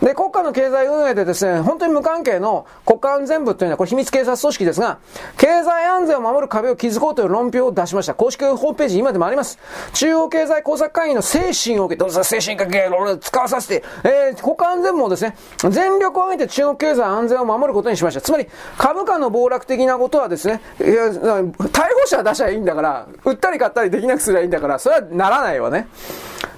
[0.00, 4.98] で、国家の経済運営でですね、本当に無関係の国家安全部というのはこれ秘密警察組織ですが、
[5.36, 8.14] 経済安全を守る壁を築こうという論評を出しました。
[8.14, 9.58] 公式ホームページ今でもあります。
[9.92, 15.36] 中央経済工作会議の精神を受けて、どうぞ精神科系を使わさせて、えー、国家安全もですね、
[15.68, 18.22] 全力を挙げて中国経済安全を守ることにしました。
[18.22, 25.88] つまり、株価の暴落的なことはですね、いや、逮捕者出しゃいいんだから、売ったり買ったりできなくすりゃいいんだから、それはならないわね。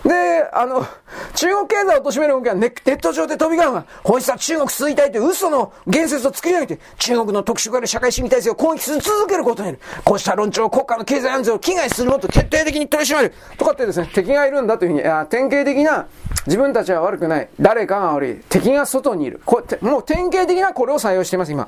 [0.05, 0.87] で、あの、
[1.35, 9.81] 中国経済を貶める動きはネット上で飛び交うが、本質は中国衰退という嘘の言説を作り上げて、中国の特殊化で社会主義体制を攻撃し続けることになる。
[10.05, 13.33] こうした論調を国家の経済安全を危害するもっと決定的に取り締まる。
[13.59, 16.07] とかってですね、敵がいるんだというふうに、典型的な
[16.47, 17.49] 自分たちは悪くない。
[17.61, 18.35] 誰かが悪い。
[18.49, 19.41] 敵が外にいる。
[19.45, 21.67] こうもう典型的なこれを採用しています、今。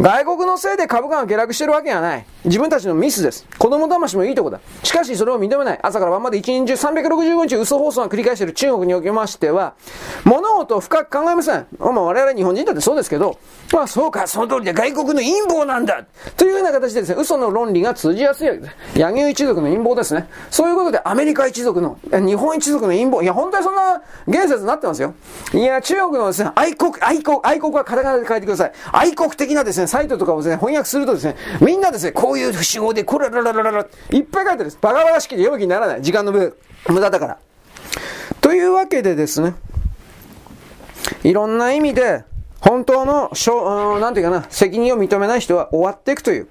[0.00, 2.26] 外国のせいで株価が下落してるわけがない。
[2.44, 3.46] 自分たちのミスです。
[3.58, 4.60] 子供騙しもいいとこだ。
[4.82, 5.78] しかしそれを認めない。
[5.82, 9.74] 朝から晩まで一日中365日嘘放送が繰り返している中国におきましては、
[10.24, 11.66] 物事を深く考えません。
[11.78, 13.38] まあ我々日本人だってそうですけど、
[13.72, 16.04] まあそうか、その通りで外国の陰謀なんだ
[16.36, 18.74] というような形でですね、嘘の論理が通じやすいわけです。
[18.98, 20.28] 柳生一族の陰謀ですね。
[20.50, 23.22] そういうことでアメリカ一族の、日本一族の陰謀。
[23.22, 23.91] いや、本当にそんな
[24.28, 25.14] 言説になってますよ。
[25.52, 28.72] いや、中国のですね、愛国、愛国、愛国はカタカナで書いてください。
[28.92, 34.78] 愛国的なですね、サイトとかをですね、翻訳するとですね、みんなですね、こういう手法で、こらららららら、いっぱい書いてるんです。
[34.80, 36.02] バカバカ式で読む気にならない。
[36.02, 37.38] 時間の、無駄だから。
[38.40, 39.54] というわけでですね、
[41.22, 42.24] いろんな意味で、
[42.60, 46.48] 本当の、しょ、う、なんていうかな、責任を認めない人は終わっていくという。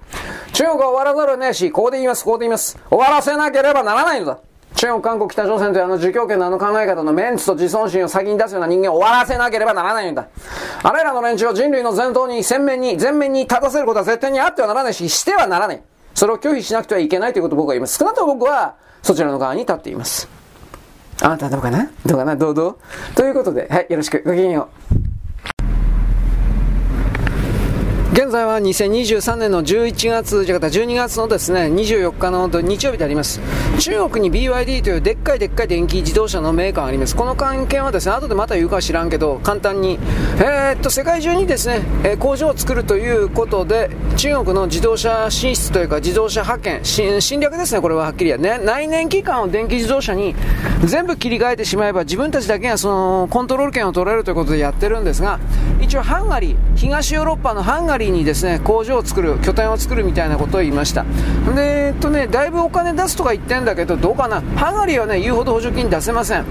[0.52, 2.78] 中国は終わらざるをねし、こうで言います、こうで言います。
[2.90, 4.38] 終わらせなければならないのだ。
[4.74, 10.26] 中国、韓国、北朝鮮というあの儒教権のあの考え方のメンツと自尊心を先に出すような人間を終わらせなければならないんだ。
[10.82, 15.82] あれらの連中を人類の前頭に、鮮明に、前面に立たせることは絶対にあってはならないし、してはならない。
[16.14, 17.98] それを拒否しなくてはいけないということを僕は言います。
[17.98, 20.28] 少なくとも僕は、そちらの側に立っています。
[21.22, 21.88] あなたはどうかな？
[22.04, 22.34] どうかな？
[22.34, 22.78] どうどう？
[23.14, 24.22] ということで、はい、よろしく。
[24.24, 24.81] ごきげんよう。
[28.12, 33.40] 現在は2023年の11月、じゃ12月のですね、24日の日曜日であります。
[33.78, 37.16] 中国に BYD というでっかいでっかい電気自動車のメーカーがあります。
[37.16, 39.98] この関係はですね、後でまた言うかは知らんけど、簡単に、
[40.36, 48.58] えー、っと、世界中にですね、え工場を作るということで、中国の自動車進出というか自動車派遣、侵略ですね、これははっきりやね。
[48.62, 50.34] 内燃機関を電気自動車に
[50.84, 55.40] 全部切り替えてしまえば自分たちだけがそのコントロール権を取れるということでやってるんですが、
[55.80, 61.04] 一応ハンガリー、東ヨーロッパのハンガリーリーにですね工場を作る拠点を作るみたいなことを言いました。
[61.54, 64.42] でえっとねだいぶお金出すとか言ってんだけどどうかな。
[64.56, 66.44] ハンガリーはね言うほど補助金出せません。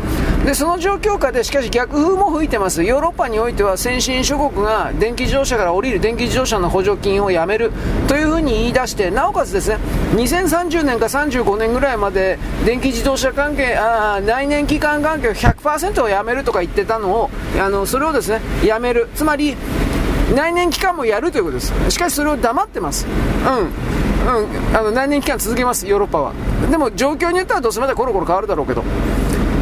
[0.46, 2.84] でその状況下でしかし逆風も吹いてます。
[2.84, 7.72] ヨーロッパにおいては先進諸国が電気自動車から降りる電気自動車の補助金をやめる
[8.08, 9.78] というふうに言い出してなおかつですね
[10.16, 17.30] 2030年か35年ぐらいまで電気自動車関係あ内燃機関関係を100%をやめるとか言ってたのを
[17.60, 19.10] あのそれをですねやめる。
[19.16, 19.56] つまり
[20.36, 21.74] 内燃機関もやるということです。
[21.90, 23.06] しかしそれを黙ってます。
[23.06, 24.44] うん。
[24.44, 24.78] うん。
[24.78, 26.34] あの内燃機関続けますヨーロッパは。
[26.70, 28.84] でも状況によってはどうせまだコロコロ変わるだろうけど。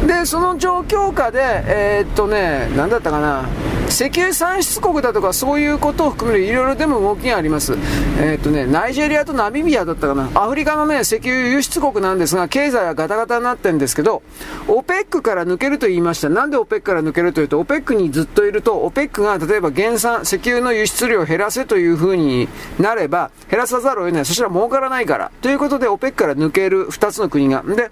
[0.06, 3.44] でその状況下でえー、っとね何だったかな。
[3.90, 7.74] 石油産出国だとかそういうことを含めるいろいろでも動きがあります。
[8.20, 10.30] えー、っとね、ナイジェリアとナミビアだったかな。
[10.34, 14.22] アフリカのね、石油輸出国なんですが、経済はガタガタになってるんですけど、
[14.68, 16.28] オペックから抜けると言いました。
[16.28, 22.48] なんでオペックから抜けるというと、オペックにずっといると、オペックが例えば減産、石油の輸出量を減らせという風に
[22.78, 24.24] なれば、減らさざるを得ない。
[24.24, 25.32] そしたら儲からないから。
[25.42, 27.64] ということで、オペックから抜ける2つの国が。
[27.66, 27.90] で、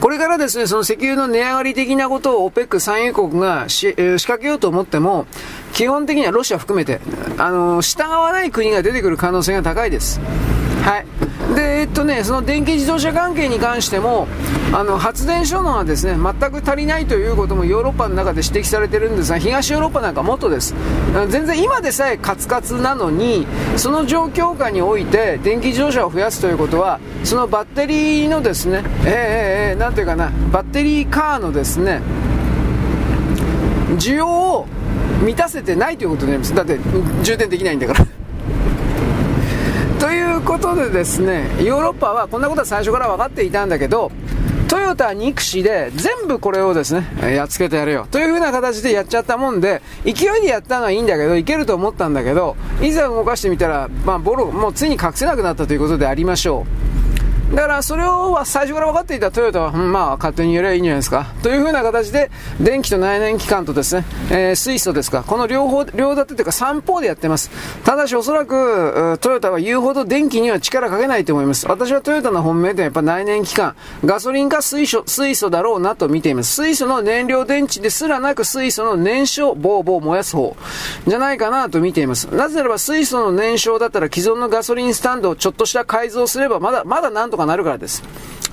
[0.00, 5.26] これからですね、その石油の値上がり的なことを OPEC 産油国がし、えー、仕掛けようと思っても、
[5.72, 7.00] 基本的にはロシア含めて、
[7.36, 10.20] あのー、従わない国が出てくる可能性が高いです。
[10.84, 11.06] はい。
[11.58, 14.28] で、えっとね、その電気自動車関係に関しても、
[14.72, 20.72] あの、発電所のはですね、全く足りないということもヨーロッパの中で指摘されてるんですが、東ヨーロッパなんかもっとです。
[21.28, 23.44] 全然今でさえカツカツなのに、
[23.76, 32.00] その状況下において電気自動車を増やすということは、そのバッテリーのですね、えー、えー、なんていうかな、バッテリーカーのですね、
[33.96, 34.68] 需要を
[35.24, 36.54] 満たせてないということになります。
[36.54, 36.78] だって
[37.24, 38.17] 充電できないんだから。
[40.08, 44.10] ということでですね、ヨーロッパはこんなことは最初から分かっていたんだけど、
[44.66, 48.06] トヨタ憎しで全部これをですね、やっつけてやるよ。
[48.10, 56.64] という風な形でやっちゃったもんで、勢いでやったのはいいんだけど、いけると思ったんだけど、いざ動かしてみたら、まあ、ボロ、もうついに隠せなくなったということでありましょ
[56.94, 56.97] う。
[57.54, 61.32] だからそれを最初から分かっていたトヨタは、まあ勝手にやればいいんじゃないですか。
[61.42, 62.30] というふうな形で、
[62.60, 67.50] 電気と内燃機関とですね、えー、水素ですか、この両方、両立てというか三方でやってます。
[67.84, 71.66] ただしおそらく、トヨタは言うほど電気には力かけないと思います。
[71.66, 76.54] 私はトヨタの本命でやっぱ内燃機関、ガソリンか水素、水素だろうなと見ています。
[76.54, 80.54] 水素の燃料電池ですらなく水素の燃焼、ボーボー燃やす方、
[81.06, 82.26] じゃないかなと見ています。
[82.26, 88.02] なぜならば水素の燃焼だったら既存のガソリンスタンドをちょっとした改造すればまだ、まだなんとかなるからです。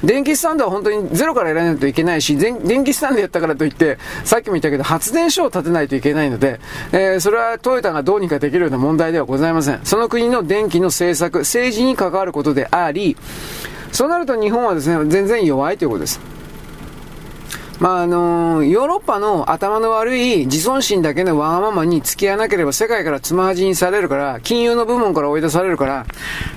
[0.04, 6.60] 電気スタンドは本当にゼロからやらないといけないし、電気スタンドやったからといって、さっきも言ったけど発電所を建てないといけないので、
[6.92, 9.80] えー、それはトヨタがどうにかできるような問題ではございません。
[9.84, 13.18] その国の電気の政策、政治に関わることであり、
[13.92, 16.35] そうなると日本はですね、全然弱いということです。
[17.80, 26.06] まああのー、ヨーロッパの頭の悪い自尊心だけのわがままに付き合わなければ世界からつまはじにされるから、金融の部門から追い出されるから、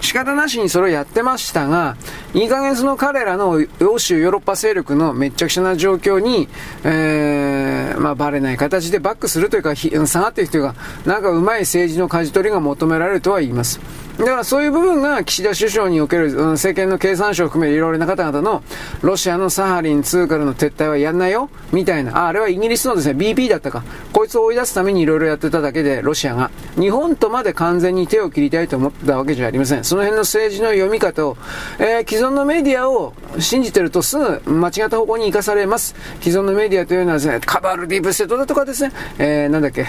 [0.01, 1.97] 仕方なしにそれをやってましたが、
[2.35, 6.49] いい加減その彼らの欧州ヨーロッパ勢力のめっちゃくちゃな状況に、
[6.85, 10.75] えー、まあバレない形でバックするというか、下がっていくというか、
[11.05, 13.81] なんかうまい政治の舵取りが求められるとは言います。
[14.19, 18.65] だからそういう部分が岸田首相における、うん、政権の経産省を含めいろいろな方々の
[19.01, 22.25] ロシアのサハリン2からの撤退はやんないよみたいな。
[22.25, 23.85] あ、あれはイギリスのですね、BP だったか。
[24.13, 26.51] こいつを追い出すためにいろいろやってただけで、ロシアが。
[26.75, 29.85] 日本とまで完全に手を切りたいと思ったわけじゃありません。
[29.85, 31.37] その辺の政治の読み方を、
[31.79, 35.95] えー、既存のメディアを信じてるとすぐ間違った方向に生かされます。
[36.21, 39.87] 既存のメディアというのはですね、カバルディブセットだとかですね、えー、なんだっけ、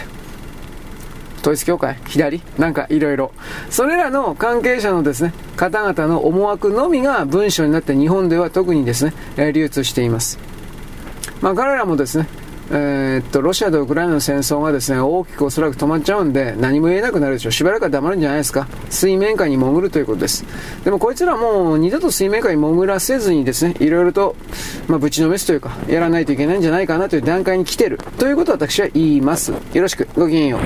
[1.49, 2.41] 統一教会左？
[2.57, 3.31] なんかいろいろ。
[3.69, 9.13] それらの関係者のですね、方々の思惑のみが文章になって日本では特にですね、
[9.53, 10.37] 流通しています。
[11.41, 12.27] まあ彼らもですね、
[12.71, 17.51] えー、っと、ロシアとウクライナの戦争がですね、大きくおそらく止まっちゃうんで、何も言えなくなるでしょう。
[17.51, 18.67] しばらくは黙るんじゃないですか。
[18.91, 20.45] 水面下に潜るということです。
[20.83, 24.35] でもこいつらもう二度と水面下に潜らせずにですね、いろいろと、
[24.87, 27.97] まあ、ぶちのめすというか、やらないといけないんじゃないかなという段階に来てる。
[28.19, 29.51] ということを私は言います。
[29.51, 30.07] よろしく。
[30.15, 30.59] ごきげんよう。